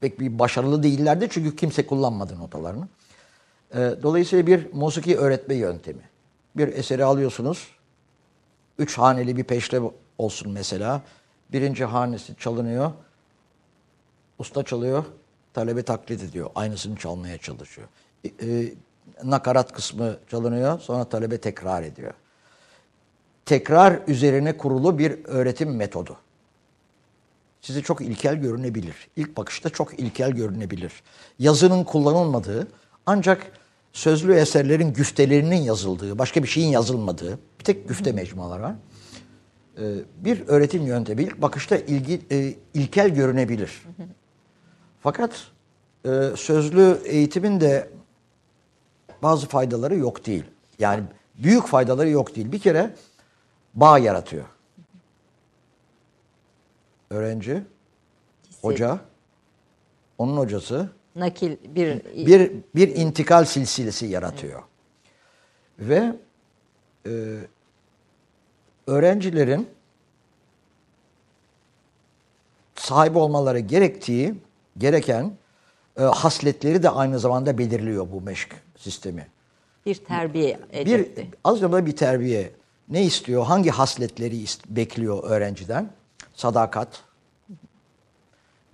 pek 0.00 0.20
bir 0.20 0.38
başarılı 0.38 0.82
değillerdi 0.82 1.28
çünkü 1.30 1.56
kimse 1.56 1.86
kullanmadı 1.86 2.38
notalarını. 2.38 2.88
E, 3.74 3.94
dolayısıyla 4.02 4.46
bir 4.46 4.72
musiki 4.72 5.18
öğretme 5.18 5.54
yöntemi. 5.54 6.02
Bir 6.56 6.68
eseri 6.68 7.04
alıyorsunuz, 7.04 7.68
üç 8.78 8.98
haneli 8.98 9.36
bir 9.36 9.44
peşrev 9.44 9.84
olsun 10.18 10.52
mesela. 10.52 11.02
Birinci 11.52 11.84
hanesi 11.84 12.36
çalınıyor, 12.36 12.92
Usta 14.38 14.62
çalıyor, 14.62 15.04
talebe 15.54 15.82
taklit 15.82 16.22
ediyor. 16.22 16.50
Aynısını 16.54 16.96
çalmaya 16.96 17.38
çalışıyor. 17.38 17.88
E, 18.24 18.28
e, 18.28 18.74
nakarat 19.24 19.72
kısmı 19.72 20.16
çalınıyor, 20.30 20.80
sonra 20.80 21.04
talebe 21.04 21.40
tekrar 21.40 21.82
ediyor. 21.82 22.14
Tekrar 23.46 24.00
üzerine 24.06 24.56
kurulu 24.56 24.98
bir 24.98 25.24
öğretim 25.24 25.76
metodu. 25.76 26.16
Size 27.64 27.82
çok 27.82 28.00
ilkel 28.00 28.34
görünebilir. 28.34 28.94
İlk 29.16 29.36
bakışta 29.36 29.70
çok 29.70 29.98
ilkel 29.98 30.30
görünebilir. 30.30 30.92
Yazının 31.38 31.84
kullanılmadığı, 31.84 32.68
ancak 33.06 33.52
sözlü 33.92 34.34
eserlerin 34.34 34.92
güftelerinin 34.92 35.62
yazıldığı, 35.62 36.18
başka 36.18 36.42
bir 36.42 36.48
şeyin 36.48 36.68
yazılmadığı, 36.68 37.38
bir 37.58 37.64
tek 37.64 37.88
güfte 37.88 38.12
mecmuaları 38.12 38.62
var. 38.62 38.74
Ee, 39.78 39.82
bir 40.16 40.48
öğretim 40.48 40.86
yöntemi 40.86 41.22
ilk 41.22 41.42
bakışta 41.42 41.76
ilgi, 41.76 42.20
e, 42.30 42.54
ilkel 42.74 43.08
görünebilir. 43.08 43.82
Fakat 45.00 45.30
e, 46.06 46.30
sözlü 46.36 46.98
eğitimin 47.04 47.60
de 47.60 47.90
bazı 49.22 49.48
faydaları 49.48 49.96
yok 49.96 50.26
değil. 50.26 50.44
Yani 50.78 51.04
büyük 51.34 51.66
faydaları 51.66 52.08
yok 52.08 52.36
değil. 52.36 52.52
Bir 52.52 52.58
kere 52.58 52.94
bağ 53.74 53.98
yaratıyor. 53.98 54.44
Öğrenci, 57.14 57.62
hoca, 58.62 58.98
onun 60.18 60.36
hocası 60.36 60.88
Nakil 61.16 61.56
bir, 61.74 62.02
bir 62.26 62.52
bir 62.74 62.96
intikal 62.96 63.44
silsilesi 63.44 64.06
yaratıyor. 64.06 64.62
Ve 65.78 66.12
e, 67.06 67.12
öğrencilerin 68.86 69.68
sahip 72.74 73.16
olmaları 73.16 73.58
gerektiği 73.58 74.34
gereken 74.78 75.32
e, 75.98 76.02
hasletleri 76.02 76.82
de 76.82 76.90
aynı 76.90 77.18
zamanda 77.18 77.58
belirliyor 77.58 78.06
bu 78.12 78.20
meşk 78.20 78.54
sistemi. 78.76 79.26
bir 79.86 79.94
terbiye 79.94 80.58
Bir 80.72 81.00
edebi. 81.00 81.30
az 81.44 81.62
da 81.62 81.86
bir 81.86 81.96
terbiye 81.96 82.50
ne 82.88 83.04
istiyor? 83.04 83.44
Hangi 83.44 83.70
hasletleri 83.70 84.44
bekliyor 84.68 85.24
öğrenciden? 85.24 85.90
Sadakat, 86.34 87.02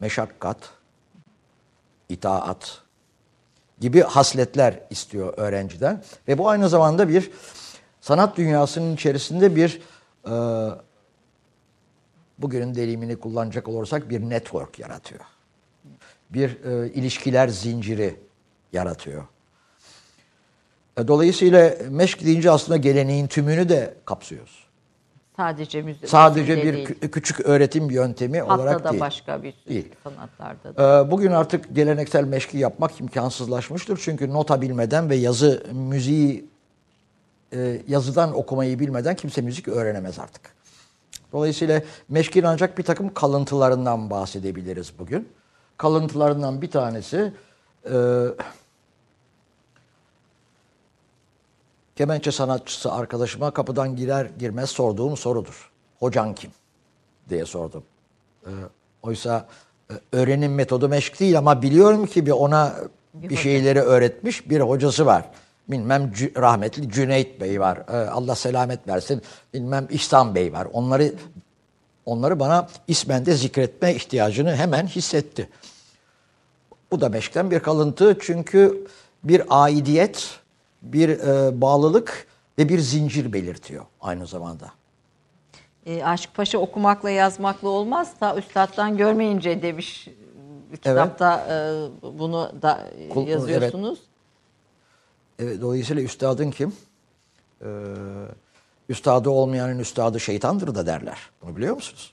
meşakkat, 0.01 0.71
itaat 2.09 2.83
gibi 3.81 4.03
hasletler 4.03 4.81
istiyor 4.91 5.35
öğrenciden 5.37 6.03
ve 6.29 6.39
bu 6.39 6.49
aynı 6.49 6.69
zamanda 6.69 7.09
bir 7.09 7.31
sanat 8.01 8.37
dünyasının 8.37 8.95
içerisinde 8.95 9.57
bir 9.57 9.83
e, 10.27 10.35
bugünün 12.39 12.75
deyimini 12.75 13.17
kullanacak 13.17 13.69
olursak 13.69 14.11
bir 14.11 14.21
network 14.21 14.79
yaratıyor. 14.79 15.21
Bir 16.31 16.65
e, 16.65 16.93
ilişkiler 16.93 17.49
zinciri 17.49 18.21
yaratıyor. 18.73 19.25
E, 20.97 21.09
Dolayısıyla 21.09 21.77
meşk 21.91 22.25
deyince 22.25 22.51
aslında 22.51 22.77
geleneğin 22.77 23.27
tümünü 23.27 23.69
de 23.69 23.95
kapsıyoruz. 24.05 24.70
Sadece 25.37 25.83
müzik. 25.83 26.09
Sadece 26.09 26.57
bir 26.57 26.73
değil. 26.75 26.89
kü- 26.89 27.11
küçük 27.11 27.41
öğretim 27.41 27.91
yöntemi 27.91 28.41
Hatta 28.41 28.55
olarak 28.55 28.85
da 28.85 28.91
değil. 28.91 29.01
başka 29.01 29.43
bir 29.43 29.55
Değil. 29.69 29.89
sanatlarda 30.05 30.77
da. 30.77 31.01
Ee, 31.07 31.11
Bugün 31.11 31.31
artık 31.33 31.75
geleneksel 31.75 32.25
meşki 32.25 32.59
yapmak 32.59 33.01
imkansızlaşmıştır. 33.01 34.01
Çünkü 34.05 34.33
nota 34.33 34.61
bilmeden 34.61 35.11
ve 35.11 35.17
yazı 35.17 35.63
müziği 35.73 36.49
e, 37.53 37.83
yazıdan 37.89 38.35
okumayı 38.37 38.79
bilmeden 38.79 39.17
kimse 39.17 39.41
müzik 39.43 39.69
öğrenemez 39.69 40.19
artık. 40.19 40.43
Dolayısıyla 41.33 41.83
meşkin 42.09 42.43
ancak 42.43 42.79
bir 42.79 42.83
takım 42.83 43.15
kalıntılarından 43.15 44.11
bahsedebiliriz 44.11 44.93
bugün. 44.99 45.29
Kalıntılarından 45.77 46.63
bir 46.63 46.71
tanesi 46.71 47.33
e, 47.85 47.95
kemençe 52.01 52.33
sanatçısı 52.33 52.93
arkadaşıma 52.93 53.51
kapıdan 53.51 53.97
girer 53.97 54.27
girmez 54.39 54.71
sorduğum 54.71 55.17
sorudur. 55.17 55.71
Hocan 55.99 56.35
kim? 56.35 56.51
diye 57.29 57.45
sordum. 57.45 57.83
Ee, 58.47 58.49
oysa 59.03 59.47
e, 59.91 59.95
öğrenim 60.13 60.55
metodu 60.55 60.89
meşk 60.89 61.21
değil 61.21 61.39
ama 61.39 61.63
biliyorum 61.63 62.07
ki 62.07 62.27
bir 62.27 62.31
ona 62.31 62.75
bir 63.15 63.37
şeyleri 63.37 63.81
öğretmiş 63.81 64.51
bir 64.51 64.61
hocası 64.61 65.07
var. 65.07 65.25
Bilmem 65.69 66.13
rahmetli 66.37 66.91
Cüneyt 66.91 67.41
Bey 67.41 67.61
var. 67.61 67.79
Ee, 67.89 67.97
Allah 67.97 68.35
selamet 68.35 68.89
versin. 68.89 69.23
Bilmem 69.55 69.87
İhsan 69.91 70.35
Bey 70.35 70.53
var. 70.53 70.69
Onları 70.73 71.15
Onları 72.07 72.41
bana 72.41 72.69
ismen 72.89 73.27
de 73.27 73.35
zikretme 73.35 73.95
ihtiyacını 73.95 74.57
hemen 74.57 74.87
hissetti. 74.87 75.49
Bu 76.91 77.01
da 77.01 77.09
Meşk'ten 77.09 77.51
bir 77.51 77.61
kalıntı 77.61 78.19
çünkü 78.21 78.87
bir 79.25 79.43
aidiyet, 79.49 80.41
bir 80.83 81.09
e, 81.09 81.61
bağlılık 81.61 82.27
ve 82.59 82.69
bir 82.69 82.79
zincir 82.79 83.33
belirtiyor 83.33 83.85
aynı 84.01 84.27
zamanda. 84.27 84.73
E, 85.87 86.05
Aşık 86.05 86.35
Paşa 86.35 86.59
okumakla 86.59 87.11
yazmakla 87.11 87.69
olmaz. 87.69 88.13
Ta 88.21 88.37
üstadtan 88.37 88.97
görmeyince 88.97 89.63
demiş 89.63 90.09
kitapta 90.75 91.47
e, 91.51 91.57
bunu 92.19 92.53
da 92.63 92.89
Kul- 93.15 93.27
yazıyorsunuz. 93.27 93.99
Evet, 95.39 95.61
dolayısıyla 95.61 96.03
üstadın 96.03 96.51
kim? 96.51 96.73
Ee, 97.63 97.67
üstadı 98.89 99.31
olmayanın 99.31 99.79
üstadı 99.79 100.21
şeytandır 100.21 100.75
da 100.75 100.87
derler. 100.87 101.19
Bunu 101.43 101.57
biliyor 101.57 101.75
musunuz? 101.75 102.13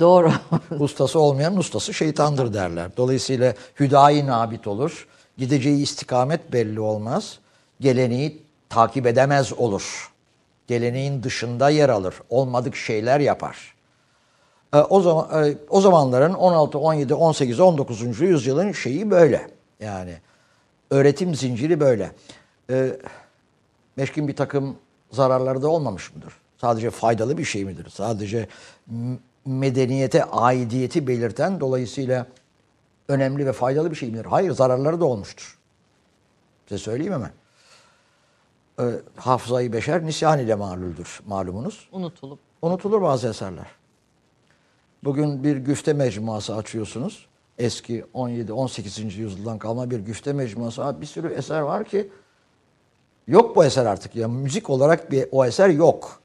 Doğru. 0.00 0.32
Ustası 0.78 1.20
olmayanın 1.20 1.56
ustası 1.56 1.94
şeytandır 1.94 2.54
derler. 2.54 2.90
Dolayısıyla 2.96 3.54
hüdayi 3.80 4.26
nabit 4.26 4.66
olur. 4.66 5.08
Gideceği 5.38 5.82
istikamet 5.82 6.52
belli 6.52 6.80
olmaz. 6.80 7.38
Geleneği 7.80 8.42
takip 8.68 9.06
edemez 9.06 9.52
olur. 9.52 10.12
Geleneğin 10.66 11.22
dışında 11.22 11.70
yer 11.70 11.88
alır. 11.88 12.14
Olmadık 12.30 12.76
şeyler 12.76 13.20
yapar. 13.20 13.74
Ee, 14.74 14.78
o 14.78 15.00
zaman 15.00 15.44
e, 15.44 15.56
o 15.68 15.80
zamanların 15.80 16.34
16, 16.34 16.78
17, 16.78 17.14
18, 17.14 17.60
19. 17.60 18.20
yüzyılın 18.20 18.72
şeyi 18.72 19.10
böyle. 19.10 19.50
Yani 19.80 20.14
öğretim 20.90 21.34
zinciri 21.34 21.80
böyle. 21.80 22.12
Ee, 22.70 22.96
Meşkin 23.96 24.28
bir 24.28 24.36
takım 24.36 24.76
zararları 25.10 25.62
da 25.62 25.68
olmamış 25.68 26.14
mıdır? 26.14 26.32
Sadece 26.60 26.90
faydalı 26.90 27.38
bir 27.38 27.44
şey 27.44 27.64
midir? 27.64 27.86
Sadece 27.90 28.48
medeniyete 29.44 30.24
aidiyeti 30.24 31.06
belirten 31.06 31.60
dolayısıyla 31.60 32.26
önemli 33.08 33.46
ve 33.46 33.52
faydalı 33.52 33.90
bir 33.90 33.96
şey 33.96 34.10
midir? 34.10 34.24
Hayır 34.24 34.52
zararları 34.52 35.00
da 35.00 35.04
olmuştur. 35.04 35.58
Size 36.68 36.78
söyleyeyim 36.78 37.12
hemen. 37.12 37.30
Ee, 38.80 38.82
hafızayı 39.16 39.72
beşer 39.72 40.06
nisyan 40.06 40.38
ile 40.38 40.54
maluldür 40.54 41.20
malumunuz. 41.26 41.88
Unutulup. 41.92 42.38
Unutulur 42.62 43.02
bazı 43.02 43.28
eserler. 43.28 43.66
Bugün 45.04 45.44
bir 45.44 45.56
güfte 45.56 45.92
mecmuası 45.92 46.56
açıyorsunuz. 46.56 47.26
Eski 47.58 48.04
17-18. 48.14 49.02
yüzyıldan 49.18 49.58
kalma 49.58 49.90
bir 49.90 49.98
güfte 49.98 50.32
mecmuası. 50.32 50.82
Ha, 50.82 51.00
Bir 51.00 51.06
sürü 51.06 51.28
eser 51.32 51.60
var 51.60 51.84
ki 51.84 52.08
yok 53.26 53.56
bu 53.56 53.64
eser 53.64 53.86
artık. 53.86 54.16
Ya 54.16 54.28
müzik 54.28 54.70
olarak 54.70 55.10
bir 55.10 55.26
o 55.32 55.44
eser 55.44 55.68
yok. 55.68 56.20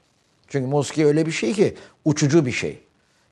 Çünkü 0.48 0.66
musiki 0.66 1.06
öyle 1.06 1.26
bir 1.26 1.30
şey 1.32 1.52
ki 1.52 1.76
uçucu 2.04 2.46
bir 2.46 2.52
şey. 2.52 2.80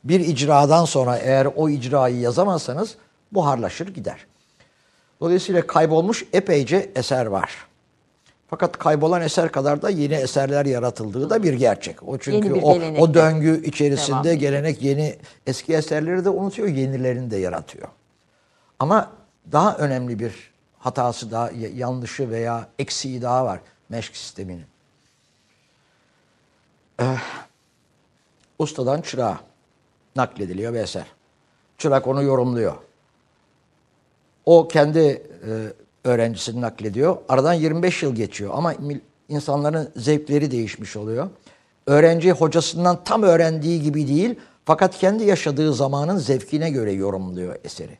Bir 0.05 0.21
icradan 0.21 0.85
sonra 0.85 1.17
eğer 1.17 1.49
o 1.57 1.69
icrayı 1.69 2.21
yazamazsanız 2.21 2.97
buharlaşır 3.33 3.89
gider. 3.89 4.27
Dolayısıyla 5.21 5.67
kaybolmuş 5.67 6.25
epeyce 6.33 6.93
eser 6.95 7.27
var. 7.27 7.67
Fakat 8.53 8.79
kaybolan 8.79 9.23
eser 9.23 9.53
kadar 9.53 9.83
da 9.83 9.91
yeni 9.91 10.15
eserler 10.15 10.67
yaratıldığı 10.67 11.31
da 11.31 11.43
bir 11.43 11.53
gerçek. 11.53 12.09
O 12.09 12.19
çünkü 12.19 12.53
o, 12.53 12.71
o 12.75 13.15
döngü 13.15 13.47
devam 13.47 13.65
içerisinde 13.65 14.21
ediyor. 14.21 14.35
gelenek 14.35 14.83
yeni 14.83 15.17
eski 15.47 15.75
eserleri 15.75 16.25
de 16.25 16.29
unutuyor, 16.29 16.69
yenilerini 16.69 17.31
de 17.31 17.37
yaratıyor. 17.37 17.89
Ama 18.79 19.11
daha 19.53 19.77
önemli 19.77 20.19
bir 20.19 20.53
hatası 20.79 21.31
daha 21.31 21.51
yanlışı 21.75 22.31
veya 22.31 22.69
eksiği 22.79 23.23
daha 23.23 23.45
var 23.45 23.61
meşk 23.89 24.17
sisteminin. 24.17 24.67
Eh, 27.01 27.21
ustadan 28.59 29.01
çırağa 29.01 29.41
naklediliyor 30.17 30.75
bir 30.75 30.79
eser. 30.79 31.07
Çırak 31.79 32.07
onu 32.07 32.23
yorumluyor. 32.23 32.75
O 34.47 34.69
kendi 34.69 35.01
e, 35.01 35.23
öğrencisini 36.05 36.61
naklediyor. 36.61 37.17
Aradan 37.29 37.53
25 37.55 38.03
yıl 38.03 38.15
geçiyor 38.15 38.51
ama 38.55 38.75
insanların 39.29 39.91
zevkleri 39.97 40.51
değişmiş 40.51 40.97
oluyor. 40.97 41.29
Öğrenci 41.87 42.33
hocasından 42.33 43.05
tam 43.05 43.23
öğrendiği 43.23 43.83
gibi 43.83 44.09
değil 44.09 44.35
fakat 44.65 44.99
kendi 44.99 45.25
yaşadığı 45.25 45.75
zamanın 45.75 46.17
zevkine 46.19 46.71
göre 46.71 46.93
yorumluyor 46.93 47.57
eseri. 47.65 47.99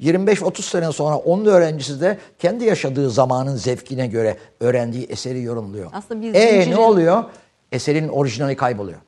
25-30 0.00 0.62
sene 0.62 0.92
sonra 0.92 1.16
onun 1.16 1.44
öğrencisi 1.44 2.00
de 2.00 2.18
kendi 2.38 2.64
yaşadığı 2.64 3.10
zamanın 3.10 3.56
zevkine 3.56 4.06
göre 4.06 4.36
öğrendiği 4.60 5.04
eseri 5.06 5.42
yorumluyor. 5.42 5.90
Aslında 5.94 6.22
bir 6.22 6.28
e 6.28 6.32
ne 6.32 6.64
zincirin- 6.64 6.76
oluyor? 6.76 7.24
Eserin 7.72 8.08
orijinali 8.08 8.56
kayboluyor. 8.56 8.98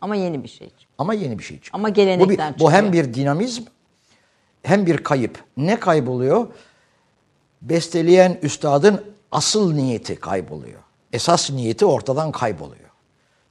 Ama 0.00 0.16
yeni 0.16 0.42
bir 0.42 0.48
şey. 0.48 0.70
Ama 0.98 1.14
yeni 1.14 1.38
bir 1.38 1.44
şey 1.44 1.56
çıkıyor. 1.56 1.78
Ama 1.80 1.88
gelenekten 1.88 2.26
bu, 2.26 2.30
bir- 2.30 2.36
çıkıyor. 2.36 2.54
bu 2.60 2.72
hem 2.72 2.92
bir 2.92 3.14
dinamizm 3.14 3.62
hem 4.62 4.86
bir 4.86 4.96
kayıp. 4.96 5.38
Ne 5.56 5.80
kayboluyor? 5.80 6.46
Besteleyen 7.64 8.38
üstadın 8.42 9.04
asıl 9.32 9.72
niyeti 9.72 10.16
kayboluyor. 10.16 10.80
Esas 11.12 11.50
niyeti 11.50 11.86
ortadan 11.86 12.32
kayboluyor. 12.32 12.90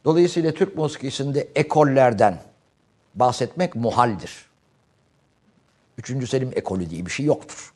Dolayısıyla 0.06 0.52
Türk 0.52 0.78
musikisinde 0.78 1.48
ekollerden 1.56 2.42
bahsetmek 3.16 3.76
muhaldir. 3.76 4.46
Üçüncü 5.98 6.28
Selim 6.28 6.52
ekolü 6.56 6.90
diye 6.90 7.06
bir 7.06 7.12
şey 7.12 7.26
yoktur. 7.26 7.74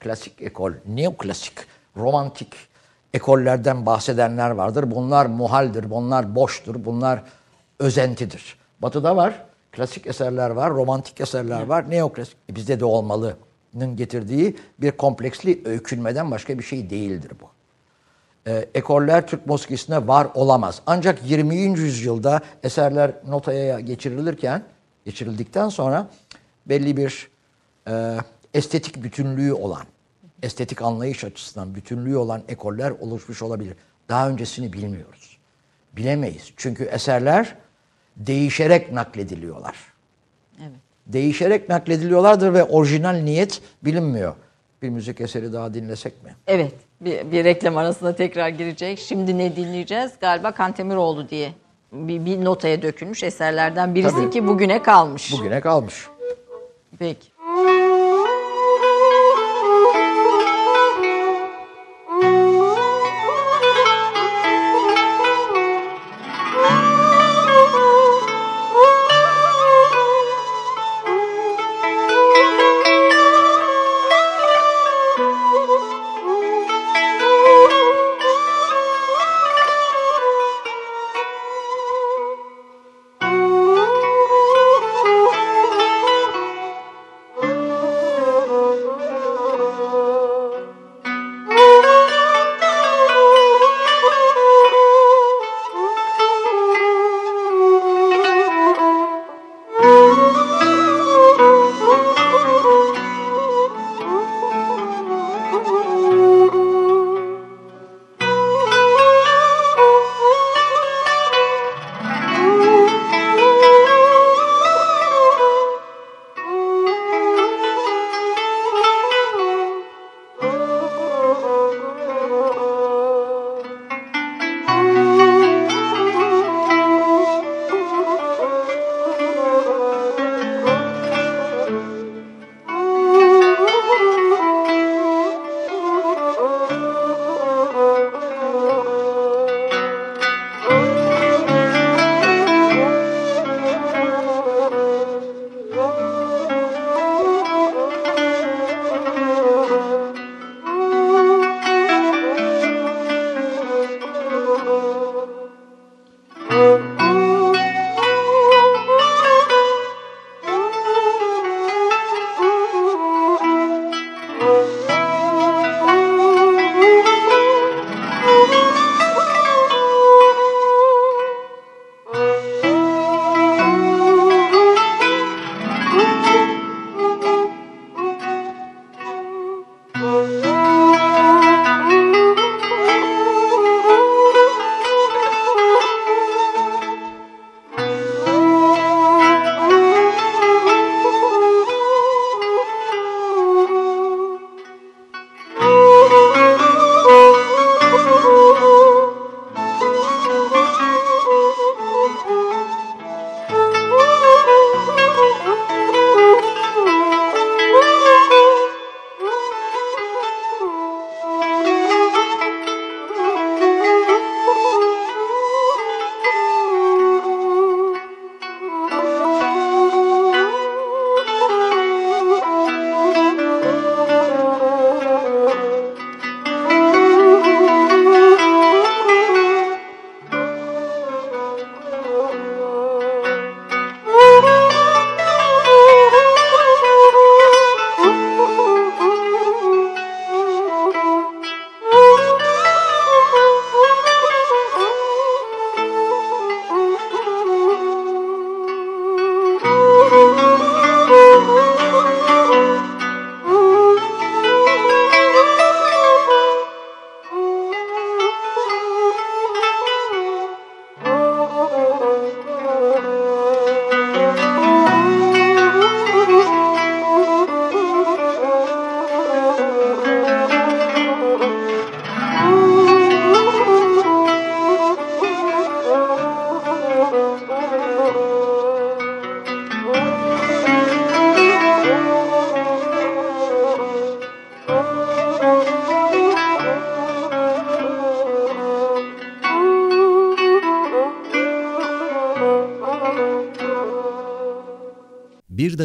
Klasik 0.00 0.42
ekol, 0.42 0.72
neoklasik, 0.88 1.54
romantik 1.96 2.54
ekollerden 3.14 3.86
bahsedenler 3.86 4.50
vardır. 4.50 4.90
Bunlar 4.90 5.26
muhaldir, 5.26 5.90
bunlar 5.90 6.34
boştur, 6.34 6.84
bunlar 6.84 7.22
özentidir. 7.78 8.58
Batı'da 8.82 9.16
var, 9.16 9.44
klasik 9.72 10.06
eserler 10.06 10.50
var, 10.50 10.70
romantik 10.70 11.20
eserler 11.20 11.62
var, 11.62 11.90
neoklasik. 11.90 12.36
E 12.50 12.54
bizde 12.54 12.80
de 12.80 12.84
olmalı'nın 12.84 13.49
getirdiği 13.74 14.56
bir 14.78 14.90
kompleksli 14.90 15.62
öykünmeden 15.64 16.30
başka 16.30 16.58
bir 16.58 16.64
şey 16.64 16.90
değildir 16.90 17.32
bu. 17.42 17.50
Ee, 18.46 18.68
ekoller 18.74 19.26
Türk 19.26 19.46
musikisinde 19.46 20.06
var 20.06 20.28
olamaz. 20.34 20.82
Ancak 20.86 21.30
20. 21.30 21.56
yüzyılda 21.56 22.40
eserler 22.62 23.12
notaya 23.28 23.80
geçirilirken, 23.80 24.64
geçirildikten 25.04 25.68
sonra 25.68 26.10
belli 26.66 26.96
bir 26.96 27.28
e, 27.88 28.16
estetik 28.54 29.02
bütünlüğü 29.02 29.52
olan, 29.52 29.84
estetik 30.42 30.82
anlayış 30.82 31.24
açısından 31.24 31.74
bütünlüğü 31.74 32.16
olan 32.16 32.42
ekoller 32.48 32.90
oluşmuş 32.90 33.42
olabilir. 33.42 33.76
Daha 34.08 34.28
öncesini 34.28 34.72
bilmiyoruz. 34.72 35.38
Bilemeyiz. 35.96 36.52
Çünkü 36.56 36.84
eserler 36.84 37.56
değişerek 38.16 38.92
naklediliyorlar. 38.92 39.76
Evet. 40.60 40.89
Değişerek 41.06 41.68
naklediliyorlardır 41.68 42.54
ve 42.54 42.64
orijinal 42.64 43.14
niyet 43.14 43.60
bilinmiyor. 43.84 44.34
Bir 44.82 44.88
müzik 44.88 45.20
eseri 45.20 45.52
daha 45.52 45.74
dinlesek 45.74 46.24
mi? 46.24 46.34
Evet. 46.46 46.72
Bir, 47.00 47.32
bir 47.32 47.44
reklam 47.44 47.76
arasında 47.76 48.16
tekrar 48.16 48.48
girecek. 48.48 48.98
Şimdi 48.98 49.38
ne 49.38 49.56
dinleyeceğiz? 49.56 50.12
Galiba 50.20 50.52
Kantemiroğlu 50.52 51.28
diye 51.28 51.52
bir, 51.92 52.24
bir 52.24 52.44
notaya 52.44 52.82
dökülmüş 52.82 53.22
eserlerden 53.22 53.94
birisi 53.94 54.16
Tabii. 54.16 54.30
ki 54.30 54.46
bugüne 54.46 54.82
kalmış. 54.82 55.32
Bugüne 55.32 55.60
kalmış. 55.60 56.06
Peki. 56.98 57.28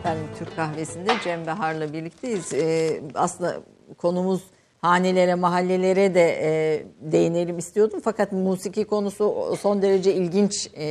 Efendim 0.00 0.24
Türk 0.38 0.56
kahvesinde 0.56 1.10
Cem 1.24 1.46
Bahar'la 1.46 1.92
birlikteyiz. 1.92 2.54
Ee, 2.54 3.00
aslında 3.14 3.60
konumuz 3.96 4.42
hanelere, 4.82 5.34
mahallelere 5.34 6.14
de 6.14 6.38
e, 6.42 6.82
değinelim 7.00 7.58
istiyordum. 7.58 8.00
Fakat 8.04 8.32
musiki 8.32 8.84
konusu 8.84 9.56
son 9.60 9.82
derece 9.82 10.14
ilginç 10.14 10.70
e, 10.76 10.86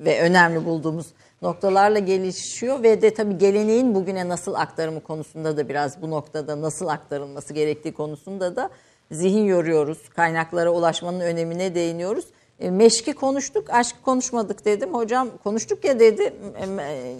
ve 0.00 0.20
önemli 0.20 0.64
bulduğumuz 0.64 1.06
noktalarla 1.42 1.98
gelişiyor. 1.98 2.82
Ve 2.82 3.02
de 3.02 3.14
tabii 3.14 3.38
geleneğin 3.38 3.94
bugüne 3.94 4.28
nasıl 4.28 4.54
aktarımı 4.54 5.02
konusunda 5.02 5.56
da 5.56 5.68
biraz 5.68 6.02
bu 6.02 6.10
noktada 6.10 6.60
nasıl 6.62 6.86
aktarılması 6.86 7.54
gerektiği 7.54 7.94
konusunda 7.94 8.56
da 8.56 8.70
zihin 9.10 9.44
yoruyoruz. 9.44 10.08
Kaynaklara 10.08 10.70
ulaşmanın 10.70 11.20
önemine 11.20 11.74
değiniyoruz. 11.74 12.24
E, 12.60 12.70
meşki 12.70 13.12
konuştuk, 13.12 13.70
aşk 13.70 13.96
konuşmadık 14.04 14.64
dedim. 14.64 14.94
Hocam 14.94 15.28
konuştuk 15.44 15.84
ya 15.84 16.00
dedi. 16.00 16.34
E, 16.58 16.76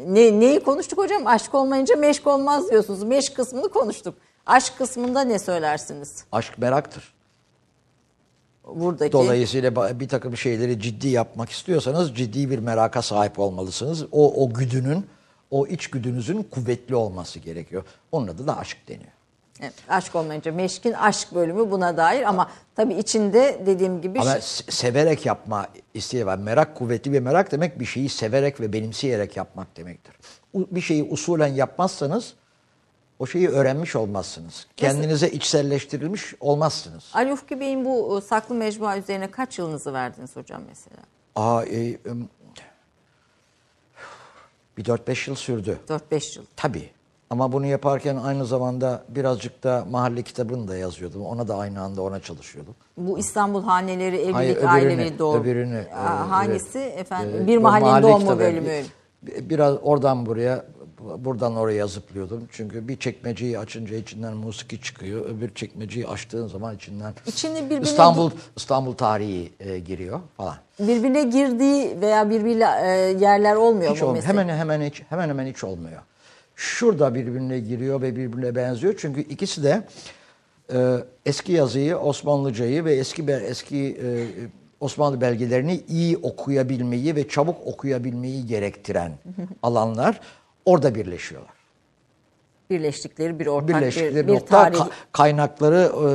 Ne, 0.06 0.40
neyi 0.40 0.60
konuştuk 0.60 0.98
hocam? 0.98 1.26
Aşk 1.26 1.54
olmayınca 1.54 1.96
meşk 1.96 2.26
olmaz 2.26 2.70
diyorsunuz. 2.70 3.02
Meşk 3.02 3.36
kısmını 3.36 3.68
konuştuk. 3.68 4.14
Aşk 4.46 4.78
kısmında 4.78 5.20
ne 5.20 5.38
söylersiniz? 5.38 6.24
Aşk 6.32 6.58
meraktır. 6.58 7.14
Buradaki 8.74 9.12
Dolayısıyla 9.12 10.00
bir 10.00 10.08
takım 10.08 10.36
şeyleri 10.36 10.80
ciddi 10.80 11.08
yapmak 11.08 11.50
istiyorsanız 11.50 12.14
ciddi 12.14 12.50
bir 12.50 12.58
meraka 12.58 13.02
sahip 13.02 13.38
olmalısınız. 13.38 14.04
O, 14.12 14.44
o 14.44 14.54
güdünün, 14.54 15.06
o 15.50 15.66
iç 15.66 15.86
güdünüzün 15.86 16.42
kuvvetli 16.42 16.94
olması 16.94 17.38
gerekiyor. 17.38 17.84
Onun 18.12 18.28
adı 18.28 18.46
da 18.46 18.58
aşk 18.58 18.78
deniyor. 18.88 19.12
Evet, 19.60 19.74
aşk 19.88 20.14
olmayınca 20.14 20.52
meşkin 20.52 20.92
aşk 20.92 21.34
bölümü 21.34 21.70
buna 21.70 21.96
dair 21.96 22.22
ama 22.22 22.50
tabii 22.74 22.94
içinde 22.94 23.62
dediğim 23.66 24.00
gibi 24.00 24.20
Ama 24.20 24.30
şey- 24.30 24.40
se- 24.40 24.70
severek 24.70 25.26
yapma 25.26 25.66
isteği 25.94 26.26
var. 26.26 26.38
Merak 26.38 26.76
kuvvetli 26.76 27.12
bir 27.12 27.20
merak 27.20 27.52
demek 27.52 27.80
bir 27.80 27.84
şeyi 27.84 28.08
severek 28.08 28.60
ve 28.60 28.72
benimseyerek 28.72 29.36
yapmak 29.36 29.76
demektir. 29.76 30.14
Bir 30.54 30.80
şeyi 30.80 31.04
usulen 31.04 31.46
yapmazsanız 31.54 32.34
o 33.18 33.26
şeyi 33.26 33.48
öğrenmiş 33.48 33.96
olmazsınız. 33.96 34.66
Kendinize 34.76 35.28
içselleştirilmiş 35.30 36.34
olmazsınız. 36.40 37.04
Ali 37.14 37.32
Ufki 37.32 37.60
Bey'in 37.60 37.84
bu 37.84 38.18
e, 38.18 38.20
saklı 38.20 38.54
mecmua 38.54 38.98
üzerine 38.98 39.30
kaç 39.30 39.58
yılınızı 39.58 39.92
verdiniz 39.92 40.36
hocam 40.36 40.62
mesela? 40.68 41.02
Aa, 41.36 41.64
e, 41.64 41.86
em, 41.88 42.28
bir 44.76 44.84
4-5 44.84 45.28
yıl 45.28 45.34
sürdü. 45.36 45.78
4-5 45.88 46.36
yıl. 46.36 46.44
Tabii. 46.56 46.90
Ama 47.30 47.52
bunu 47.52 47.66
yaparken 47.66 48.16
aynı 48.16 48.46
zamanda 48.46 49.02
birazcık 49.08 49.64
da 49.64 49.84
mahalle 49.90 50.22
kitabını 50.22 50.68
da 50.68 50.76
yazıyordum. 50.76 51.26
Ona 51.26 51.48
da 51.48 51.56
aynı 51.56 51.80
anda 51.80 52.02
ona 52.02 52.20
çalışıyordum. 52.20 52.74
Bu 52.96 53.18
İstanbul 53.18 53.62
Haneleri 53.62 54.16
Evlilik 54.16 54.34
Hayır, 54.34 54.56
öbürünü- 54.56 54.68
Ailevi 54.68 55.18
Doğum. 55.18 55.40
öbürünü, 55.42 55.78
Aa, 55.78 56.04
e, 56.04 56.28
hangisi 56.28 56.78
evet. 56.78 56.98
efendim? 56.98 57.40
Ee, 57.42 57.46
bir 57.46 57.58
mahallenin 57.58 57.88
mahalle 57.90 58.02
doğumu 58.06 58.18
kitabı. 58.18 58.38
bölümü. 58.40 58.68
Bir- 59.22 59.50
Biraz 59.50 59.74
oradan 59.82 60.26
buraya, 60.26 60.64
buradan 61.18 61.56
oraya 61.56 61.86
zıplıyordum. 61.86 62.48
Çünkü 62.52 62.88
bir 62.88 62.96
çekmeceyi 62.96 63.58
açınca 63.58 63.96
içinden 63.96 64.34
musiki 64.36 64.80
çıkıyor. 64.82 65.26
Öbür 65.26 65.54
çekmeceyi 65.54 66.06
açtığın 66.08 66.46
zaman 66.48 66.74
içinden 66.76 67.12
İçinde 67.26 67.64
birbirine 67.64 67.84
İstanbul 67.84 68.30
İstanbul 68.56 68.92
tarihi 68.94 69.52
e, 69.60 69.78
giriyor 69.78 70.20
falan. 70.36 70.54
birbirine 70.80 71.22
girdiği 71.24 72.00
veya 72.00 72.30
birbiriyle 72.30 72.64
e, 72.82 72.88
yerler 73.20 73.54
olmuyor 73.56 73.92
Hiç 73.94 74.02
mu 74.02 74.08
olmuyor. 74.08 74.24
mesela? 74.26 74.42
Hemen 74.42 74.56
hemen 74.58 74.82
hiç 74.82 75.02
hemen 75.08 75.28
hemen 75.28 75.46
hiç 75.46 75.64
olmuyor. 75.64 76.02
Şurada 76.56 77.14
birbirine 77.14 77.58
giriyor 77.58 78.02
ve 78.02 78.16
birbirine 78.16 78.54
benziyor. 78.54 78.94
Çünkü 78.98 79.20
ikisi 79.20 79.62
de 79.64 79.82
e, 80.72 80.96
eski 81.26 81.52
yazıyı, 81.52 81.96
Osmanlıcayı 81.96 82.84
ve 82.84 82.94
eski 82.94 83.22
eski 83.22 83.98
e, 84.02 84.06
Osmanlı 84.80 85.20
belgelerini 85.20 85.80
iyi 85.88 86.16
okuyabilmeyi 86.16 87.16
ve 87.16 87.28
çabuk 87.28 87.66
okuyabilmeyi 87.66 88.46
gerektiren 88.46 89.12
alanlar 89.62 90.20
orada 90.64 90.94
birleşiyorlar. 90.94 91.56
Birleştikleri 92.70 93.38
bir 93.38 93.46
ortak 93.46 93.68
Birleştikleri 93.68 94.16
bir, 94.16 94.26
bir 94.28 94.32
nokta 94.34 94.62
tarih. 94.62 94.78
ka- 94.78 94.90
kaynakları 95.12 95.92
e, 95.92 96.08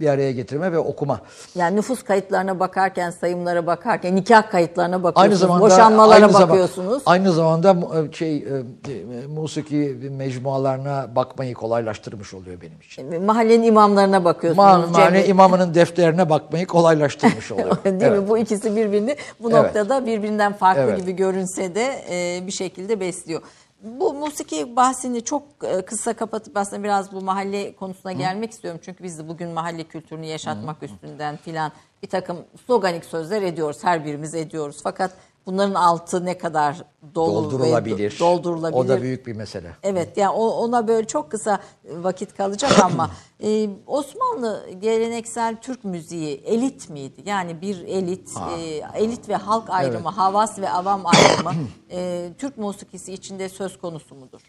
bir 0.00 0.08
araya 0.08 0.32
getirme 0.32 0.72
ve 0.72 0.78
okuma. 0.78 1.20
Yani 1.54 1.76
nüfus 1.76 2.02
kayıtlarına 2.02 2.60
bakarken, 2.60 3.10
sayımlara 3.10 3.66
bakarken, 3.66 4.16
nikah 4.16 4.50
kayıtlarına 4.50 5.02
bakıyorsunuz, 5.02 5.22
Aynı 5.32 5.36
zamanda 5.36 5.64
boşanmalara 5.64 6.14
aynı 6.24 6.32
zaman- 6.32 6.48
bakıyorsunuz. 6.48 7.02
aynı 7.06 7.32
zamanda 7.32 7.76
şey 8.12 8.36
e, 8.36 8.40
e, 8.42 9.26
musiki 9.28 9.96
mecmualarına 10.10 11.08
bakmayı 11.16 11.54
kolaylaştırmış 11.54 12.34
oluyor 12.34 12.60
benim 12.60 12.80
için. 12.80 13.24
Mahallenin 13.24 13.62
imamlarına 13.62 14.24
bakıyorsunuz. 14.24 14.96
Ma- 14.96 15.12
Bey. 15.14 15.30
imamının 15.30 15.74
defterine 15.74 16.30
bakmayı 16.30 16.66
kolaylaştırmış 16.66 17.52
oluyor. 17.52 17.76
Değil 17.84 17.96
Evet. 18.02 18.22
mi? 18.22 18.28
Bu 18.28 18.38
ikisi 18.38 18.76
birbirini 18.76 19.16
bu 19.42 19.50
Evet. 19.50 19.62
noktada 19.62 20.06
birbirinden 20.06 20.52
farklı 20.52 20.82
Evet. 20.82 21.00
gibi 21.00 21.12
görünse 21.12 21.74
de 21.74 22.04
e, 22.10 22.46
bir 22.46 22.52
şekilde 22.52 23.00
besliyor. 23.00 23.42
Bu 23.82 24.14
musiki 24.14 24.76
bahsini 24.76 25.24
çok 25.24 25.42
e, 25.62 25.82
kısa 25.82 26.12
kapatıp 26.12 26.56
aslında 26.56 26.82
biraz 26.84 27.12
bu 27.12 27.20
mahalle 27.20 27.76
konusuna 27.76 28.12
gelmek 28.12 28.52
istiyorum. 28.52 28.80
Çünkü 28.84 29.04
biz 29.04 29.18
de 29.18 29.28
bugün 29.28 29.50
mahalle 29.50 29.84
kültürünü 29.84 30.26
yaşatmak 30.26 30.82
üstünden 30.82 31.36
filan 31.36 31.72
bir 32.02 32.08
takım 32.08 32.36
sloganik 32.66 33.04
sözler 33.04 33.42
ediyoruz. 33.42 33.84
Her 33.84 34.04
birimiz 34.04 34.34
ediyoruz. 34.34 34.80
Fakat 34.82 35.12
bunların 35.46 35.74
altı 35.74 36.24
ne 36.24 36.38
kadar 36.38 36.76
dolu 37.14 37.30
ve 37.30 37.44
Doldurulabilir. 37.44 38.10
do- 38.10 38.18
doldurulabilir. 38.18 38.78
O 38.78 38.88
da 38.88 39.02
büyük 39.02 39.26
bir 39.26 39.36
mesele. 39.36 39.72
Evet 39.82 40.16
yani 40.16 40.30
ona 40.36 40.88
böyle 40.88 41.06
çok 41.06 41.30
kısa 41.30 41.58
vakit 41.84 42.36
kalacak 42.36 42.72
ama 42.84 43.10
e, 43.42 43.68
Osmanlı 43.86 44.70
geleneksel 44.80 45.56
Türk 45.60 45.84
müziği 45.84 46.36
elit 46.44 46.90
miydi? 46.90 47.22
Yani 47.26 47.60
bir 47.60 47.80
elit, 47.84 48.30
e, 48.58 48.60
elit 48.94 49.28
ve 49.28 49.36
halk 49.36 49.70
ayrımı, 49.70 50.08
havas 50.08 50.58
ve 50.58 50.70
avam 50.70 51.02
ayrımı 51.06 51.52
e, 51.90 52.30
Türk 52.38 52.58
musikisi 52.58 53.12
içinde 53.12 53.48
söz 53.48 53.78
konusu 53.78 54.14
mudur? 54.14 54.40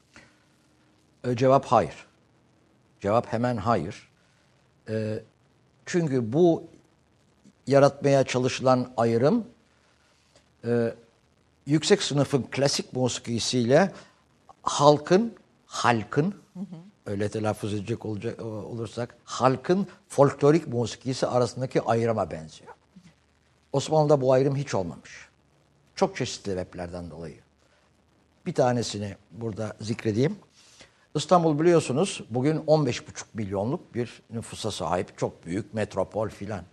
E, 1.24 1.36
Cevap 1.36 1.66
hayır. 1.66 2.06
Cevap 3.02 3.34
hemen 3.34 3.58
hayır. 3.58 4.10
E, 4.90 5.24
çünkü 5.86 6.34
bu 6.34 6.64
yaratmaya 7.68 8.24
çalışılan 8.24 8.92
ayrım 8.98 9.46
e, 10.66 10.94
yüksek 11.66 12.04
sınıfın 12.04 12.46
klasik 12.52 12.94
musikisiyle 12.94 13.92
halkın, 14.64 15.34
halkın 15.66 16.36
öyle 17.06 17.30
telaffuz 17.30 17.74
edecek 17.74 18.06
olacak 18.06 18.42
olursak 18.42 19.16
halkın 19.24 19.88
folklorik 20.08 20.68
musikisi 20.68 21.28
arasındaki 21.28 21.82
ayrıma 21.82 22.32
benziyor. 22.32 22.74
Osmanlı'da 23.74 24.22
bu 24.22 24.34
ayrım 24.34 24.56
hiç 24.56 24.76
olmamış. 24.76 25.30
Çok 25.96 26.16
çeşitli 26.16 26.52
sebeplerden 26.52 27.12
dolayı. 27.12 27.40
Bir 28.46 28.54
tanesini 28.54 29.16
burada 29.32 29.78
zikredeyim. 29.82 30.36
İstanbul 31.16 31.60
biliyorsunuz 31.60 32.24
bugün 32.30 32.58
15,5 32.58 33.02
milyonluk 33.34 33.96
bir 33.96 34.22
nüfusa 34.30 34.72
sahip. 34.72 35.18
Çok 35.18 35.46
büyük 35.46 35.74
metropol 35.74 36.30
filan. 36.30 36.64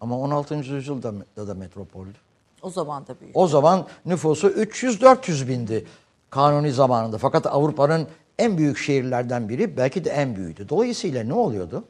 Ama 0.00 0.18
16. 0.18 0.54
yüzyılda 0.54 1.14
da, 1.36 1.54
metropoldü. 1.54 2.18
O 2.64 2.70
zaman 2.70 3.06
da 3.06 3.20
büyük. 3.20 3.36
O 3.36 3.48
zaman 3.48 3.86
nüfusu 4.06 4.48
300-400 4.48 5.48
bindi 5.48 5.86
kanuni 6.30 6.72
zamanında. 6.72 7.18
Fakat 7.18 7.46
Avrupa'nın 7.46 8.08
en 8.38 8.58
büyük 8.58 8.78
şehirlerden 8.78 9.48
biri 9.48 9.76
belki 9.76 10.04
de 10.04 10.10
en 10.10 10.36
büyüğüydü. 10.36 10.68
Dolayısıyla 10.68 11.24
ne 11.24 11.34
oluyordu? 11.34 11.84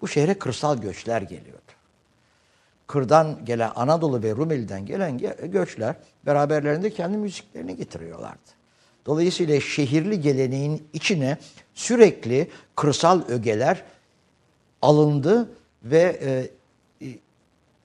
Bu 0.00 0.08
şehre 0.08 0.34
kırsal 0.34 0.78
göçler 0.78 1.22
geliyordu. 1.22 1.60
Kırdan 2.86 3.44
gelen 3.44 3.70
Anadolu 3.76 4.22
ve 4.22 4.30
Rumeli'den 4.30 4.86
gelen 4.86 5.18
ge- 5.18 5.46
göçler 5.46 5.94
beraberlerinde 6.26 6.90
kendi 6.90 7.16
müziklerini 7.16 7.76
getiriyorlardı. 7.76 8.38
Dolayısıyla 9.06 9.60
şehirli 9.60 10.20
geleneğin 10.20 10.88
içine 10.92 11.38
sürekli 11.74 12.50
kırsal 12.76 13.22
ögeler 13.28 13.82
alındı 14.82 15.48
ve 15.82 16.20
e, 16.22 16.50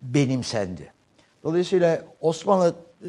benimsendi. 0.02 0.94
Dolayısıyla 1.44 2.02
Osmanlı 2.22 2.76
e, 3.02 3.08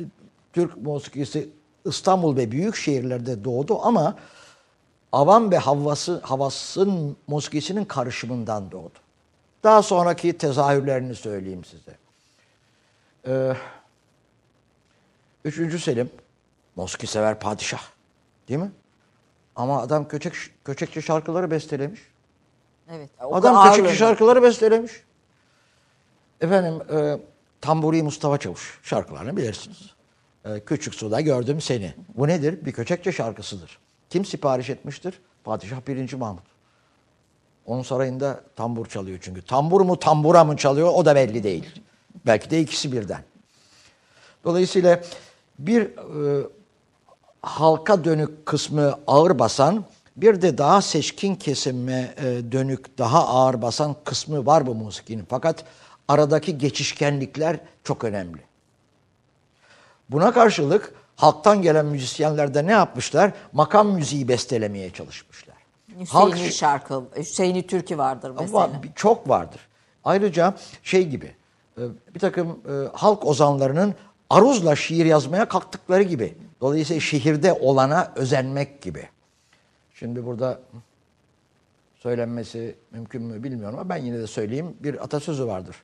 Türk 0.53 0.77
musikisi 0.77 1.49
İstanbul 1.85 2.37
ve 2.37 2.51
büyük 2.51 2.77
şehirlerde 2.77 3.45
doğdu 3.45 3.79
ama 3.83 4.17
avam 5.13 5.51
ve 5.51 5.59
havası, 5.59 6.21
havasın 6.23 7.17
musikisinin 7.27 7.85
karışımından 7.85 8.71
doğdu. 8.71 8.99
Daha 9.65 9.83
sonraki 9.83 10.39
tezahürlerini 10.39 11.15
söyleyeyim 11.15 11.65
size. 11.65 11.97
Ee, 13.27 13.57
üçüncü 15.45 15.79
Selim, 15.79 16.11
musiki 16.77 17.07
sever 17.07 17.41
padişah. 17.41 17.83
Değil 18.49 18.61
mi? 18.61 18.73
Ama 19.57 19.81
adam 19.81 20.09
köçek, 20.09 20.35
köçekçi 20.65 21.03
şarkıları 21.03 21.51
bestelemiş. 21.51 22.01
Evet. 22.91 23.11
o 23.23 23.35
Adam 23.37 23.57
da 23.57 23.71
köçekçi 23.71 23.97
şarkıları 23.97 24.43
bestelemiş. 24.43 24.93
Efendim, 26.41 26.83
e, 26.97 27.19
Tamburi 27.61 28.03
Mustafa 28.03 28.39
Çavuş 28.39 28.81
şarkılarını 28.83 29.37
bilirsiniz. 29.37 29.91
E, 30.45 30.61
Küçük 30.61 30.95
suda 30.95 31.21
gördüm 31.21 31.61
seni. 31.61 31.95
Bu 32.15 32.29
nedir? 32.29 32.65
Bir 32.65 32.73
köçekçe 32.73 33.13
şarkısıdır. 33.13 33.79
Kim 34.11 34.25
sipariş 34.25 34.71
etmiştir? 34.71 35.21
Padişah 35.45 35.87
1. 35.87 36.13
Mahmut. 36.13 36.45
Onun 37.67 37.83
sarayında 37.83 38.41
tambur 38.57 38.87
çalıyor 38.87 39.19
çünkü. 39.23 39.43
Tambur 39.43 39.81
mu 39.81 39.99
tambura 39.99 40.45
mı 40.45 40.57
çalıyor 40.57 40.89
o 40.95 41.05
da 41.05 41.15
belli 41.15 41.43
değil. 41.43 41.81
Belki 42.27 42.51
de 42.51 42.61
ikisi 42.61 42.93
birden. 42.93 43.23
Dolayısıyla 44.45 45.01
bir 45.59 45.83
e, 45.83 46.47
halka 47.43 48.05
dönük 48.05 48.47
kısmı 48.47 48.99
ağır 49.07 49.39
basan, 49.39 49.85
bir 50.17 50.43
de 50.43 50.59
daha 50.59 50.83
seçkin 50.83 51.35
kesime 51.35 52.15
e, 52.17 52.53
dönük 52.53 52.99
daha 52.99 53.29
ağır 53.29 53.63
basan 53.63 53.97
kısmı 54.05 54.47
var 54.47 54.67
bu 54.67 54.75
musikinin. 54.75 55.27
Fakat 55.29 55.65
aradaki 56.15 56.59
geçişkenlikler 56.59 57.61
çok 57.85 58.05
önemli. 58.05 58.41
Buna 60.11 60.33
karşılık 60.33 60.95
halktan 61.17 61.63
gelen 61.63 61.87
müzisyenler 61.87 62.55
de 62.55 62.67
ne 62.67 62.73
yapmışlar? 62.73 63.33
Makam 63.53 63.89
müziği 63.93 64.29
bestelemeye 64.29 64.91
çalışmışlar. 64.91 65.57
Halk- 66.09 66.33
Hüseyin'i 66.33 66.53
şarkı, 66.53 67.03
Hüseyin'i 67.17 67.67
türkü 67.67 67.99
vardır 67.99 68.33
mesela. 68.41 68.65
ama 68.65 68.81
çok 68.95 69.29
vardır. 69.29 69.61
Ayrıca 70.05 70.55
şey 70.83 71.09
gibi 71.09 71.35
e, 71.79 71.83
bir 72.15 72.21
takım 72.21 72.49
e, 72.49 72.97
halk 72.97 73.27
ozanlarının 73.27 73.95
aruzla 74.31 74.77
şiir 74.77 75.05
yazmaya 75.05 75.49
kalktıkları 75.49 76.03
gibi. 76.03 76.35
Dolayısıyla 76.61 77.01
şehirde 77.01 77.53
olana 77.53 78.13
özenmek 78.17 78.83
gibi. 78.83 79.09
Şimdi 79.95 80.27
burada 80.27 80.61
söylenmesi 81.99 82.75
mümkün 82.91 83.23
mü 83.23 83.43
bilmiyorum 83.43 83.79
ama 83.79 83.89
ben 83.89 83.97
yine 83.97 84.19
de 84.19 84.27
söyleyeyim. 84.27 84.77
Bir 84.81 85.05
atasözü 85.05 85.47
vardır. 85.47 85.77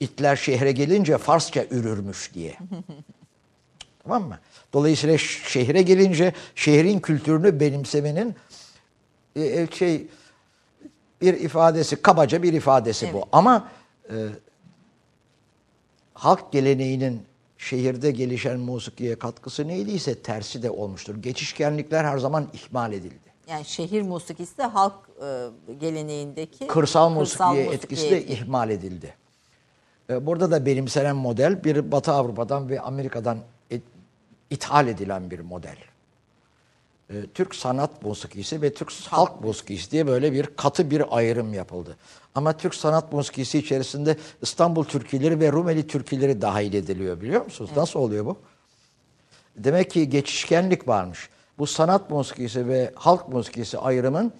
İtler 0.00 0.36
şehre 0.36 0.72
gelince 0.72 1.18
Farsça 1.18 1.64
ürürmüş 1.70 2.34
diye. 2.34 2.56
tamam 4.02 4.28
mı? 4.28 4.38
Dolayısıyla 4.72 5.18
şehre 5.18 5.82
gelince 5.82 6.32
şehrin 6.54 7.00
kültürünü 7.00 7.60
benimsemenin 7.60 8.34
e, 9.36 9.42
e, 9.42 9.66
şey 9.70 10.06
bir 11.20 11.34
ifadesi, 11.34 12.02
kabaca 12.02 12.42
bir 12.42 12.52
ifadesi 12.52 13.12
bu. 13.12 13.24
Ama 13.32 13.68
e, 14.10 14.14
halk 16.14 16.52
geleneğinin 16.52 17.22
şehirde 17.58 18.10
gelişen 18.10 18.58
musikiye 18.58 19.18
katkısı 19.18 19.68
neydiyse 19.68 20.22
tersi 20.22 20.62
de 20.62 20.70
olmuştur. 20.70 21.16
Geçişkenlikler 21.16 22.04
her 22.04 22.18
zaman 22.18 22.48
ihmal 22.52 22.92
edildi. 22.92 23.26
Yani 23.48 23.64
şehir 23.64 24.02
musikisi 24.02 24.58
de 24.58 24.62
halk 24.62 24.94
e, 25.22 25.46
geleneğindeki 25.80 26.66
Kırsal 26.66 27.10
musikiye 27.10 27.48
musikiye 27.48 27.74
etkisi 27.74 28.10
de 28.10 28.26
ihmal 28.26 28.70
edildi. 28.70 29.14
E, 30.10 30.26
Burada 30.26 30.50
da 30.50 30.66
benimsenen 30.66 31.16
model 31.16 31.64
bir 31.64 31.92
Batı 31.92 32.12
Avrupa'dan 32.12 32.68
ve 32.68 32.80
Amerika'dan 32.80 33.38
ithal 34.50 34.88
edilen 34.88 35.30
bir 35.30 35.40
model. 35.40 35.76
E, 37.10 37.14
Türk 37.34 37.54
sanat 37.54 38.02
musikisi 38.02 38.62
ve 38.62 38.74
Türk 38.74 38.92
halk 38.92 39.40
musikisi 39.40 39.90
diye 39.90 40.06
böyle 40.06 40.32
bir 40.32 40.46
katı 40.56 40.90
bir 40.90 41.16
ayrım 41.16 41.54
yapıldı. 41.54 41.96
Ama 42.34 42.52
Türk 42.52 42.74
sanat 42.74 43.12
musikisi 43.12 43.58
içerisinde 43.58 44.16
İstanbul 44.42 44.84
türküleri 44.84 45.40
ve 45.40 45.52
Rumeli 45.52 45.86
türküleri 45.86 46.42
dahil 46.42 46.74
ediliyor 46.74 47.20
biliyor 47.20 47.44
musunuz? 47.44 47.70
Nasıl 47.76 48.00
oluyor 48.00 48.26
bu? 48.26 48.36
Demek 49.56 49.90
ki 49.90 50.08
geçişkenlik 50.08 50.88
varmış. 50.88 51.28
Bu 51.58 51.66
sanat 51.66 52.10
musikisi 52.10 52.68
ve 52.68 52.92
halk 52.94 53.28
musikisi 53.28 53.78
ayrımın 53.78 54.32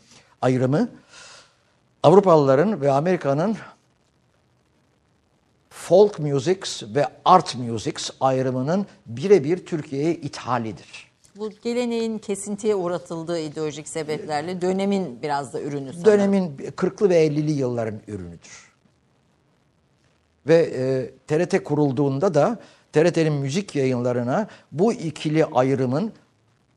ayrımı 0.43 0.89
Avrupalıların 2.03 2.81
ve 2.81 2.93
Amerika'nın 2.93 3.57
folk 5.77 6.19
musics 6.19 6.83
ve 6.83 7.07
art 7.25 7.55
musics 7.55 8.11
ayrımının 8.21 8.87
birebir 9.07 9.67
Türkiye'ye 9.67 10.15
ithalidir. 10.15 11.13
Bu 11.37 11.51
geleneğin 11.51 12.19
kesintiye 12.19 12.75
uğratıldığı 12.75 13.39
ideolojik 13.39 13.89
sebeplerle 13.89 14.61
dönemin 14.61 15.23
biraz 15.23 15.53
da 15.53 15.61
ürünü 15.61 15.93
sanırım. 15.93 16.05
Dönemin 16.05 16.57
40'lı 16.57 17.11
ve 17.11 17.27
50'li 17.27 17.53
yılların 17.53 18.01
ürünüdür. 18.07 18.73
Ve 20.47 20.57
e, 20.57 21.11
TRT 21.27 21.65
kurulduğunda 21.65 22.35
da 22.35 22.59
TRT'nin 22.93 23.33
müzik 23.33 23.75
yayınlarına 23.75 24.49
bu 24.73 24.93
ikili 24.93 25.45
ayrımın 25.45 26.13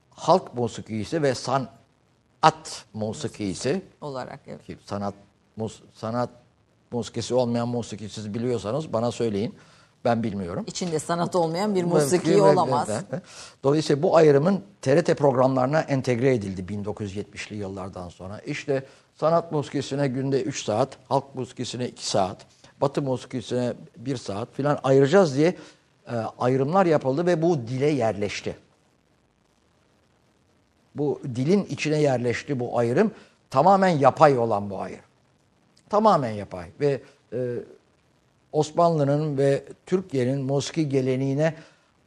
halk 0.09 0.53
musikisi 0.53 1.23
ve 1.23 1.35
sanat 1.35 2.85
musikisi 2.93 3.81
olarak. 4.01 4.39
Evet. 4.47 4.79
sanat 4.85 5.13
mus, 5.55 5.81
sanat 5.93 6.29
musikisi 6.91 7.33
olmayan 7.33 7.67
musiki 7.67 8.09
siz 8.09 8.33
biliyorsanız 8.33 8.93
bana 8.93 9.11
söyleyin. 9.11 9.55
Ben 10.05 10.23
bilmiyorum. 10.23 10.63
İçinde 10.67 10.99
sanat 10.99 11.35
olmayan 11.35 11.75
bir 11.75 11.83
musiki 11.83 12.41
olamaz. 12.41 12.89
Dolayısıyla 13.63 14.03
bu 14.03 14.15
ayrımın 14.15 14.63
TRT 14.81 15.17
programlarına 15.17 15.81
entegre 15.81 16.33
edildi 16.33 16.73
1970'li 16.73 17.55
yıllardan 17.55 18.09
sonra. 18.09 18.39
İşte 18.39 18.85
sanat 19.15 19.51
musikisine 19.51 20.07
günde 20.07 20.43
3 20.43 20.63
saat, 20.63 20.97
halk 21.09 21.35
musikisine 21.35 21.87
2 21.87 22.07
saat, 22.07 22.37
batı 22.81 23.01
musikisine 23.01 23.73
1 23.97 24.17
saat 24.17 24.53
filan 24.53 24.79
ayıracağız 24.83 25.37
diye 25.37 25.55
e, 26.07 26.15
ayrımlar 26.39 26.85
yapıldı 26.85 27.25
ve 27.25 27.41
bu 27.41 27.57
dile 27.67 27.89
yerleşti. 27.89 28.55
Bu 30.95 31.21
dilin 31.35 31.65
içine 31.65 32.01
yerleşti 32.01 32.59
bu 32.59 32.77
ayrım. 32.77 33.11
Tamamen 33.49 33.89
yapay 33.89 34.37
olan 34.37 34.69
bu 34.69 34.81
ayrım. 34.81 35.08
Tamamen 35.89 36.31
yapay 36.31 36.65
ve 36.79 37.01
e, 37.33 37.37
Osmanlı'nın 38.51 39.37
ve 39.37 39.63
Türkiye'nin 39.85 40.41
musiki 40.41 40.89
geleneğine 40.89 41.53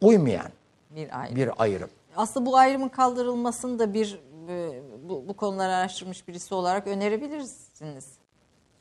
uymayan 0.01 0.49
Bir 0.91 1.21
ayrım. 1.21 1.37
bir 1.37 1.51
ayrım. 1.59 1.89
Aslında 2.17 2.47
bu 2.47 2.57
ayrımın 2.57 2.89
kaldırılmasını 2.89 3.79
da 3.79 3.95
bir 3.95 4.19
e, 4.49 4.71
bu, 5.09 5.25
bu 5.29 5.35
konuları 5.35 5.73
araştırmış 5.75 6.29
birisi 6.29 6.55
olarak 6.55 6.87
önerebilirsiniz. 6.87 8.07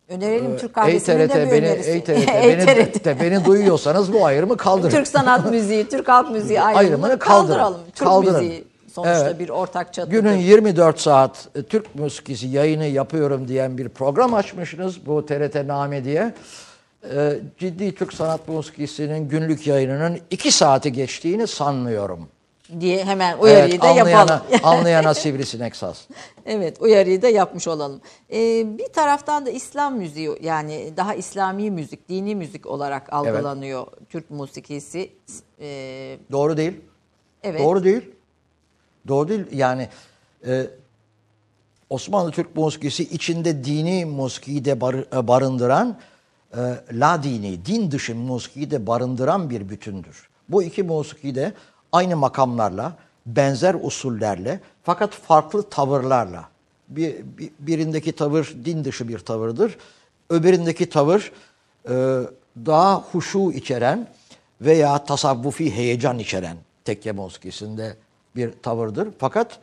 Önerelim 0.10 0.52
Türk 0.58 0.64
Ey 0.64 0.72
kahvesinin 0.74 1.30
de 1.30 1.46
bir 1.48 1.52
beni, 1.52 1.70
önerisi. 1.70 2.04
beni, 3.06 3.20
beni 3.20 3.46
duyuyorsanız 3.46 4.14
bu 4.14 4.26
ayrımı 4.26 4.58
kaldırın. 4.58 4.90
Türk 4.90 5.08
sanat 5.08 5.52
müziği, 5.52 5.90
Türk 5.90 6.08
halk 6.08 6.32
müziği 6.32 6.62
ayrımını, 6.62 6.80
Ayrımını 6.80 7.20
kaldırın. 7.20 7.48
kaldıralım. 7.58 7.82
Türk 7.96 8.08
Kaldırın. 8.08 8.44
müziği 8.44 8.71
sonuçta 8.94 9.26
Evet. 9.30 9.40
bir 9.40 9.50
ortak 9.50 9.94
çatıdır. 9.94 10.18
Günün 10.20 10.38
24 10.38 11.00
saat 11.00 11.48
e, 11.56 11.64
Türk 11.64 11.96
musikisi 11.96 12.48
yayını 12.48 12.86
yapıyorum 12.86 13.48
diyen 13.48 13.78
bir 13.78 13.90
program 13.90 14.34
açmışsınız 14.34 15.06
bu 15.06 15.26
TRT 15.26 15.56
Name 15.56 16.04
diye. 16.04 16.34
E, 17.16 17.40
ciddi 17.58 17.96
Türk 17.96 18.14
sanat 18.14 18.48
musikisinin 18.48 19.30
günlük 19.30 19.68
yayınının 19.68 20.20
2 20.32 20.52
saati 20.52 20.92
geçtiğini 20.94 21.48
sanmıyorum. 21.48 22.28
diye 22.80 23.06
hemen 23.06 23.38
uyarıyı 23.38 23.74
Evet, 23.74 23.82
da 23.82 23.88
anlayana, 23.90 24.20
yapalım. 24.32 24.42
anlayana 24.64 25.14
sivrisinek 25.14 25.76
saz. 25.76 26.08
Evet 26.46 26.82
uyarıyı 26.82 27.22
da 27.22 27.30
yapmış 27.30 27.68
olalım. 27.68 28.02
Ee, 28.34 28.78
bir 28.78 28.88
taraftan 28.94 29.46
da 29.46 29.50
İslam 29.50 29.98
müziği 29.98 30.30
yani 30.42 30.94
daha 30.98 31.14
İslami 31.16 31.72
müzik, 31.72 32.10
dini 32.10 32.36
müzik 32.36 32.66
olarak 32.66 33.14
algılanıyor 33.14 33.88
Türk 34.10 34.30
musikisi. 34.32 35.10
Ee, 35.62 36.18
Doğru 36.32 36.58
değil. 36.58 36.74
evet. 37.44 37.60
Doğru 37.62 37.84
değil. 37.84 38.02
Doğru 39.08 39.28
değil. 39.30 39.46
Yani 39.52 39.90
e, 40.48 40.68
Osmanlı 41.90 42.32
Türk 42.32 42.56
musikisi 42.56 43.04
içinde 43.04 43.64
dini 43.64 44.06
musikiyi 44.06 44.66
de 44.66 44.82
bar- 44.82 45.18
e, 45.18 45.28
barındıran, 45.28 45.98
e, 46.54 46.60
la 46.92 47.24
dini, 47.24 47.66
din 47.66 47.92
dışı 47.92 48.16
musikiyi 48.16 48.72
de 48.72 48.88
barındıran 48.88 49.50
bir 49.50 49.70
bütündür. 49.70 50.30
Bu 50.50 50.64
iki 50.64 50.84
musiki 50.84 51.36
de 51.36 51.54
aynı 51.92 52.18
makamlarla, 52.18 52.98
benzer 53.26 53.76
usullerle 53.82 54.60
fakat 54.84 55.12
farklı 55.14 55.70
tavırlarla. 55.70 56.50
Bir, 56.90 57.16
bir- 57.38 57.52
birindeki 57.60 58.12
tavır 58.12 58.54
din 58.66 58.84
dışı 58.84 59.08
bir 59.08 59.20
tavırdır. 59.20 59.78
Öbüründeki 60.30 60.90
tavır 60.90 61.32
e, 61.90 62.20
daha 62.66 62.96
huşu 63.02 63.52
içeren 63.52 64.08
veya 64.62 65.06
tasavvufi 65.06 65.76
heyecan 65.76 66.20
içeren 66.20 66.58
tekke 66.86 67.12
muskisinde 67.12 67.96
bir 68.36 68.52
tavırdır. 68.64 69.10
Fakat 69.18 69.60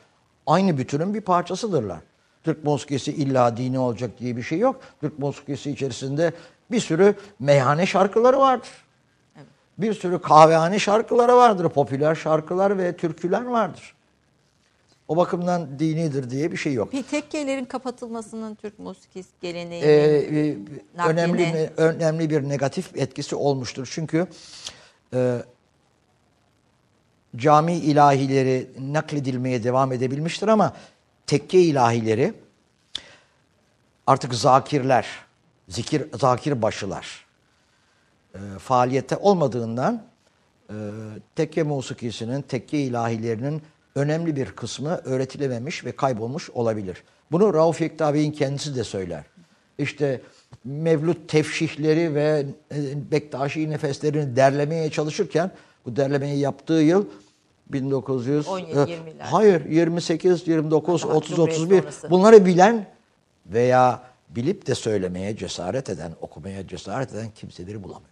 aynı 0.46 0.78
bütünün 0.78 1.14
bir 1.14 1.20
parçasıdırlar. 1.20 1.98
Türk 2.44 2.64
musikisi 2.64 3.12
illa 3.12 3.56
dini 3.56 3.78
olacak 3.78 4.10
diye 4.18 4.36
bir 4.36 4.42
şey 4.42 4.58
yok. 4.58 4.80
Türk 5.00 5.18
musikisi 5.18 5.70
içerisinde 5.70 6.32
bir 6.70 6.80
sürü 6.80 7.14
meyhane 7.38 7.86
şarkıları 7.86 8.38
vardır. 8.38 8.68
Bir 9.78 9.94
sürü 9.94 10.22
kahvehane 10.22 10.78
şarkıları 10.78 11.36
vardır. 11.36 11.68
Popüler 11.68 12.14
şarkılar 12.14 12.78
ve 12.78 12.96
türküler 12.96 13.44
vardır. 13.44 13.94
O 15.08 15.16
bakımdan 15.16 15.78
dinidir 15.78 16.30
diye 16.30 16.52
bir 16.52 16.56
şey 16.56 16.72
yok. 16.72 16.92
Bir 16.92 17.02
tekkelerin 17.02 17.64
kapatılmasının 17.64 18.54
Türk 18.54 18.78
musiki 18.78 19.24
geleneği 19.40 19.82
Ee, 19.82 19.90
e, 19.90 20.56
önemli 21.08 21.70
önemli 21.76 22.30
bir 22.30 22.48
negatif 22.48 22.96
etkisi 22.96 23.36
olmuştur. 23.36 23.88
Çünkü 23.92 24.26
e, 25.14 25.38
cami 27.36 27.74
ilahileri 27.74 28.70
nakledilmeye 28.80 29.64
devam 29.64 29.92
edebilmiştir 29.92 30.48
ama 30.48 30.72
tekke 31.26 31.60
ilahileri 31.60 32.34
artık 34.06 34.34
zakirler, 34.34 35.06
zikir 35.68 36.04
zakir 36.20 36.62
başılar 36.62 37.26
e, 38.34 38.38
faaliyette 38.58 39.16
olmadığından 39.16 40.02
e, 40.70 40.74
tekke 41.36 41.62
musikisinin, 41.62 42.42
tekke 42.42 42.78
ilahilerinin 42.78 43.62
önemli 43.94 44.36
bir 44.36 44.46
kısmı 44.46 45.00
öğretilememiş 45.04 45.84
ve 45.84 45.92
kaybolmuş 45.92 46.50
olabilir. 46.50 47.02
Bunu 47.32 47.54
Rauf 47.54 47.80
Yekta 47.80 48.14
Bey'in 48.14 48.32
kendisi 48.32 48.76
de 48.76 48.84
söyler. 48.84 49.24
İşte 49.78 50.20
Mevlüt 50.64 51.28
tefşihleri 51.28 52.14
ve 52.14 52.46
e, 52.74 53.10
Bektaşi 53.10 53.70
nefeslerini 53.70 54.36
derlemeye 54.36 54.90
çalışırken 54.90 55.50
bu 55.88 55.96
derlemeyi 55.96 56.38
yaptığı 56.38 56.72
yıl 56.72 57.04
1900 57.68 58.48
17, 58.48 58.70
e, 58.70 58.74
20'ler. 58.74 59.20
hayır 59.20 59.64
28 59.64 60.48
29 60.48 61.02
Daha 61.02 61.12
30 61.12 61.30
Cumhuriyet 61.36 61.58
31 61.60 61.80
sonrası. 61.82 62.10
bunları 62.10 62.46
bilen 62.46 62.86
veya 63.46 64.00
bilip 64.28 64.66
de 64.66 64.74
söylemeye 64.74 65.36
cesaret 65.36 65.90
eden, 65.90 66.12
okumaya 66.20 66.66
cesaret 66.66 67.14
eden 67.14 67.30
kimseleri 67.30 67.82
bulamıyor. 67.82 68.08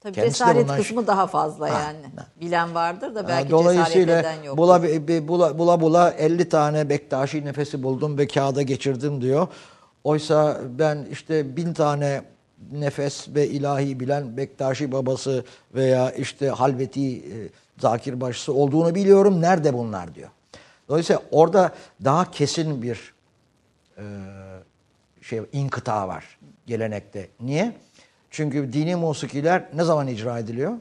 Tabii 0.00 0.12
Kendisi 0.14 0.38
cesaret 0.38 0.62
bundan- 0.62 0.76
kısmı 0.76 1.06
daha 1.06 1.26
fazla 1.26 1.68
yani. 1.68 1.98
ha. 2.16 2.26
Bilen 2.40 2.74
vardır 2.74 3.14
da 3.14 3.28
belki 3.28 3.50
Dolayısıyla 3.50 4.16
cesaret 4.22 4.36
eden 4.38 4.42
yok. 4.46 4.58
bula, 4.58 4.82
be- 4.82 5.28
bula, 5.28 5.58
bula 5.58 5.80
bula 5.80 6.10
50 6.10 6.48
tane 6.48 6.88
Bektaşi 6.88 7.44
nefesi 7.44 7.82
buldum 7.82 8.18
ve 8.18 8.26
kağıda 8.26 8.62
geçirdim 8.62 9.20
diyor. 9.20 9.48
Oysa 10.04 10.60
ben 10.78 11.06
işte 11.10 11.56
bin 11.56 11.74
tane 11.74 12.22
nefes 12.72 13.28
ve 13.28 13.48
ilahi 13.48 14.00
bilen 14.00 14.36
Bektaşi 14.36 14.92
babası 14.92 15.44
veya 15.74 16.10
işte 16.10 16.48
Halveti 16.48 17.16
e, 17.16 17.48
Zakir 17.78 18.20
başısı 18.20 18.54
olduğunu 18.54 18.94
biliyorum. 18.94 19.40
Nerede 19.40 19.74
bunlar 19.74 20.14
diyor. 20.14 20.28
Dolayısıyla 20.88 21.22
orada 21.30 21.74
daha 22.04 22.30
kesin 22.30 22.82
bir 22.82 23.14
e, 23.98 24.04
şey 25.22 25.40
inkıta 25.52 26.08
var 26.08 26.38
gelenekte. 26.66 27.28
Niye? 27.40 27.72
Çünkü 28.30 28.72
dini 28.72 28.96
musikiler 28.96 29.64
ne 29.74 29.84
zaman 29.84 30.06
icra 30.06 30.38
ediliyor? 30.38 30.72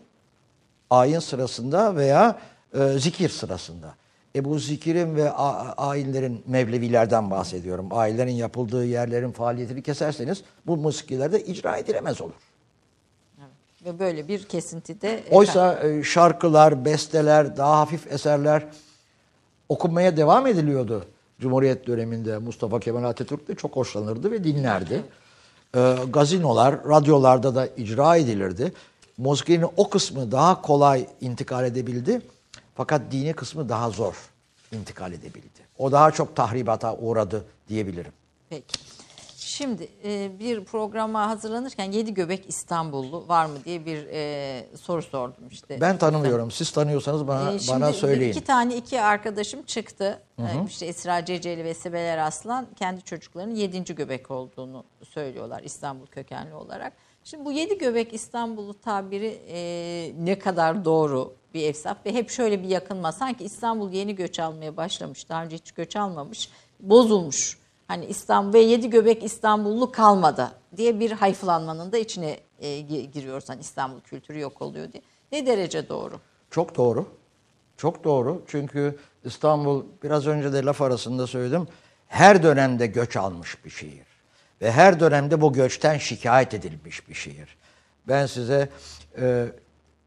ayin 0.90 1.20
sırasında 1.20 1.96
veya 1.96 2.40
e, 2.74 3.00
zikir 3.00 3.30
sırasında. 3.30 3.96
E 4.36 4.46
bu 4.46 4.60
zikirin 4.60 5.16
ve 5.16 5.32
ayinlerin 5.32 6.44
Mevlevilerden 6.48 7.32
bahsediyorum. 7.32 7.88
Ayinlerin 7.92 8.32
yapıldığı 8.32 8.86
yerlerin 8.86 9.32
faaliyetini 9.32 9.82
keserseniz 9.82 10.44
bu 10.68 10.78
musikiler 10.78 11.32
de 11.32 11.44
icra 11.46 11.78
edilemez 11.78 12.22
olur. 12.22 12.34
Ve 13.86 14.00
böyle 14.00 14.28
bir 14.28 14.44
kesintide 14.44 15.24
Oysa 15.32 15.80
e, 15.84 16.04
şarkılar, 16.04 16.86
besteler, 16.86 17.58
daha 17.58 17.80
hafif 17.80 18.12
eserler 18.12 18.64
okunmaya 19.70 20.18
devam 20.18 20.48
ediliyordu. 20.48 21.06
Cumhuriyet 21.40 21.88
döneminde 21.88 22.38
Mustafa 22.38 22.80
Kemal 22.80 23.04
Atatürk 23.04 23.48
de 23.48 23.56
çok 23.56 23.76
hoşlanırdı 23.76 24.32
ve 24.32 24.44
dinlerdi. 24.44 25.04
E, 25.76 25.96
gazinolar, 26.14 26.88
radyolarda 26.88 27.56
da 27.56 27.68
icra 27.68 28.18
edilirdi. 28.18 28.74
Musikinin 29.18 29.68
o 29.78 29.90
kısmı 29.90 30.32
daha 30.32 30.62
kolay 30.62 31.08
intikal 31.22 31.66
edebildi. 31.66 32.22
Fakat 32.80 33.02
dini 33.12 33.34
kısmı 33.34 33.70
daha 33.70 33.90
zor 33.90 34.16
intikal 34.72 35.14
edebildi. 35.14 35.60
O 35.78 35.92
daha 35.92 36.12
çok 36.12 36.36
tahribata 36.36 36.96
uğradı 36.96 37.46
diyebilirim. 37.70 38.12
Peki. 38.50 38.80
Şimdi 39.38 39.88
e, 40.04 40.40
bir 40.40 40.64
programa 40.64 41.28
hazırlanırken 41.30 41.92
Yedi 41.92 42.14
Göbek 42.14 42.50
İstanbullu 42.50 43.28
var 43.28 43.46
mı 43.46 43.58
diye 43.66 43.86
bir 43.86 44.08
e, 44.12 44.66
soru 44.82 45.02
sordum 45.02 45.44
işte. 45.52 45.82
Ben 45.82 45.98
tanımıyorum. 45.98 46.52
Siz 46.52 46.72
tanıyorsanız 46.72 47.28
bana, 47.28 47.52
E, 47.54 47.60
şimdi 47.60 47.82
bana 47.82 47.94
söyleyin. 47.94 48.32
iki 48.32 48.44
tane 48.44 48.76
iki 48.76 49.02
arkadaşım 49.02 49.64
çıktı. 49.64 50.22
E, 50.40 50.44
İşte 50.68 50.86
Esra 50.86 51.26
Ceceli 51.26 51.64
ve 51.64 51.74
Sibel 51.74 52.26
Aslan 52.28 52.68
kendi 52.76 53.02
çocuklarının 53.02 53.56
yedinci 53.56 53.96
göbek 53.96 54.32
olduğunu 54.32 54.84
söylüyorlar 55.10 55.64
İstanbul 55.64 56.08
kökenli 56.08 56.54
olarak. 56.54 56.94
Şimdi 57.30 57.46
bu 57.46 57.52
yedi 57.52 57.78
göbek 57.78 58.14
İstanbullu 58.14 58.74
tabiri 58.74 59.40
e, 59.48 60.12
ne 60.20 60.40
kadar 60.40 60.86
doğru 60.86 61.34
bir 61.54 61.70
efsaf 61.70 62.06
ve 62.06 62.14
hep 62.14 62.30
şöyle 62.30 62.64
bir 62.64 62.68
yakınma. 62.68 63.12
Sanki 63.12 63.44
İstanbul 63.44 63.92
yeni 63.92 64.16
göç 64.16 64.40
almaya 64.40 64.78
başlamış. 64.78 65.30
Daha 65.30 65.44
önce 65.44 65.56
hiç 65.56 65.72
göç 65.72 65.96
almamış. 65.96 66.50
Bozulmuş. 66.80 67.58
Hani 67.88 68.06
İstanbul 68.06 68.54
ve 68.54 68.60
yedi 68.60 68.90
göbek 68.90 69.24
İstanbullu 69.24 69.92
kalmadı 69.92 70.52
diye 70.78 71.00
bir 71.00 71.12
hayflanmanın 71.12 71.92
da 71.92 71.98
içine 71.98 72.40
e, 72.60 72.68
gi- 72.68 73.12
giriyoruz. 73.12 73.50
Hani 73.50 73.62
İstanbul 73.62 74.00
kültürü 74.02 74.40
yok 74.40 74.62
oluyor 74.62 74.92
diye. 74.94 75.04
Ne 75.32 75.46
derece 75.46 75.90
doğru? 75.90 76.20
Çok 76.52 76.78
doğru. 76.78 77.06
Çok 77.78 78.04
doğru. 78.04 78.44
Çünkü 78.48 79.00
İstanbul 79.26 79.84
biraz 80.04 80.28
önce 80.28 80.54
de 80.54 80.64
laf 80.64 80.82
arasında 80.82 81.28
söyledim. 81.28 81.68
Her 82.08 82.44
dönemde 82.44 82.88
göç 82.88 83.18
almış 83.18 83.66
bir 83.66 83.70
şehir. 83.70 84.09
Ve 84.62 84.72
her 84.72 85.00
dönemde 85.00 85.42
bu 85.42 85.54
göçten 85.54 85.98
şikayet 85.98 86.54
edilmiş 86.54 87.10
bir 87.10 87.14
şehir. 87.14 87.58
Ben 88.08 88.26
size 88.26 88.70
e, 89.22 89.46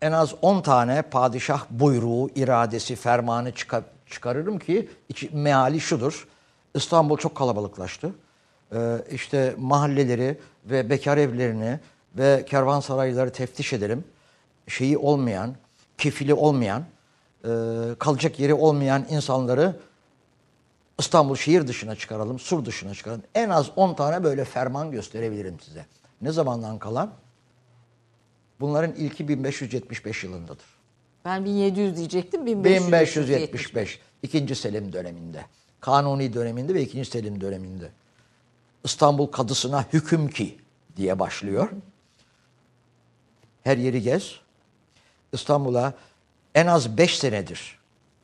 en 0.02 0.12
az 0.12 0.34
10 0.42 0.60
tane 0.60 1.02
padişah 1.02 1.64
buyruğu, 1.70 2.30
iradesi, 2.34 2.96
fermanı 2.96 3.52
çıkar, 3.52 3.82
çıkarırım 4.10 4.58
ki 4.58 4.88
içi, 5.08 5.30
meali 5.32 5.80
şudur. 5.80 6.26
İstanbul 6.74 7.16
çok 7.16 7.34
kalabalıklaştı. 7.34 8.12
Ee, 8.74 8.98
işte 9.10 9.54
mahalleleri 9.58 10.38
ve 10.64 10.90
bekar 10.90 11.18
evlerini 11.18 11.80
ve 12.18 12.44
kervansarayları 12.48 13.32
teftiş 13.32 13.72
edelim. 13.72 14.04
Şeyi 14.68 14.98
olmayan, 14.98 15.54
kefili 15.98 16.34
olmayan, 16.34 16.84
e, 17.44 17.48
kalacak 17.98 18.40
yeri 18.40 18.54
olmayan 18.54 19.06
insanları 19.10 19.76
İstanbul 20.98 21.36
şehir 21.36 21.66
dışına 21.66 21.96
çıkaralım, 21.96 22.38
sur 22.38 22.64
dışına 22.64 22.94
çıkaralım. 22.94 23.22
En 23.34 23.48
az 23.48 23.70
10 23.76 23.94
tane 23.94 24.24
böyle 24.24 24.44
ferman 24.44 24.90
gösterebilirim 24.90 25.60
size. 25.60 25.86
Ne 26.22 26.32
zamandan 26.32 26.78
kalan? 26.78 27.12
Bunların 28.60 28.94
ilki 28.94 29.28
1575 29.28 30.24
yılındadır. 30.24 30.64
Ben 31.24 31.44
1700 31.44 31.96
diyecektim. 31.96 32.46
1575. 32.46 33.16
1575. 33.16 34.00
ikinci 34.22 34.54
Selim 34.54 34.92
döneminde. 34.92 35.44
Kanuni 35.80 36.32
döneminde 36.34 36.74
ve 36.74 36.82
ikinci 36.82 37.10
Selim 37.10 37.40
döneminde. 37.40 37.90
İstanbul 38.84 39.26
kadısına 39.26 39.84
hüküm 39.92 40.28
ki 40.28 40.58
diye 40.96 41.18
başlıyor. 41.18 41.68
Her 43.64 43.76
yeri 43.76 44.02
gez. 44.02 44.40
İstanbul'a 45.32 45.94
en 46.54 46.66
az 46.66 46.98
beş 46.98 47.18
senedir 47.18 47.78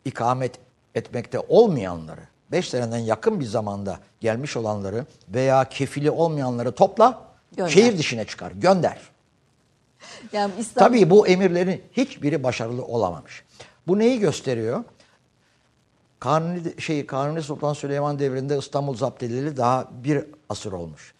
ikamet 0.04 0.58
etmekte 0.94 1.38
olmayanları, 1.38 2.20
beş 2.52 2.68
seneden 2.68 2.98
yakın 2.98 3.40
bir 3.40 3.44
zamanda 3.44 3.98
gelmiş 4.20 4.56
olanları 4.56 5.06
veya 5.28 5.64
kefili 5.64 6.10
olmayanları 6.10 6.72
topla, 6.72 7.22
Gönder. 7.56 7.70
şehir 7.70 7.98
dışına 7.98 8.24
çıkar, 8.24 8.52
gönder. 8.52 8.98
Yani 10.32 10.52
İstanbul 10.58 10.88
Tabii 10.88 11.10
bu 11.10 11.26
emirlerin 11.26 11.82
hiçbiri 11.92 12.42
başarılı 12.42 12.84
olamamış. 12.84 13.44
Bu 13.86 13.98
neyi 13.98 14.20
gösteriyor? 14.20 14.84
Kanuni 16.20 16.80
şey 16.80 17.06
Kanuni 17.06 17.42
Sultan 17.42 17.72
Süleyman 17.72 18.18
devrinde 18.18 18.58
İstanbul 18.58 18.96
zapt 18.96 19.22
edileli 19.22 19.56
daha 19.56 19.88
bir 20.04 20.24
asır 20.48 20.72
olmuş. 20.72 21.14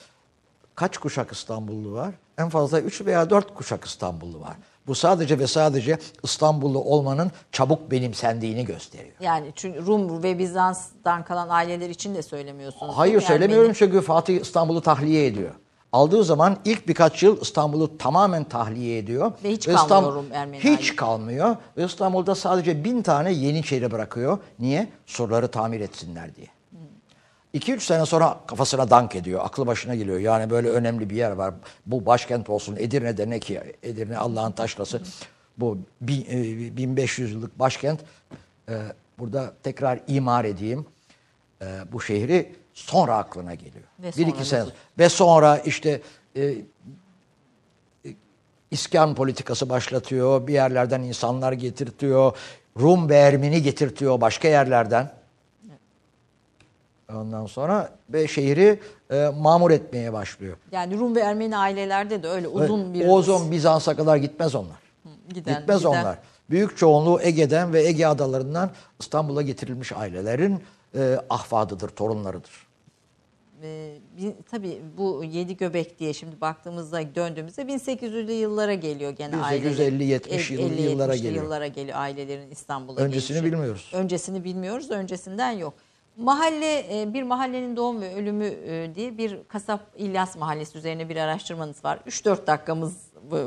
Kaç 0.74 0.98
kuşak 0.98 1.32
İstanbullu 1.32 1.92
var? 1.92 2.14
En 2.38 2.48
fazla 2.48 2.80
3 2.80 3.00
veya 3.06 3.30
4 3.30 3.54
kuşak 3.54 3.84
İstanbullu 3.84 4.40
var. 4.40 4.56
Bu 4.88 4.94
sadece 4.94 5.38
ve 5.38 5.46
sadece 5.46 5.98
İstanbullu 6.22 6.78
olmanın 6.84 7.30
çabuk 7.52 7.90
benimsendiğini 7.90 8.64
gösteriyor. 8.64 9.14
yani 9.20 9.52
çünkü 9.56 9.86
Rum 9.86 10.22
ve 10.22 10.38
Bizans'tan 10.38 11.24
kalan 11.24 11.48
aileler 11.48 11.90
için 11.90 12.14
de 12.14 12.22
söylemiyorsunuz. 12.22 12.94
Hayır 12.96 13.14
mi? 13.16 13.22
söylemiyorum 13.22 13.70
Ermeni- 13.70 13.78
çünkü 13.78 14.00
Fatih 14.00 14.40
İstanbul'u 14.40 14.80
tahliye 14.80 15.26
ediyor. 15.26 15.50
Aldığı 15.92 16.24
zaman 16.24 16.56
ilk 16.64 16.88
birkaç 16.88 17.22
yıl 17.22 17.40
İstanbul'u 17.40 17.98
tamamen 17.98 18.44
tahliye 18.44 18.98
ediyor. 18.98 19.32
Ve 19.44 19.50
hiç 19.50 19.68
İstanbul- 19.68 19.88
kalmıyor 19.88 20.14
Rum 20.14 20.26
Ermeni 20.32 20.58
Hiç 20.60 20.66
ailesi. 20.66 20.96
kalmıyor. 20.96 21.56
Ve 21.76 21.84
İstanbul'da 21.84 22.34
sadece 22.34 22.84
bin 22.84 23.02
tane 23.02 23.32
Yeniçeri 23.32 23.90
bırakıyor. 23.90 24.38
Niye? 24.58 24.88
Surları 25.06 25.48
tamir 25.48 25.80
etsinler 25.80 26.34
diye. 26.36 26.46
2-3 27.54 27.80
sene 27.80 28.06
sonra 28.06 28.40
kafasına 28.46 28.90
dank 28.90 29.14
ediyor. 29.16 29.40
Aklı 29.44 29.66
başına 29.66 29.94
geliyor. 29.94 30.18
Yani 30.18 30.50
böyle 30.50 30.68
önemli 30.68 31.10
bir 31.10 31.16
yer 31.16 31.30
var. 31.30 31.54
Bu 31.86 32.06
başkent 32.06 32.50
olsun. 32.50 32.76
Edirne'de 32.78 33.30
ne 33.30 33.40
ki? 33.40 33.60
Edirne 33.82 34.18
Allah'ın 34.18 34.52
taşlası. 34.52 35.02
Bu 35.58 35.78
bin- 36.00 36.26
e, 36.30 36.76
1500 36.76 37.32
yıllık 37.32 37.58
başkent 37.58 38.00
e, 38.68 38.74
burada 39.18 39.52
tekrar 39.62 40.00
imar 40.08 40.44
edeyim. 40.44 40.86
Ee, 41.62 41.66
bu 41.92 42.00
şehri 42.00 42.52
sonra 42.74 43.16
aklına 43.16 43.54
geliyor. 43.54 43.84
Ve 43.98 44.10
bir 44.16 44.26
iki 44.26 44.44
sene. 44.44 44.64
Ve 44.98 45.08
sonra 45.08 45.58
işte 45.58 46.00
e, 46.36 46.42
e, 46.44 46.54
iskan 48.70 49.14
politikası 49.14 49.68
başlatıyor. 49.68 50.46
Bir 50.46 50.52
yerlerden 50.52 51.02
insanlar 51.02 51.52
getirtiyor. 51.52 52.36
Rum 52.80 53.08
ve 53.08 53.16
Ermeni 53.16 53.62
getirtiyor 53.62 54.20
başka 54.20 54.48
yerlerden. 54.48 55.12
Ondan 57.14 57.46
sonra 57.46 57.90
ve 58.10 58.28
şehri 58.28 58.80
e, 59.10 59.28
mamur 59.38 59.70
etmeye 59.70 60.12
başlıyor. 60.12 60.56
Yani 60.72 60.98
Rum 60.98 61.16
ve 61.16 61.20
Ermeni 61.20 61.56
ailelerde 61.56 62.22
de 62.22 62.28
öyle 62.28 62.48
uzun 62.48 62.94
bir 62.94 63.06
Ozon 63.08 63.50
Bizans'a 63.50 63.96
kadar 63.96 64.16
gitmez 64.16 64.54
onlar. 64.54 64.76
giden, 65.34 65.58
Gitmez 65.58 65.78
giden- 65.78 65.90
onlar. 65.90 66.18
Büyük 66.50 66.76
çoğunluğu 66.76 67.20
Ege'den 67.22 67.72
ve 67.72 67.82
Ege 67.86 68.06
adalarından 68.06 68.70
İstanbul'a 69.00 69.42
getirilmiş 69.42 69.92
ailelerin 69.92 70.62
e, 70.94 71.16
ahfadıdır, 71.30 71.88
torunlarıdır. 71.88 72.68
Ee, 73.62 73.94
bir- 74.18 74.32
tabii 74.50 74.82
bu 74.98 75.24
yedi 75.24 75.56
göbek 75.56 75.98
diye 75.98 76.12
şimdi 76.14 76.40
baktığımızda 76.40 77.14
döndüğümüzde 77.14 77.62
1800'lü 77.62 78.32
yıllara 78.32 78.74
geliyor 78.74 79.10
gene 79.10 79.34
1850-70 79.34 79.42
aileler. 79.42 80.50
yıllı 80.50 80.74
El- 80.74 80.90
yıllara 80.90 81.12
50-70'li 81.14 81.22
geliyor. 81.22 81.44
yıllara 81.44 81.66
geliyor 81.66 81.98
ailelerin 81.98 82.50
İstanbul'a 82.50 83.00
Öncesini 83.00 83.36
gelişi. 83.40 83.52
bilmiyoruz. 83.52 83.90
Öncesini 83.94 84.44
bilmiyoruz, 84.44 84.90
öncesinden 84.90 85.50
yok. 85.52 85.74
Mahalle 86.18 87.00
e, 87.00 87.14
bir 87.14 87.22
mahallenin 87.22 87.76
doğum 87.76 88.00
ve 88.00 88.14
ölümü 88.14 88.44
e, 88.44 88.94
diye 88.94 89.18
bir 89.18 89.44
kasap 89.48 89.80
İlyas 89.96 90.36
Mahallesi 90.36 90.78
üzerine 90.78 91.08
bir 91.08 91.16
araştırmanız 91.16 91.84
var. 91.84 91.98
3-4 92.06 92.46
dakikamız 92.46 92.96
e, 93.32 93.38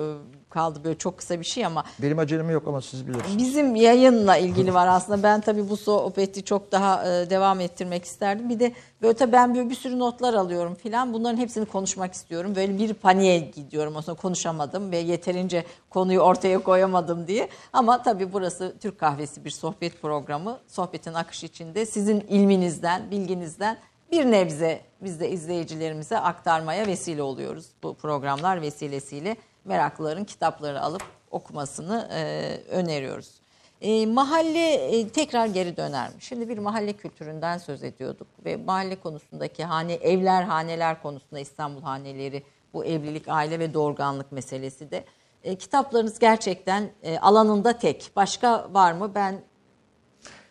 kaldı 0.52 0.80
böyle 0.84 0.98
çok 0.98 1.18
kısa 1.18 1.40
bir 1.40 1.46
şey 1.46 1.66
ama 1.66 1.84
Benim 2.00 2.20
acelem 2.20 2.50
yok 2.50 2.68
ama 2.68 2.82
siz 2.82 3.08
bilirsiniz. 3.08 3.38
Bizim 3.38 3.76
yayınla 3.76 4.38
ilgili 4.38 4.74
var 4.74 4.88
aslında. 4.88 5.24
Ben 5.24 5.42
tabii 5.42 5.70
bu 5.70 5.78
sohbeti 5.78 6.44
çok 6.44 6.72
daha 6.72 7.04
e, 7.08 7.30
devam 7.30 7.60
ettirmek 7.60 8.06
isterdim. 8.06 8.50
Bir 8.50 8.60
de 8.60 8.74
böyle 9.02 9.14
tabii 9.14 9.32
ben 9.32 9.56
böyle 9.56 9.70
bir 9.70 9.76
sürü 9.76 10.00
notlar 10.00 10.34
alıyorum 10.34 10.76
filan. 10.76 11.14
Bunların 11.14 11.38
hepsini 11.38 11.66
konuşmak 11.66 12.14
istiyorum. 12.14 12.56
Böyle 12.56 12.78
bir 12.78 12.94
paniğe 12.94 13.40
gidiyorum. 13.40 14.04
Sonra 14.04 14.18
konuşamadım 14.18 14.92
ve 14.92 14.98
yeterince 14.98 15.66
konuyu 15.90 16.20
ortaya 16.20 16.60
koyamadım 16.60 17.28
diye. 17.28 17.50
Ama 17.74 18.04
tabii 18.04 18.34
burası 18.34 18.76
Türk 18.82 19.00
Kahvesi 19.00 19.46
bir 19.46 19.50
sohbet 19.50 20.02
programı. 20.02 20.60
Sohbetin 20.68 21.14
akışı 21.14 21.46
içinde 21.46 21.86
sizin 21.86 22.20
ilminizden, 22.20 23.12
bilginizden 23.12 23.78
bir 24.12 24.26
nebze 24.26 24.82
biz 25.02 25.20
de 25.20 25.30
izleyicilerimize 25.30 26.18
aktarmaya 26.18 26.88
vesile 26.88 27.22
oluyoruz. 27.24 27.66
Bu 27.84 27.94
programlar 27.94 28.62
vesilesiyle 28.62 29.36
meraklıların 29.66 30.24
kitapları 30.24 30.82
alıp 30.82 31.04
okumasını 31.32 32.10
e, 32.14 32.58
öneriyoruz. 32.70 33.42
E, 33.82 34.06
mahalle 34.06 34.74
e, 34.74 35.10
tekrar 35.10 35.46
geri 35.46 35.78
döner? 35.78 36.10
Şimdi 36.20 36.50
bir 36.50 36.58
mahalle 36.58 36.94
kültüründen 36.94 37.58
söz 37.58 37.84
ediyorduk 37.84 38.28
ve 38.46 38.58
mahalle 38.58 38.96
konusundaki 38.96 39.64
hane 39.64 39.94
evler 39.94 40.44
haneler 40.44 41.02
konusunda 41.02 41.40
İstanbul 41.40 41.82
haneleri 41.82 42.44
bu 42.74 42.86
evlilik 42.86 43.28
aile 43.28 43.60
ve 43.60 43.74
doğurganlık 43.74 44.32
meselesi 44.32 44.92
de 44.92 45.04
e, 45.44 45.56
kitaplarınız 45.56 46.20
gerçekten 46.20 46.90
e, 47.04 47.20
alanında 47.20 47.78
tek. 47.78 48.12
Başka 48.16 48.74
var 48.74 48.92
mı? 48.92 49.12
Ben 49.16 49.42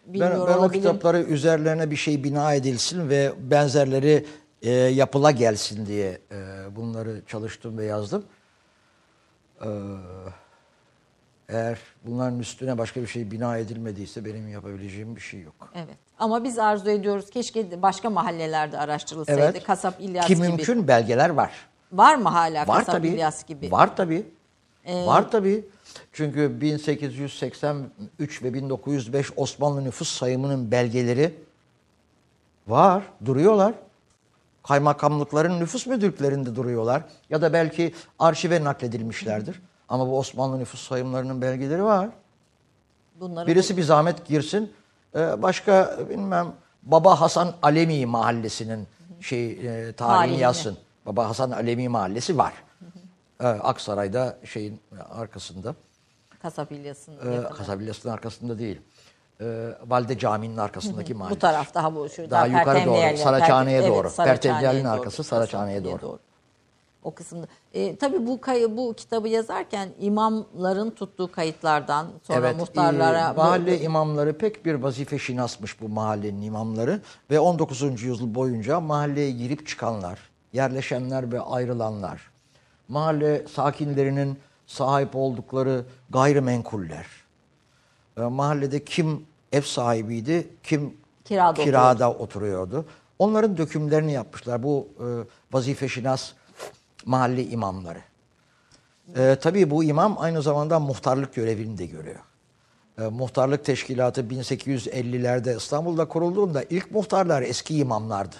Ben, 0.06 0.12
bilmiyor 0.14 0.48
ben 0.48 0.58
o 0.58 0.68
kitapları 0.68 1.22
üzerlerine 1.22 1.90
bir 1.90 1.96
şey 1.96 2.24
bina 2.24 2.54
edilsin 2.54 3.08
ve 3.08 3.32
benzerleri 3.38 4.26
e, 4.62 4.70
yapıla 4.70 5.30
gelsin 5.30 5.86
diye 5.86 6.18
e, 6.32 6.36
bunları 6.76 7.22
çalıştım 7.26 7.78
ve 7.78 7.84
yazdım. 7.84 8.24
Ee, 9.64 9.68
eğer 11.48 11.78
bunların 12.06 12.38
üstüne 12.38 12.78
başka 12.78 13.02
bir 13.02 13.06
şey 13.06 13.30
bina 13.30 13.56
edilmediyse 13.56 14.24
benim 14.24 14.48
yapabileceğim 14.48 15.16
bir 15.16 15.20
şey 15.20 15.40
yok. 15.40 15.68
Evet. 15.74 15.96
Ama 16.18 16.44
biz 16.44 16.58
arzu 16.58 16.90
ediyoruz 16.90 17.30
keşke 17.30 17.82
başka 17.82 18.10
mahallelerde 18.10 18.78
araştırılsaydı. 18.78 19.40
Evet. 19.40 19.64
Kasap 19.64 20.00
İlyas 20.00 20.26
Ki 20.26 20.34
gibi. 20.34 20.48
mümkün 20.48 20.88
belgeler 20.88 21.30
var. 21.30 21.52
Var 21.92 22.14
mı 22.14 22.28
hala 22.28 22.60
Var 22.60 22.78
Kasap 22.78 22.94
tabii. 22.94 23.08
İlyas 23.08 23.46
gibi? 23.46 23.72
Var 23.72 23.96
tabii. 23.96 24.26
Ee, 24.84 25.06
Var 25.06 25.30
tabii. 25.30 25.64
Çünkü 26.12 26.60
1883 26.60 28.42
ve 28.42 28.54
1905 28.54 29.26
Osmanlı 29.36 29.84
nüfus 29.84 30.08
sayımının 30.08 30.70
belgeleri 30.70 31.34
var, 32.66 33.02
duruyorlar. 33.24 33.74
Kaymakamlıkların 34.62 35.60
nüfus 35.60 35.86
müdürlüklerinde 35.86 36.56
duruyorlar. 36.56 37.02
Ya 37.30 37.42
da 37.42 37.52
belki 37.52 37.94
arşive 38.18 38.64
nakledilmişlerdir. 38.64 39.62
Ama 39.88 40.06
bu 40.06 40.18
Osmanlı 40.18 40.58
nüfus 40.58 40.88
sayımlarının 40.88 41.42
belgeleri 41.42 41.84
var. 41.84 42.08
Bunları 43.20 43.46
Birisi 43.46 43.76
bir 43.76 43.82
zahmet 43.82 44.26
girsin. 44.26 44.72
Ee, 45.14 45.42
Başka 45.42 45.98
bilmem 46.10 46.52
Baba 46.82 47.20
Hasan 47.20 47.54
Alemi 47.62 48.06
mahallesinin 48.06 48.86
şey 49.20 49.50
e, 49.50 49.92
tarihini 49.92 50.38
yazsın. 50.40 50.78
Baba 51.06 51.28
Hasan 51.28 51.50
Alemi 51.50 51.88
mahallesi 51.88 52.38
var. 52.38 52.52
Ee, 53.40 53.46
Aksaray'da 53.46 54.38
şeyin 54.44 54.80
arkasında. 55.10 55.74
Kasap 56.42 56.72
İlyas'ın 56.72 57.12
Ee, 57.12 57.34
yakını. 57.34 57.56
Kasabilyası'nın 57.56 58.12
arkasında 58.12 58.58
değil. 58.58 58.80
Ee, 59.40 59.68
Valide 59.86 60.18
Caminin 60.18 60.56
arkasındaki 60.56 61.14
mahalle. 61.14 61.34
Bu 61.34 61.38
taraf 61.38 61.74
daha 61.74 61.94
bu 61.94 62.08
şu 62.08 62.30
Daha 62.30 62.46
yukarı 62.46 62.78
Pertemniyel- 62.78 63.10
doğru, 63.12 63.18
Saraçhane'ye 63.18 63.82
doğru. 63.82 63.88
Doğru, 63.90 63.98
arkası, 63.98 65.24
Saraçhane'ye 65.24 65.80
Saraçhane'ye 65.80 65.84
doğru. 65.84 66.18
O 67.04 67.14
kısımda. 67.14 67.46
E, 67.74 67.96
tabii 67.96 68.26
bu 68.26 68.40
kay- 68.40 68.76
bu 68.76 68.94
kitabı 68.94 69.28
yazarken 69.28 69.88
imamların 70.00 70.90
tuttuğu 70.90 71.32
kayıtlardan 71.32 72.06
sonra 72.22 72.38
Evet, 72.38 72.56
muhtarlara 72.56 73.30
e, 73.30 73.32
mahalle 73.32 73.80
imamları 73.80 74.38
pek 74.38 74.64
bir 74.64 74.74
vazife 74.74 75.18
şinasmış 75.18 75.80
bu 75.80 75.88
mahallenin 75.88 76.42
imamları 76.42 77.00
ve 77.30 77.40
19. 77.40 77.82
yüzyıl 78.02 78.34
boyunca 78.34 78.80
mahalleye 78.80 79.30
girip 79.30 79.66
çıkanlar, 79.66 80.18
yerleşenler 80.52 81.32
ve 81.32 81.40
ayrılanlar, 81.40 82.30
mahalle 82.88 83.46
sakinlerinin 83.54 84.38
sahip 84.66 85.16
oldukları 85.16 85.84
gayrimenkuller, 86.10 87.06
e, 88.16 88.20
mahallede 88.20 88.84
kim 88.84 89.26
ev 89.52 89.62
sahibiydi, 89.62 90.48
kim 90.62 91.00
Kirada 91.24 91.64
kirada 91.64 92.12
oturuyordu. 92.12 92.84
Onların 93.18 93.56
dökümlerini 93.56 94.12
yapmışlar 94.12 94.62
bu 94.62 94.88
e, 94.98 95.06
vazife 95.52 95.88
şinas 95.88 96.32
mahalle 97.04 97.44
imamları. 97.44 98.00
E, 99.16 99.36
tabii 99.40 99.70
bu 99.70 99.84
imam 99.84 100.16
aynı 100.18 100.42
zamanda 100.42 100.80
muhtarlık 100.80 101.34
görevini 101.34 101.78
de 101.78 101.86
görüyor. 101.86 102.20
E, 102.98 103.02
muhtarlık 103.02 103.64
teşkilatı 103.64 104.20
1850'lerde 104.20 105.56
İstanbul'da 105.56 106.04
kurulduğunda 106.08 106.62
ilk 106.62 106.90
muhtarlar 106.90 107.42
eski 107.42 107.76
imamlardı. 107.76 108.36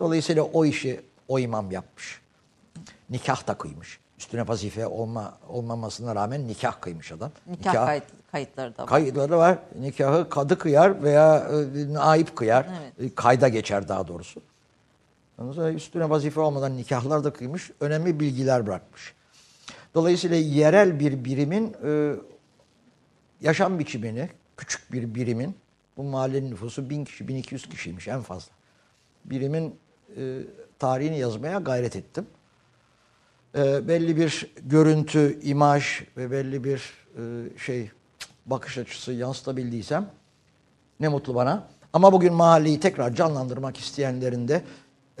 Dolayısıyla 0.00 0.42
o 0.42 0.64
işi 0.64 1.00
o 1.28 1.38
imam 1.38 1.70
yapmış. 1.70 2.20
Nikah 3.10 3.46
da 3.46 3.54
kıymış. 3.54 4.00
Üstüne 4.18 4.48
vazife 4.48 4.86
olma 4.86 5.38
olmamasına 5.48 6.14
rağmen 6.14 6.48
nikah 6.48 6.80
kıymış 6.80 7.12
adam. 7.12 7.30
nikah 7.46 7.86
kayıt, 7.86 8.04
kayıtları 8.32 8.76
da 8.76 8.82
var. 8.82 8.88
Kayıtları 8.88 9.38
var. 9.38 9.58
Nikahı 9.80 10.28
kadı 10.28 10.58
kıyar 10.58 11.02
veya 11.02 11.50
e, 11.76 11.92
naip 11.94 12.36
kıyar. 12.36 12.66
Evet. 12.82 13.12
E, 13.12 13.14
Kayda 13.14 13.48
geçer 13.48 13.88
daha 13.88 14.08
doğrusu. 14.08 14.40
Ondan 15.38 15.52
sonra 15.52 15.72
üstüne 15.72 16.10
vazife 16.10 16.40
olmadan 16.40 16.76
nikahlar 16.76 17.24
da 17.24 17.32
kıymış. 17.32 17.70
Önemli 17.80 18.20
bilgiler 18.20 18.66
bırakmış. 18.66 19.14
Dolayısıyla 19.94 20.36
yerel 20.36 21.00
bir 21.00 21.24
birimin 21.24 21.76
e, 21.84 22.14
yaşam 23.40 23.78
biçimini, 23.78 24.28
küçük 24.56 24.92
bir 24.92 25.14
birimin, 25.14 25.56
bu 25.96 26.02
mahallenin 26.02 26.50
nüfusu 26.50 26.90
1000 26.90 27.04
kişi, 27.04 27.28
1200 27.28 27.68
kişiymiş 27.68 28.08
en 28.08 28.22
fazla. 28.22 28.52
Birimin 29.24 29.74
e, 30.16 30.38
tarihini 30.78 31.18
yazmaya 31.18 31.58
gayret 31.58 31.96
ettim. 31.96 32.26
E, 33.54 33.88
belli 33.88 34.16
bir 34.16 34.52
görüntü, 34.62 35.40
imaj 35.42 36.02
ve 36.16 36.30
belli 36.30 36.64
bir 36.64 36.94
e, 37.16 37.58
şey 37.58 37.90
bakış 38.46 38.78
açısı 38.78 39.12
yansıtabildiysem 39.12 40.10
ne 41.00 41.08
mutlu 41.08 41.34
bana. 41.34 41.68
Ama 41.92 42.12
bugün 42.12 42.34
mahalleyi 42.34 42.80
tekrar 42.80 43.14
canlandırmak 43.14 43.76
isteyenlerin 43.76 44.48
de 44.48 44.62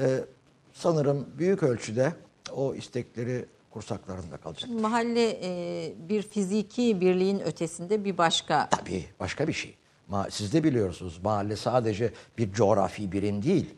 e, 0.00 0.24
sanırım 0.72 1.26
büyük 1.38 1.62
ölçüde 1.62 2.12
o 2.52 2.74
istekleri 2.74 3.46
kursaklarında 3.70 4.36
kalacak. 4.36 4.70
Mahalle 4.80 5.38
e, 5.42 5.92
bir 6.08 6.22
fiziki 6.22 7.00
birliğin 7.00 7.40
ötesinde 7.40 8.04
bir 8.04 8.18
başka 8.18 8.68
Tabii 8.68 9.04
başka 9.20 9.48
bir 9.48 9.52
şey. 9.52 9.74
Ma- 10.10 10.30
Siz 10.30 10.52
de 10.52 10.64
biliyorsunuz 10.64 11.18
mahalle 11.24 11.56
sadece 11.56 12.12
bir 12.38 12.52
coğrafi 12.52 13.12
birim 13.12 13.42
değil. 13.42 13.74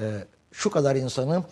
Ee, 0.00 0.24
şu 0.52 0.70
kadar 0.70 0.96
insanın 0.96 1.44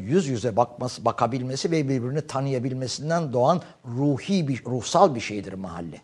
yüz 0.00 0.26
yüze 0.28 0.56
bakması, 0.56 1.04
bakabilmesi 1.04 1.70
ve 1.70 1.88
birbirini 1.88 2.26
tanıyabilmesinden 2.26 3.32
doğan 3.32 3.62
ruhi 3.86 4.48
bir, 4.48 4.64
ruhsal 4.64 5.14
bir 5.14 5.20
şeydir 5.20 5.52
mahalle. 5.52 6.00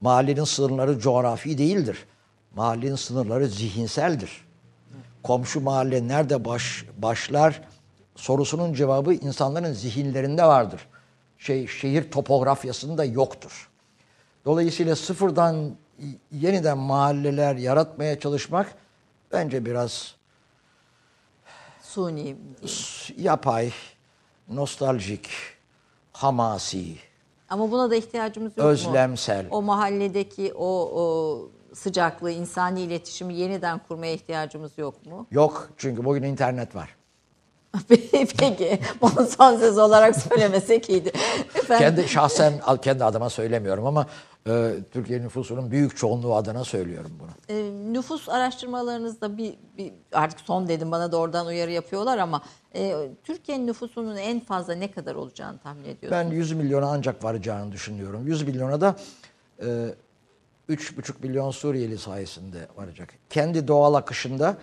Mahallenin 0.00 0.44
sınırları 0.44 0.98
coğrafi 0.98 1.58
değildir. 1.58 2.04
Mahallenin 2.54 2.96
sınırları 2.96 3.48
zihinseldir. 3.48 4.46
Komşu 5.22 5.60
mahalle 5.60 6.08
nerede 6.08 6.44
baş, 6.44 6.84
başlar 6.98 7.62
sorusunun 8.16 8.74
cevabı 8.74 9.14
insanların 9.14 9.72
zihinlerinde 9.72 10.44
vardır. 10.44 10.88
Şey, 11.38 11.66
şehir 11.66 12.10
topografyasında 12.10 13.04
yoktur. 13.04 13.70
Dolayısıyla 14.44 14.96
sıfırdan 14.96 15.76
yeniden 16.32 16.78
mahalleler 16.78 17.56
yaratmaya 17.56 18.20
çalışmak 18.20 18.74
bence 19.32 19.64
biraz 19.64 20.14
Suni. 21.82 22.36
yapay, 23.16 23.72
nostaljik, 24.48 25.28
hamasi, 26.12 26.96
Ama 27.48 27.70
buna 27.70 27.90
da 27.90 27.96
ihtiyacımız 27.96 28.56
yok 28.56 28.64
mu? 28.66 28.72
özlemsel. 28.72 29.46
O 29.50 29.62
mahalledeki 29.62 30.52
o, 30.54 30.66
o 30.94 31.48
sıcaklığı, 31.74 32.30
insani 32.30 32.80
iletişimi 32.80 33.34
yeniden 33.34 33.80
kurmaya 33.88 34.12
ihtiyacımız 34.12 34.78
yok 34.78 35.06
mu? 35.06 35.26
Yok 35.30 35.68
çünkü 35.76 36.04
bugün 36.04 36.22
internet 36.22 36.74
var. 36.74 36.96
Peki, 38.38 38.78
bunu 39.00 39.26
son 39.26 39.56
söz 39.56 39.78
olarak 39.78 40.16
söylemesek 40.16 40.90
iyiydi. 40.90 41.12
Efendim, 41.54 41.78
Kendi 41.86 42.08
şahsen 42.08 42.52
kendi 42.82 43.04
adıma 43.04 43.30
söylemiyorum 43.30 43.86
ama 43.86 44.06
e, 44.46 44.74
Türkiye 44.92 45.22
nüfusunun 45.22 45.70
büyük 45.70 45.96
çoğunluğu 45.96 46.34
adına 46.34 46.64
söylüyorum 46.64 47.12
bunu. 47.20 47.56
e, 47.58 47.70
nüfus 47.92 48.28
araştırmalarınızda 48.28 49.38
bir, 49.38 49.54
bir 49.78 49.92
artık 50.12 50.40
son 50.40 50.68
dedim 50.68 50.90
bana 50.90 51.12
da 51.12 51.16
oradan 51.16 51.46
uyarı 51.46 51.70
yapıyorlar 51.70 52.18
ama 52.18 52.42
e, 52.74 53.08
Türkiye'nin 53.24 53.66
nüfusunun 53.66 54.16
en 54.16 54.40
fazla 54.40 54.74
ne 54.74 54.90
kadar 54.90 55.14
olacağını 55.14 55.58
tahmin 55.58 55.84
ediyorsunuz? 55.84 56.10
Ben 56.10 56.36
100 56.36 56.52
milyona 56.52 56.86
ancak 56.86 57.24
varacağını 57.24 57.72
düşünüyorum. 57.72 58.26
100 58.26 58.42
milyona 58.42 58.80
da 58.80 58.96
e, 59.60 59.64
3,5 60.68 61.12
milyon 61.22 61.50
Suriyeli 61.50 61.98
sayesinde 61.98 62.68
varacak. 62.76 63.14
Kendi 63.30 63.68
doğal 63.68 63.94
akışında 63.94 64.56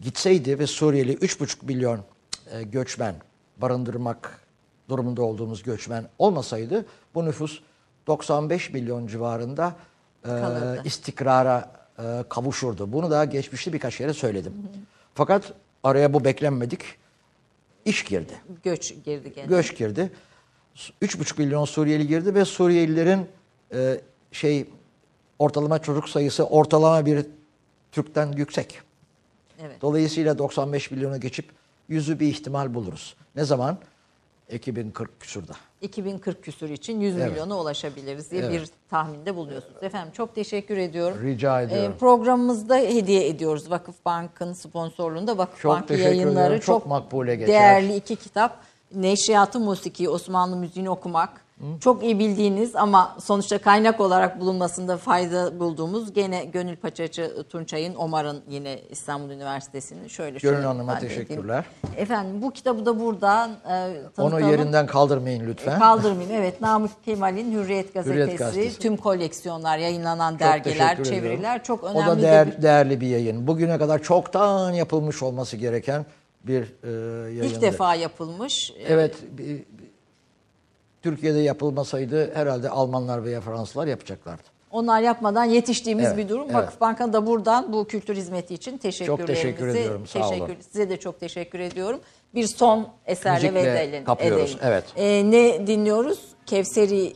gitseydi 0.00 0.58
ve 0.58 0.66
Suriyeli 0.66 1.14
3,5 1.14 1.66
milyon 1.66 2.00
e, 2.52 2.62
göçmen 2.62 3.14
barındırmak 3.56 4.40
durumunda 4.88 5.22
olduğumuz 5.22 5.62
göçmen 5.62 6.08
olmasaydı 6.18 6.86
bu 7.14 7.24
nüfus 7.24 7.60
95 8.08 8.72
milyon 8.72 9.06
civarında 9.06 9.76
e, 10.24 10.28
Kalırdı. 10.28 10.82
istikrara 10.84 11.72
e, 11.98 12.24
kavuşurdu. 12.28 12.92
Bunu 12.92 13.10
daha 13.10 13.24
geçmişte 13.24 13.72
birkaç 13.72 13.96
kere 13.96 14.12
söyledim. 14.14 14.52
Fakat 15.14 15.52
araya 15.82 16.12
bu 16.12 16.24
beklenmedik 16.24 16.80
iş 17.84 18.04
girdi 18.04 18.32
Göç 18.62 18.94
girdi 19.04 19.32
gene. 19.34 19.46
göç 19.46 19.76
girdi. 19.76 20.12
3,5 21.02 21.38
milyon 21.38 21.64
Suriyeli 21.64 22.06
girdi 22.06 22.34
ve 22.34 22.44
Suriyelilerin 22.44 23.26
e, 23.74 24.00
şey 24.32 24.66
ortalama 25.38 25.78
çocuk 25.78 26.08
sayısı 26.08 26.44
ortalama 26.46 27.06
bir 27.06 27.26
Türk'ten 27.92 28.32
yüksek. 28.32 28.80
Evet. 29.60 29.82
Dolayısıyla 29.82 30.38
95 30.38 30.90
milyonu 30.90 31.20
geçip 31.20 31.44
yüzü 31.88 32.20
bir 32.20 32.26
ihtimal 32.26 32.74
buluruz. 32.74 33.16
Ne 33.36 33.44
zaman? 33.44 33.78
2040 34.50 35.20
küsurda. 35.20 35.52
2040 35.80 36.42
küsur 36.42 36.68
için 36.70 37.00
100 37.00 37.16
Evet. 37.16 37.30
milyona 37.30 37.58
ulaşabiliriz 37.60 38.30
diye 38.30 38.42
Evet. 38.42 38.52
bir 38.52 38.68
tahminde 38.90 39.36
bulunuyorsunuz. 39.36 39.82
Efendim 39.82 40.12
çok 40.12 40.34
teşekkür 40.34 40.76
ediyorum. 40.76 41.18
Rica 41.22 41.62
ediyorum. 41.62 41.92
Ee, 41.96 41.98
programımızda 41.98 42.76
hediye 42.76 43.28
ediyoruz 43.28 43.70
Vakıfbank'ın 43.70 44.52
sponsorluğunda. 44.52 45.38
Vakıfbank 45.38 45.88
teşekkür 45.88 46.08
yayınları 46.08 46.44
ediyorum. 46.44 46.60
Çok 46.66 46.86
makbule 46.86 47.36
geçer. 47.36 47.48
değerli 47.54 47.96
iki 47.96 48.16
kitap. 48.16 48.56
Neşriyatı 48.94 49.60
Musiki, 49.60 50.08
Osmanlı 50.08 50.56
müziğini 50.56 50.90
okumak. 50.90 51.47
Çok 51.80 52.02
iyi 52.04 52.18
bildiğiniz 52.18 52.76
ama 52.76 53.16
sonuçta 53.20 53.58
kaynak 53.58 54.00
olarak 54.00 54.40
bulunmasında 54.40 54.96
fayda 54.96 55.60
bulduğumuz 55.60 56.12
gene 56.12 56.44
Gönül 56.44 56.76
Paçacı 56.76 57.32
Tunçay'ın 57.48 57.94
Omar'ın 57.94 58.40
yine 58.48 58.78
İstanbul 58.90 59.30
Üniversitesi'nin 59.30 60.08
şöyle 60.08 60.38
şöyle 60.38 60.54
Gönül 60.54 60.66
Hanım'a 60.66 60.92
ifade 60.92 61.06
edeyim. 61.06 61.22
teşekkürler. 61.26 61.64
Efendim 61.96 62.42
bu 62.42 62.50
kitabı 62.50 62.86
da 62.86 63.00
buradan 63.00 63.50
e, 63.70 63.90
Onu 64.18 64.40
yerinden 64.40 64.86
kaldırmayın 64.86 65.46
lütfen. 65.48 65.78
Kaldırmayın. 65.78 66.30
Evet 66.30 66.60
Namık 66.60 67.04
Kemal'in 67.04 67.52
Hürriyet 67.52 67.94
Gazetesi, 67.94 68.20
Hürriyet 68.22 68.38
Gazetesi. 68.38 68.78
tüm 68.78 68.96
koleksiyonlar, 68.96 69.78
yayınlanan 69.78 70.32
Çok 70.32 70.40
dergiler, 70.40 71.04
çeviriler 71.04 71.64
çok 71.64 71.84
O 71.84 71.86
önemli 71.86 72.06
da 72.06 72.18
de 72.18 72.22
değer, 72.22 72.46
bir- 72.56 72.62
değerli 72.62 73.00
bir 73.00 73.06
yayın. 73.08 73.46
Bugüne 73.46 73.78
kadar 73.78 74.02
çoktan 74.02 74.72
yapılmış 74.72 75.22
olması 75.22 75.56
gereken 75.56 76.06
bir 76.44 76.62
e, 76.84 76.90
yayındı. 77.22 77.46
ilk 77.46 77.62
defa 77.62 77.94
yapılmış. 77.94 78.72
Evet. 78.88 79.14
Türkiye'de 81.02 81.38
yapılmasaydı 81.38 82.34
herhalde 82.34 82.70
Almanlar 82.70 83.24
veya 83.24 83.40
Fransızlar 83.40 83.86
yapacaklardı. 83.86 84.42
Onlar 84.70 85.00
yapmadan 85.00 85.44
yetiştiğimiz 85.44 86.04
Evet, 86.06 86.16
bir 86.16 86.28
durum. 86.28 86.44
evet. 86.44 86.54
Vakıfbank'a 86.54 87.12
da 87.12 87.26
buradan 87.26 87.72
bu 87.72 87.86
kültür 87.86 88.16
hizmeti 88.16 88.54
için 88.54 88.78
teşekkürlerimizi 88.78 89.26
teşekkür 89.34 89.68
ediyorum, 89.68 90.06
sağ 90.06 90.28
olun. 90.28 90.30
teşekkür, 90.46 90.62
Size 90.62 90.90
de 90.90 90.96
çok 90.96 91.20
teşekkür 91.20 91.58
ediyorum. 91.60 92.00
Bir 92.34 92.46
son 92.46 92.88
eserle 93.06 93.50
Müzikle 93.50 93.72
vedelim. 93.74 94.04
kapıyoruz, 94.04 94.42
edelim. 94.50 94.58
evet. 94.62 94.84
Ee, 94.96 95.30
ne 95.30 95.66
dinliyoruz? 95.66 96.20
Kevseri 96.46 97.12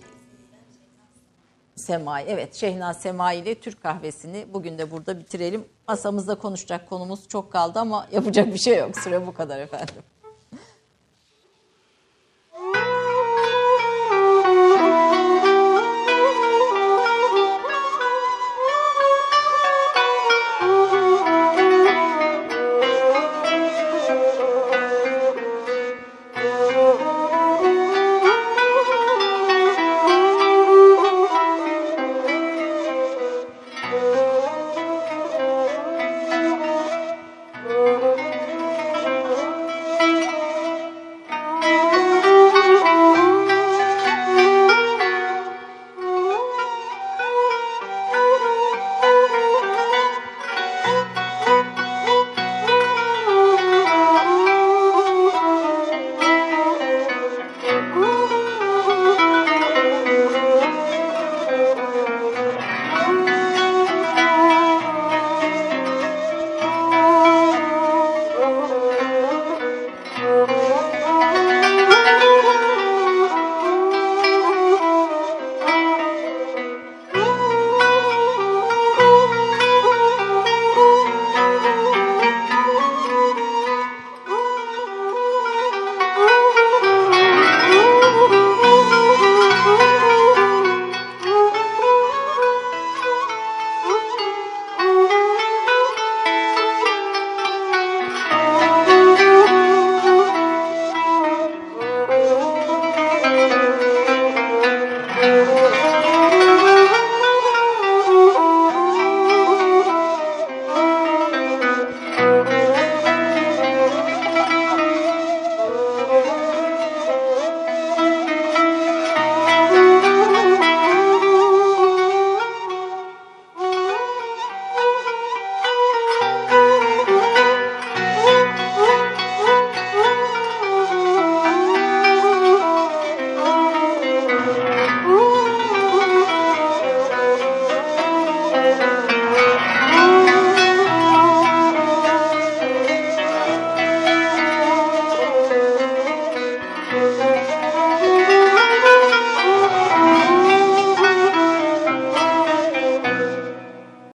Semai. 1.77 2.25
Evet 2.29 2.55
Şehnaz 2.55 3.01
Semai 3.01 3.39
ile 3.39 3.55
Türk 3.55 3.83
kahvesini 3.83 4.47
bugün 4.53 4.79
de 4.79 4.91
burada 4.91 5.19
bitirelim. 5.19 5.65
Masamızda 5.89 6.35
konuşacak 6.35 6.89
konumuz 6.91 7.29
çok 7.29 7.53
kaldı 7.53 7.79
ama 7.79 8.07
yapacak 8.13 8.47
bir 8.55 8.59
şey 8.59 8.79
yok. 8.79 8.99
Süre 8.99 9.27
bu 9.27 9.35
kadar 9.35 9.59
efendim. 9.61 9.95